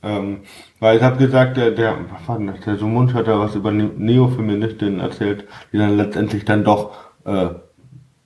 Ähm, 0.03 0.41
weil 0.79 0.97
ich 0.97 1.03
habe 1.03 1.19
gesagt, 1.19 1.57
der, 1.57 1.73
der, 1.73 1.97
was 2.11 2.29
war 2.29 2.39
denn 2.39 2.47
das? 2.47 2.61
Der 2.61 2.77
Sumunsch 2.77 3.13
hat 3.13 3.27
ja 3.27 3.39
was 3.39 3.55
über 3.55 3.71
Ne- 3.71 3.91
Neofeministinnen 3.97 5.01
erzählt, 5.01 5.47
die 5.73 5.79
dann 5.79 5.97
letztendlich 5.97 6.45
dann 6.45 6.65
doch 6.65 6.97
äh, 7.25 7.49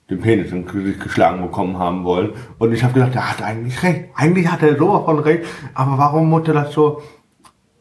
den 0.09 0.21
Penis 0.21 0.51
im 0.51 0.65
Gesicht 0.65 1.01
geschlagen 1.01 1.41
bekommen 1.41 1.79
haben 1.79 2.03
wollen. 2.03 2.31
Und 2.59 2.73
ich 2.73 2.83
habe 2.83 2.93
gedacht, 2.93 3.15
der 3.15 3.29
hat 3.29 3.41
eigentlich 3.41 3.81
recht. 3.81 4.05
Eigentlich 4.15 4.51
hat 4.51 4.61
er 4.61 4.77
sowas 4.77 5.05
von 5.05 5.19
recht. 5.19 5.45
Aber 5.73 5.97
warum 5.97 6.29
musste 6.29 6.53
das 6.53 6.73
so, 6.73 7.01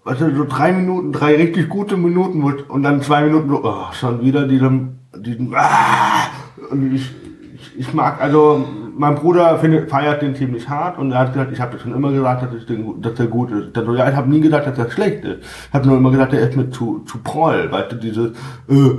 du, 0.07 0.35
so 0.35 0.45
drei 0.49 0.73
Minuten, 0.73 1.13
drei 1.13 1.37
richtig 1.37 1.69
gute 1.69 1.97
Minuten 1.97 2.43
und 2.43 2.83
dann 2.83 3.03
zwei 3.03 3.25
Minuten 3.25 3.51
so, 3.51 3.61
oh, 3.63 3.93
schon 3.93 4.23
wieder 4.23 4.49
diesen, 4.49 5.01
diesen, 5.17 5.55
ah, 5.55 6.29
und 6.71 6.95
ich, 6.95 7.15
ich, 7.55 7.79
ich 7.81 7.95
mag, 7.95 8.21
also 8.23 8.65
mein 8.97 9.17
Bruder 9.17 9.59
findet, 9.59 9.91
feiert 9.91 10.23
den 10.23 10.35
ziemlich 10.35 10.69
hart 10.69 10.99
und 10.99 11.13
er 11.13 11.19
hat 11.19 11.33
gesagt, 11.35 11.53
ich 11.53 11.61
habe 11.61 11.73
das 11.73 11.83
schon 11.83 11.95
immer 11.95 12.11
gesagt, 12.11 12.43
dass, 12.43 12.55
ich 12.55 12.65
den, 12.65 13.03
dass 13.03 13.15
der 13.15 13.27
gut 13.27 13.51
ist. 13.51 13.77
Dann 13.77 13.85
so, 13.85 13.95
ja, 13.95 14.09
ich 14.09 14.17
habe 14.17 14.31
nie 14.31 14.41
gesagt, 14.41 14.67
dass 14.67 14.79
er 14.79 14.91
schlecht 14.91 15.25
ist. 15.25 15.43
Ich 15.43 15.75
habe 15.75 15.87
nur 15.87 15.99
immer 15.99 16.11
gesagt, 16.11 16.33
der 16.33 16.49
ist 16.49 16.57
mir 16.57 16.71
zu, 16.71 17.01
zu 17.01 17.19
proll, 17.19 17.71
weißt 17.71 17.93
du, 17.93 17.97
dieses 17.97 18.31
äh, 18.69 18.91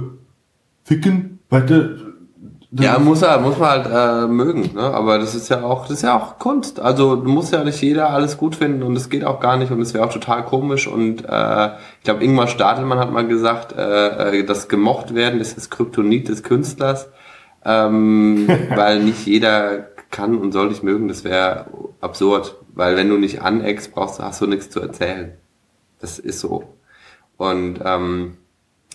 Ficken, 0.83 1.39
weißt 1.49 1.69
du, 1.69 2.04
Ja, 2.71 2.99
muss 2.99 3.21
er, 3.21 3.39
muss 3.39 3.57
man 3.57 3.69
halt 3.69 3.87
äh, 3.91 4.27
mögen, 4.27 4.71
ne? 4.73 4.81
Aber 4.81 5.19
das 5.19 5.35
ist 5.35 5.49
ja 5.49 5.63
auch, 5.63 5.83
das 5.83 5.97
ist 5.97 6.01
ja 6.03 6.17
auch 6.17 6.39
Kunst. 6.39 6.79
Also 6.79 7.15
muss 7.15 7.51
ja 7.51 7.63
nicht 7.63 7.81
jeder 7.81 8.09
alles 8.09 8.37
gut 8.37 8.55
finden 8.55 8.83
und 8.83 8.95
es 8.95 9.09
geht 9.09 9.23
auch 9.23 9.39
gar 9.39 9.57
nicht 9.57 9.71
und 9.71 9.81
es 9.81 9.93
wäre 9.93 10.05
auch 10.05 10.11
total 10.13 10.43
komisch. 10.45 10.87
Und 10.87 11.23
äh, 11.27 11.67
ich 11.99 12.03
glaube, 12.03 12.23
Ingmar 12.23 12.47
Stadelmann 12.47 12.99
hat 12.99 13.11
mal 13.11 13.27
gesagt, 13.27 13.73
äh, 13.73 14.39
äh, 14.39 14.43
das 14.43 14.67
gemocht 14.67 15.15
werden 15.15 15.39
ist 15.39 15.57
das 15.57 15.69
Kryptonit 15.69 16.27
des 16.27 16.43
Künstlers, 16.43 17.09
ähm, 17.63 18.47
weil 18.75 19.03
nicht 19.03 19.25
jeder 19.25 19.87
kann 20.11 20.37
und 20.37 20.51
soll 20.51 20.69
dich 20.69 20.83
mögen. 20.83 21.07
Das 21.07 21.23
wäre 21.23 21.67
absurd, 22.01 22.55
weil 22.73 22.95
wenn 22.95 23.09
du 23.09 23.17
nicht 23.17 23.41
aneckst, 23.41 23.93
brauchst 23.93 24.19
du, 24.19 24.23
hast 24.23 24.41
du 24.41 24.47
nichts 24.47 24.69
zu 24.69 24.81
erzählen. 24.81 25.33
Das 25.99 26.19
ist 26.19 26.39
so. 26.39 26.63
Und 27.37 27.79
ähm, 27.83 28.37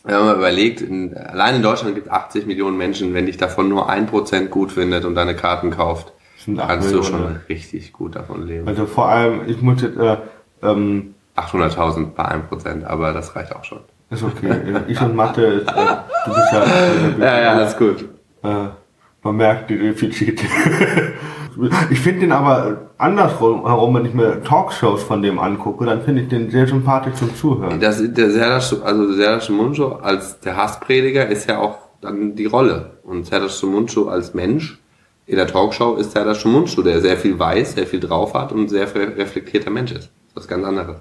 wenn 0.04 0.14
man 0.16 0.26
mal 0.26 0.36
überlegt, 0.36 0.80
in, 0.80 1.16
allein 1.16 1.56
in 1.56 1.62
Deutschland 1.62 1.94
gibt 1.94 2.06
es 2.06 2.12
80 2.12 2.46
Millionen 2.46 2.76
Menschen, 2.76 3.12
wenn 3.14 3.26
dich 3.26 3.36
davon 3.36 3.68
nur 3.68 3.88
ein 3.90 4.06
Prozent 4.06 4.50
gut 4.50 4.72
findet 4.72 5.04
und 5.04 5.14
deine 5.14 5.34
Karten 5.36 5.70
kauft, 5.70 6.12
kannst 6.56 6.90
du 6.92 6.96
Millionen. 7.00 7.04
schon 7.04 7.36
richtig 7.48 7.92
gut 7.92 8.16
davon 8.16 8.46
leben. 8.46 8.66
Also 8.66 8.86
vor 8.86 9.08
allem, 9.08 9.42
ich 9.46 9.60
muss 9.60 9.82
jetzt, 9.82 9.98
äh, 9.98 10.16
ähm, 10.62 11.14
800.000 11.36 12.14
bei 12.14 12.24
1 12.24 12.48
Prozent, 12.48 12.84
aber 12.84 13.12
das 13.12 13.34
reicht 13.36 13.54
auch 13.54 13.64
schon. 13.64 13.80
ist 14.10 14.22
okay. 14.22 14.54
Ich 14.88 15.00
und 15.00 15.14
Mathe, 15.14 15.42
ist, 15.42 15.68
äh, 15.68 15.74
du 16.24 16.30
bist 16.34 16.52
ja, 16.52 16.64
Ja, 17.18 17.40
ja, 17.40 17.60
ist 17.60 17.78
gut. 17.78 18.04
äh, 18.42 18.66
man 19.22 19.36
merkt 19.36 19.68
die 19.70 19.78
Defizite. 19.78 20.44
ich 21.90 22.00
finde 22.00 22.20
den 22.20 22.32
aber 22.32 22.90
andersrum, 22.98 23.66
herum, 23.66 23.94
wenn 23.94 24.06
ich 24.06 24.14
mir 24.14 24.42
Talkshows 24.42 25.02
von 25.02 25.22
dem 25.22 25.38
angucke, 25.38 25.84
dann 25.84 26.02
finde 26.02 26.22
ich 26.22 26.28
den 26.28 26.50
sehr 26.50 26.66
sympathisch 26.66 27.14
zum 27.14 27.34
Zuhören. 27.34 27.80
Das, 27.80 28.02
der 28.02 28.30
Serdash, 28.30 28.74
also 28.84 29.12
Serdash 29.12 29.48
Muncho 29.50 29.96
als 29.96 30.40
der 30.40 30.56
Hassprediger 30.56 31.26
ist 31.26 31.48
ja 31.48 31.58
auch 31.58 31.78
dann 32.00 32.34
die 32.34 32.46
Rolle. 32.46 32.92
Und 33.02 33.26
Serdash 33.26 33.62
Muncho 33.62 34.08
als 34.08 34.34
Mensch 34.34 34.78
in 35.26 35.36
der 35.36 35.46
Talkshow 35.46 35.96
ist 35.96 36.12
Serdash 36.12 36.44
Muncho, 36.44 36.82
der 36.82 37.00
sehr 37.00 37.16
viel 37.16 37.38
weiß, 37.38 37.74
sehr 37.74 37.86
viel 37.86 38.00
drauf 38.00 38.34
hat 38.34 38.52
und 38.52 38.68
sehr 38.68 38.92
re- 38.94 39.16
reflektierter 39.16 39.70
Mensch 39.70 39.92
ist. 39.92 39.98
Das 40.04 40.06
ist 40.06 40.36
was 40.36 40.48
ganz 40.48 40.64
anderes. 40.64 40.96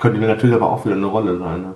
Könnte 0.00 0.20
natürlich 0.20 0.54
aber 0.56 0.70
auch 0.70 0.84
wieder 0.84 0.96
eine 0.96 1.06
Rolle 1.06 1.38
sein. 1.38 1.62
Ne? 1.62 1.74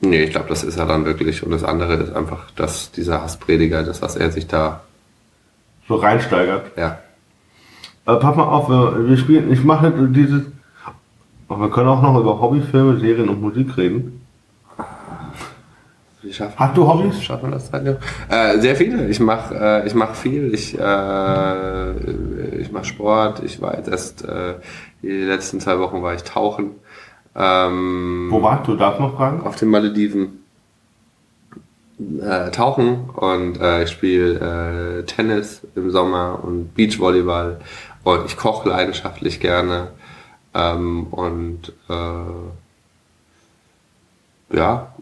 Nee, 0.00 0.24
ich 0.24 0.30
glaube, 0.30 0.48
das 0.48 0.62
ist 0.62 0.76
er 0.76 0.86
dann 0.86 1.04
wirklich. 1.04 1.42
Und 1.42 1.50
das 1.50 1.64
andere 1.64 1.94
ist 1.94 2.14
einfach, 2.14 2.50
dass 2.52 2.92
dieser 2.92 3.22
Hassprediger, 3.22 3.82
das, 3.82 4.02
was 4.02 4.14
er 4.16 4.30
sich 4.30 4.46
da, 4.46 4.82
So 5.88 5.96
reinsteigert. 5.96 6.76
ja. 6.76 6.98
Äh, 8.06 8.16
pass 8.16 8.36
mal 8.36 8.44
auf, 8.44 8.68
wir, 8.68 9.08
wir 9.08 9.16
spielen, 9.16 9.52
ich 9.52 9.64
mache 9.64 9.90
dieses, 10.10 10.42
aber 11.48 11.60
wir 11.62 11.70
können 11.70 11.88
auch 11.88 12.02
noch 12.02 12.18
über 12.20 12.40
Hobbyfilme, 12.40 12.98
Serien 13.00 13.28
und 13.28 13.40
Musik 13.40 13.76
reden. 13.76 14.20
Wie 16.22 16.32
schaffen 16.32 16.54
Hast 16.56 16.76
du 16.76 16.88
Hobbys? 16.88 17.22
Schaffen 17.22 17.50
wir 17.50 17.54
das 17.54 17.70
zeitlich? 17.70 17.96
Äh, 18.28 18.58
sehr 18.58 18.74
viele. 18.74 19.06
Ich 19.08 19.20
mache 19.20 19.54
äh, 19.54 19.86
ich 19.86 19.94
mach 19.94 20.14
viel. 20.14 20.52
Ich, 20.54 20.76
äh, 20.76 21.90
ich 22.60 22.72
mache 22.72 22.84
Sport. 22.84 23.42
Ich 23.44 23.60
war 23.62 23.76
jetzt 23.76 23.88
erst, 23.88 24.24
äh, 24.24 24.54
die 25.02 25.08
letzten 25.08 25.60
zwei 25.60 25.78
Wochen 25.78 26.02
war 26.02 26.14
ich 26.14 26.24
tauchen. 26.24 26.70
Ähm, 27.36 28.28
Wo 28.30 28.42
warst 28.42 28.66
du? 28.66 28.74
Darf 28.76 28.98
man 28.98 29.12
fragen? 29.12 29.42
auf 29.46 29.54
den 29.56 29.68
Malediven 29.68 30.44
äh, 31.98 32.50
tauchen 32.50 33.10
und 33.10 33.60
äh, 33.60 33.84
ich 33.84 33.90
spiele 33.90 35.00
äh, 35.00 35.04
Tennis 35.04 35.62
im 35.74 35.90
Sommer 35.90 36.40
und 36.42 36.74
Beachvolleyball 36.74 37.60
und 38.04 38.26
ich 38.26 38.36
koche 38.36 38.68
leidenschaftlich 38.68 39.40
gerne 39.40 39.92
ähm, 40.54 41.06
und 41.08 41.72
äh, 41.88 42.24
ja 44.56 44.94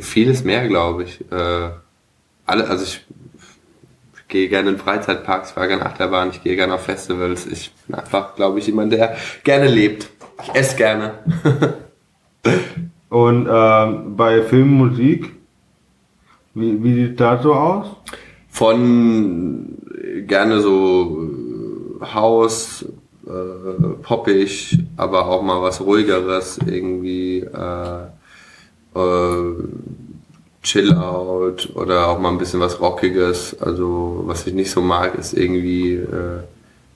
vieles 0.00 0.44
mehr 0.44 0.68
glaube 0.68 1.04
ich 1.04 1.20
äh, 1.32 1.70
alle 2.46 2.68
also 2.68 2.84
ich 2.84 3.04
gehe 4.28 4.48
gerne 4.48 4.70
in 4.70 4.78
Freizeitparks, 4.78 5.50
ich 5.50 5.54
fahre 5.54 5.68
gerne 5.68 5.86
Achterbahn, 5.86 6.30
ich 6.30 6.42
gehe 6.42 6.56
gerne 6.56 6.74
auf 6.74 6.84
Festivals. 6.84 7.46
Ich 7.46 7.72
bin 7.86 7.94
einfach, 7.96 8.34
glaube 8.34 8.58
ich, 8.58 8.66
jemand, 8.66 8.92
der 8.92 9.16
gerne 9.44 9.68
lebt. 9.68 10.08
Ich 10.42 10.54
esse 10.54 10.76
gerne. 10.76 11.14
Und 13.08 13.48
ähm, 13.50 14.16
bei 14.16 14.42
Film, 14.42 14.72
Musik, 14.72 15.32
wie, 16.54 16.82
wie 16.82 16.94
sieht 16.94 17.20
das 17.20 17.42
so 17.42 17.54
aus? 17.54 17.86
von 18.56 19.76
gerne 20.26 20.60
so 20.62 21.28
Haus, 22.00 22.86
äh, 23.26 23.88
poppig, 24.02 24.78
aber 24.96 25.26
auch 25.26 25.42
mal 25.42 25.60
was 25.60 25.82
ruhigeres, 25.82 26.58
irgendwie 26.66 27.40
äh, 27.40 28.02
äh, 28.98 29.54
Chill 30.62 30.94
out 30.94 31.68
oder 31.74 32.08
auch 32.08 32.18
mal 32.18 32.30
ein 32.30 32.38
bisschen 32.38 32.60
was 32.60 32.80
Rockiges. 32.80 33.60
Also 33.60 34.22
was 34.24 34.46
ich 34.46 34.54
nicht 34.54 34.70
so 34.70 34.80
mag, 34.80 35.16
ist 35.16 35.34
irgendwie 35.34 35.96
äh, 35.96 36.40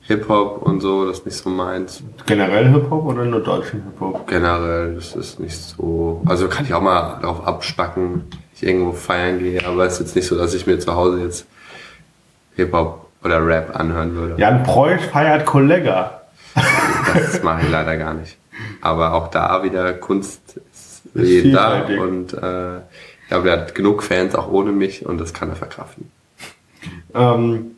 Hip-Hop 0.03 0.63
und 0.63 0.81
so, 0.81 1.07
das 1.07 1.19
ist 1.19 1.27
nicht 1.27 1.37
so 1.37 1.51
meins. 1.51 2.03
Generell 2.27 2.69
Hip-Hop 2.69 3.05
oder 3.07 3.25
nur 3.25 3.41
deutschen 3.41 3.83
Hip-Hop? 3.83 4.27
Generell, 4.27 4.95
das 4.95 5.15
ist 5.15 5.39
nicht 5.39 5.57
so. 5.57 6.23
Also 6.27 6.49
kann 6.49 6.65
ich 6.65 6.75
auch 6.75 6.81
mal 6.83 7.19
darauf 7.21 7.47
abspacken, 7.47 8.25
ich 8.55 8.63
irgendwo 8.63 8.93
feiern 8.93 9.39
gehe, 9.39 9.65
aber 9.65 9.85
es 9.85 9.95
ist 9.95 10.01
jetzt 10.01 10.17
nicht 10.17 10.27
so, 10.27 10.37
dass 10.37 10.55
ich 10.55 10.67
mir 10.67 10.79
zu 10.79 10.95
Hause 10.95 11.23
jetzt 11.23 11.47
Hip-Hop 12.57 13.07
oder 13.23 13.47
Rap 13.47 13.79
anhören 13.79 14.15
würde. 14.15 14.35
Jan 14.41 14.63
Preuß 14.63 15.05
feiert 15.13 15.47
Kollega. 15.47 16.23
Das 17.15 17.43
mache 17.43 17.63
ich 17.63 17.71
leider 17.71 17.97
gar 17.97 18.15
nicht. 18.15 18.37
Aber 18.81 19.15
auch 19.15 19.29
da 19.29 19.63
wieder 19.63 19.93
Kunst 19.95 20.61
ist 20.73 21.03
Ist 21.15 21.55
da 21.55 21.83
und 21.83 22.33
äh, 22.35 22.79
ich 22.79 23.29
glaube, 23.29 23.51
er 23.51 23.61
hat 23.61 23.75
genug 23.75 24.03
Fans 24.03 24.35
auch 24.35 24.51
ohne 24.51 24.73
mich 24.73 25.07
und 25.07 25.19
das 25.19 25.33
kann 25.33 25.49
er 25.49 25.57
verkraften. 25.57 26.11
Ähm, 27.15 27.77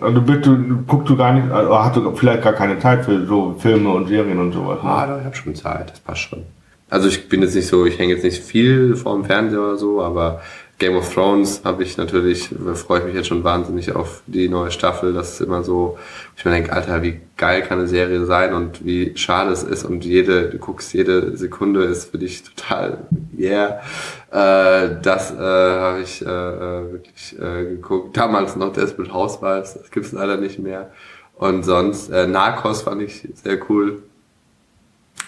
also 0.00 0.20
bist 0.20 0.46
du, 0.46 0.56
guckst 0.86 1.08
du 1.08 1.16
gar 1.16 1.32
nicht, 1.32 1.50
also 1.50 1.78
hast 1.78 1.96
du 1.96 2.14
vielleicht 2.14 2.42
gar 2.42 2.52
keine 2.52 2.78
Zeit 2.78 3.04
für 3.04 3.26
so 3.26 3.54
Filme 3.58 3.90
und 3.90 4.08
Serien 4.08 4.38
und 4.38 4.52
sowas. 4.52 4.78
Ah, 4.82 5.06
Ne? 5.06 5.12
doch, 5.12 5.18
ich 5.20 5.24
habe 5.26 5.36
schon 5.36 5.54
Zeit, 5.54 5.90
das 5.90 6.00
passt 6.00 6.20
schon. 6.20 6.42
Also 6.90 7.08
ich 7.08 7.28
bin 7.28 7.40
jetzt 7.42 7.54
nicht 7.54 7.66
so, 7.68 7.86
ich 7.86 7.98
hänge 7.98 8.12
jetzt 8.12 8.22
nicht 8.22 8.42
viel 8.42 8.96
vor 8.96 9.14
dem 9.14 9.24
Fernseher 9.24 9.60
oder 9.60 9.76
so, 9.76 10.02
aber 10.02 10.40
Game 10.82 10.96
of 10.96 11.14
Thrones 11.14 11.60
habe 11.62 11.84
ich 11.84 11.96
natürlich, 11.96 12.50
freue 12.74 12.98
ich 12.98 13.04
mich 13.04 13.14
jetzt 13.14 13.28
schon 13.28 13.44
wahnsinnig 13.44 13.94
auf 13.94 14.22
die 14.26 14.48
neue 14.48 14.72
Staffel. 14.72 15.12
Das 15.12 15.34
ist 15.34 15.40
immer 15.40 15.62
so, 15.62 15.96
ich 16.36 16.44
mir 16.44 16.50
denke, 16.50 16.72
Alter, 16.72 17.04
wie 17.04 17.20
geil 17.36 17.62
kann 17.62 17.78
eine 17.78 17.86
Serie 17.86 18.24
sein 18.26 18.52
und 18.52 18.84
wie 18.84 19.16
schade 19.16 19.52
es 19.52 19.62
ist 19.62 19.84
und 19.84 20.04
jede, 20.04 20.50
du 20.50 20.58
guckst, 20.58 20.92
jede 20.92 21.36
Sekunde 21.36 21.84
ist 21.84 22.10
für 22.10 22.18
dich 22.18 22.42
total 22.42 22.98
yeah. 23.38 23.80
Äh, 24.32 24.96
das 25.00 25.30
äh, 25.30 25.36
habe 25.36 26.00
ich 26.00 26.20
äh, 26.20 26.24
äh, 26.24 26.92
wirklich 26.92 27.38
äh, 27.38 27.64
geguckt. 27.76 28.16
Damals 28.16 28.56
noch 28.56 28.72
Desperate 28.72 29.14
Housewives, 29.14 29.74
das 29.74 29.88
gibt's 29.92 30.10
leider 30.10 30.36
nicht 30.36 30.58
mehr. 30.58 30.90
Und 31.36 31.62
sonst, 31.62 32.10
äh, 32.10 32.26
Narcos 32.26 32.82
fand 32.82 33.02
ich 33.02 33.28
sehr 33.34 33.58
cool. 33.70 34.02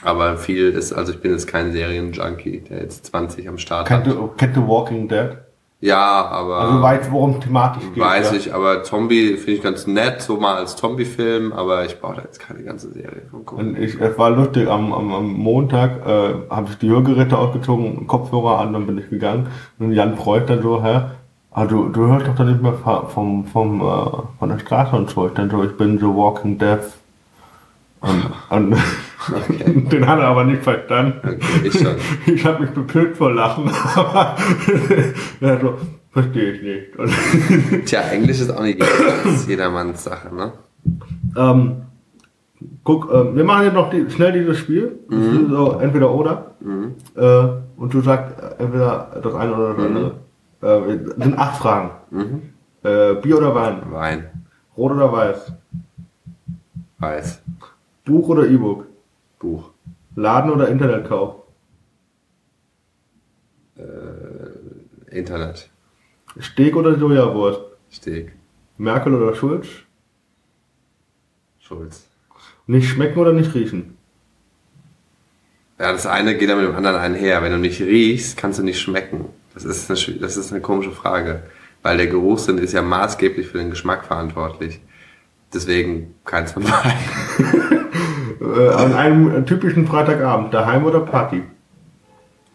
Aber 0.04 0.36
viel 0.36 0.70
ist, 0.70 0.92
also 0.92 1.12
ich 1.12 1.20
bin 1.20 1.32
jetzt 1.32 1.46
kein 1.46 1.72
Serienjunkie, 1.72 2.60
der 2.60 2.82
jetzt 2.82 3.06
20 3.06 3.48
am 3.48 3.58
Start 3.58 3.88
Kennt 3.88 4.06
hat. 4.06 4.14
du, 4.14 4.28
kennt 4.28 4.56
du 4.56 4.68
Walking 4.68 5.08
Dead? 5.08 5.38
Ja, 5.84 6.28
aber. 6.28 6.60
Also 6.60 6.76
du 6.76 6.82
weißt, 6.82 7.12
worum 7.12 7.32
es 7.32 7.40
thematisch 7.40 7.82
geht. 7.92 8.02
Weiß 8.02 8.30
ja. 8.30 8.38
ich, 8.38 8.54
aber 8.54 8.84
Zombie 8.84 9.36
finde 9.36 9.52
ich 9.52 9.62
ganz 9.62 9.86
nett, 9.86 10.22
so 10.22 10.38
mal 10.38 10.54
als 10.56 10.76
Zombie-Film, 10.76 11.52
aber 11.52 11.84
ich 11.84 12.00
brauche 12.00 12.16
da 12.16 12.22
jetzt 12.22 12.40
keine 12.40 12.62
ganze 12.62 12.90
Serie 12.90 13.20
von 13.30 13.44
gucken. 13.44 13.76
Ich, 13.78 14.00
es 14.00 14.16
war 14.16 14.30
lustig, 14.30 14.66
am, 14.66 14.94
am, 14.94 15.12
am 15.12 15.30
Montag 15.30 16.06
äh, 16.06 16.34
habe 16.48 16.70
ich 16.70 16.78
die 16.78 16.88
Hörgeräte 16.88 17.36
ausgezogen, 17.36 18.06
Kopfhörer 18.06 18.60
an, 18.60 18.72
dann 18.72 18.86
bin 18.86 18.96
ich 18.96 19.10
gegangen. 19.10 19.48
Und 19.78 19.92
Jan 19.92 20.16
freut 20.16 20.48
dann 20.48 20.62
so, 20.62 20.82
hä? 20.82 21.02
Ah, 21.50 21.66
du, 21.66 21.88
du 21.90 22.06
hörst 22.06 22.26
doch 22.26 22.34
dann 22.34 22.50
nicht 22.50 22.62
mehr 22.62 22.72
vom, 22.72 23.08
vom, 23.10 23.46
vom, 23.46 23.80
äh, 23.82 24.38
von 24.38 24.48
der 24.48 24.58
Straße 24.60 24.96
und 24.96 25.10
so. 25.10 25.26
Ich 25.26 25.34
dann 25.34 25.50
so, 25.50 25.62
ich 25.62 25.76
bin 25.76 25.98
so 25.98 26.16
Walking 26.16 26.56
Death. 26.56 26.94
Und, 28.00 28.24
und 28.48 28.76
den 29.90 30.06
hat 30.06 30.18
er 30.18 30.26
aber 30.26 30.44
nicht 30.44 30.62
verstanden. 30.62 31.20
Okay, 31.22 31.38
ich 31.64 31.72
schon. 31.78 31.94
Ich 32.26 32.44
habe 32.44 32.62
mich 32.62 32.70
betötet 32.70 33.16
vor 33.16 33.32
Lachen, 33.32 33.70
aber 33.94 34.36
er 35.40 35.60
so, 35.60 35.78
verstehe 36.10 36.52
ich 36.52 36.62
nicht. 36.62 37.86
Tja, 37.86 38.00
Englisch 38.10 38.40
ist 38.40 38.50
auch 38.50 38.62
nicht 38.62 38.82
jedermanns, 39.46 40.04
Sache, 40.04 40.34
ne? 40.34 40.52
ähm, 41.36 41.82
guck, 42.82 43.10
äh, 43.10 43.34
wir 43.34 43.44
machen 43.44 43.64
jetzt 43.64 43.74
noch 43.74 43.90
die, 43.90 44.08
schnell 44.10 44.32
dieses 44.32 44.58
Spiel. 44.58 44.98
Ist 45.10 45.50
so 45.50 45.78
entweder 45.80 46.12
oder. 46.12 46.54
Äh, 47.16 47.48
und 47.76 47.92
du 47.92 48.00
sagst 48.00 48.38
äh, 48.38 48.62
entweder 48.62 49.20
das 49.22 49.34
eine 49.34 49.54
oder 49.54 49.74
das 49.74 49.84
andere. 49.84 50.14
Äh, 50.62 50.94
es 50.94 51.24
sind 51.24 51.38
acht 51.38 51.56
Fragen. 51.60 51.90
Äh, 52.82 53.14
Bier 53.14 53.38
oder 53.38 53.54
Wein? 53.54 53.82
Wein, 53.90 54.26
Rot 54.76 54.92
oder 54.92 55.12
weiß? 55.12 55.52
Weiß, 56.98 57.42
Buch 58.04 58.28
oder 58.28 58.46
E-Book? 58.46 58.86
Buch, 59.44 59.70
Laden 60.16 60.50
oder 60.50 60.68
Internetkauf? 60.68 61.42
Internet, 65.10 65.68
Steak 66.40 66.74
oder 66.74 66.98
Sojawurst? 66.98 67.60
Steak, 67.92 68.32
Merkel 68.78 69.14
oder 69.14 69.34
Schulz? 69.34 69.68
Schulz. 71.60 72.06
Nicht 72.66 72.88
schmecken 72.88 73.18
oder 73.18 73.34
nicht 73.34 73.54
riechen? 73.54 73.98
Ja, 75.78 75.92
das 75.92 76.06
eine 76.06 76.38
geht 76.38 76.48
ja 76.48 76.56
mit 76.56 76.66
dem 76.66 76.76
anderen 76.76 76.96
einher. 76.96 77.42
Wenn 77.42 77.52
du 77.52 77.58
nicht 77.58 77.80
riechst, 77.80 78.38
kannst 78.38 78.58
du 78.58 78.62
nicht 78.62 78.80
schmecken. 78.80 79.26
Das 79.52 79.64
ist 79.64 79.90
eine, 79.90 80.18
das 80.20 80.38
ist 80.38 80.52
eine 80.52 80.62
komische 80.62 80.92
Frage. 80.92 81.42
Weil 81.82 81.98
der 81.98 82.06
Geruchssinn 82.06 82.56
ist 82.56 82.72
ja 82.72 82.80
maßgeblich 82.80 83.48
für 83.48 83.58
den 83.58 83.70
Geschmack 83.70 84.06
verantwortlich. 84.06 84.80
Deswegen 85.52 86.14
keins 86.24 86.52
von 86.52 86.64
beiden. 86.64 87.80
Äh, 88.40 88.68
an 88.70 88.92
einem 88.92 89.46
typischen 89.46 89.86
Freitagabend, 89.86 90.52
daheim 90.52 90.84
oder 90.84 91.00
Party? 91.00 91.42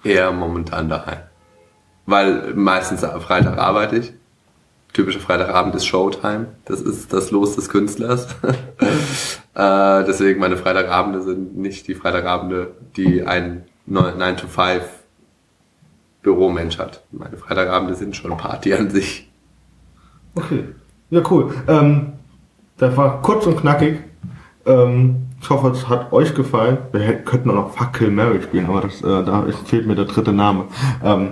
Eher 0.04 0.32
momentan 0.32 0.90
daheim. 0.90 1.20
Weil 2.06 2.54
meistens 2.56 3.04
am 3.04 3.22
Freitag 3.22 3.58
arbeite 3.58 3.98
ich. 3.98 4.14
Typischer 4.94 5.20
Freitagabend 5.20 5.76
ist 5.76 5.86
Showtime. 5.86 6.48
Das 6.66 6.82
ist 6.82 7.14
das 7.14 7.30
Los 7.30 7.56
des 7.56 7.70
Künstlers. 7.70 8.28
äh, 9.54 10.04
deswegen 10.06 10.40
meine 10.40 10.58
Freitagabende 10.58 11.22
sind 11.22 11.58
nicht 11.58 11.88
die 11.88 11.94
Freitagabende, 11.94 12.72
die 12.96 13.24
ein 13.24 13.66
9 13.86 14.38
to 14.38 14.48
5 14.48 14.82
Büromensch 16.24 16.80
hat. 16.80 17.04
Meine 17.12 17.38
Freitagabende 17.38 17.96
sind 17.96 18.16
schon 18.16 18.36
Party 18.38 18.74
an 18.74 18.90
sich. 18.90 19.30
Okay. 20.36 20.66
Ja, 21.12 21.22
cool. 21.30 21.54
Ähm, 21.68 22.14
das 22.78 22.96
war 22.98 23.22
kurz 23.22 23.46
und 23.46 23.60
knackig. 23.60 24.00
Ähm, 24.66 25.29
ich 25.42 25.50
hoffe, 25.50 25.70
es 25.70 25.88
hat 25.88 26.12
euch 26.12 26.34
gefallen. 26.36 26.78
Wir 26.92 27.02
hätten- 27.02 27.26
könnten 27.26 27.50
auch 27.52 27.56
noch 27.56 27.72
Fuck 27.78 27.94
Kill 27.94 28.12
Mary 28.12 28.42
spielen, 28.42 28.68
aber 28.68 28.82
das, 28.82 29.02
äh, 29.02 29.24
da 29.26 29.44
ist, 29.44 29.68
fehlt 29.68 29.88
mir 29.88 29.96
der 29.96 30.06
dritte 30.06 30.32
Name. 30.34 30.66
Ähm, 31.04 31.32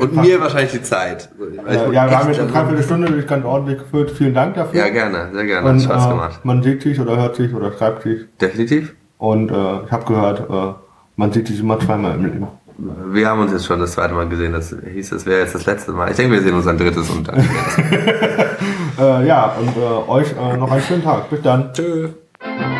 Und 0.00 0.14
mir 0.16 0.40
wahrscheinlich 0.40 0.72
die 0.72 0.82
Zeit. 0.82 1.28
Äh, 1.66 1.92
ja, 1.92 2.08
wir 2.08 2.18
haben 2.18 2.28
jetzt 2.28 2.38
eine 2.40 2.50
Dreiviertelstunde 2.50 3.10
durch 3.10 3.26
ganz 3.26 3.44
ordentlich 3.44 3.78
gefüllt. 3.78 4.10
Vielen 4.12 4.34
Dank 4.34 4.54
dafür. 4.54 4.78
Ja, 4.80 4.88
gerne, 4.88 5.30
sehr 5.32 5.44
gerne. 5.44 5.68
Und, 5.68 5.76
Hat 5.76 5.82
Spaß 5.82 6.06
äh, 6.06 6.08
gemacht. 6.10 6.40
Man 6.44 6.62
sieht 6.62 6.82
sich 6.82 7.00
oder 7.00 7.16
hört 7.16 7.34
sich 7.36 7.52
oder 7.52 7.72
schreibt 7.72 8.02
sich. 8.04 8.20
Definitiv. 8.40 8.94
Und 9.18 9.50
äh, 9.50 9.54
ich 9.84 9.90
habe 9.90 10.04
gehört, 10.06 10.48
äh, 10.48 10.74
man 11.16 11.32
sieht 11.32 11.48
sich 11.48 11.58
immer 11.60 11.78
zweimal 11.80 12.14
im 12.14 12.24
Leben. 12.24 12.46
Wir 13.12 13.28
haben 13.28 13.40
uns 13.40 13.52
jetzt 13.52 13.66
schon 13.66 13.80
das 13.80 13.92
zweite 13.92 14.14
Mal 14.14 14.28
gesehen. 14.28 14.52
Das 14.52 14.74
hieß, 14.92 15.12
es 15.12 15.26
wäre 15.26 15.40
jetzt 15.40 15.54
das 15.54 15.66
letzte 15.66 15.92
Mal. 15.92 16.10
Ich 16.10 16.16
denke, 16.16 16.32
wir 16.34 16.40
sehen 16.42 16.54
uns 16.54 16.66
ein 16.66 16.78
drittes 16.78 17.10
und 17.10 17.26
dann. 17.28 17.40
Äh, 18.98 19.26
ja, 19.26 19.54
und 19.58 19.76
äh, 19.76 20.10
euch 20.10 20.32
äh, 20.32 20.56
noch 20.56 20.70
einen 20.70 20.82
schönen 20.82 21.02
Tag. 21.02 21.28
Bis 21.30 21.40
dann. 21.42 21.72
Tschüss. 21.72 22.10
Thank 22.40 22.74
you. 22.74 22.79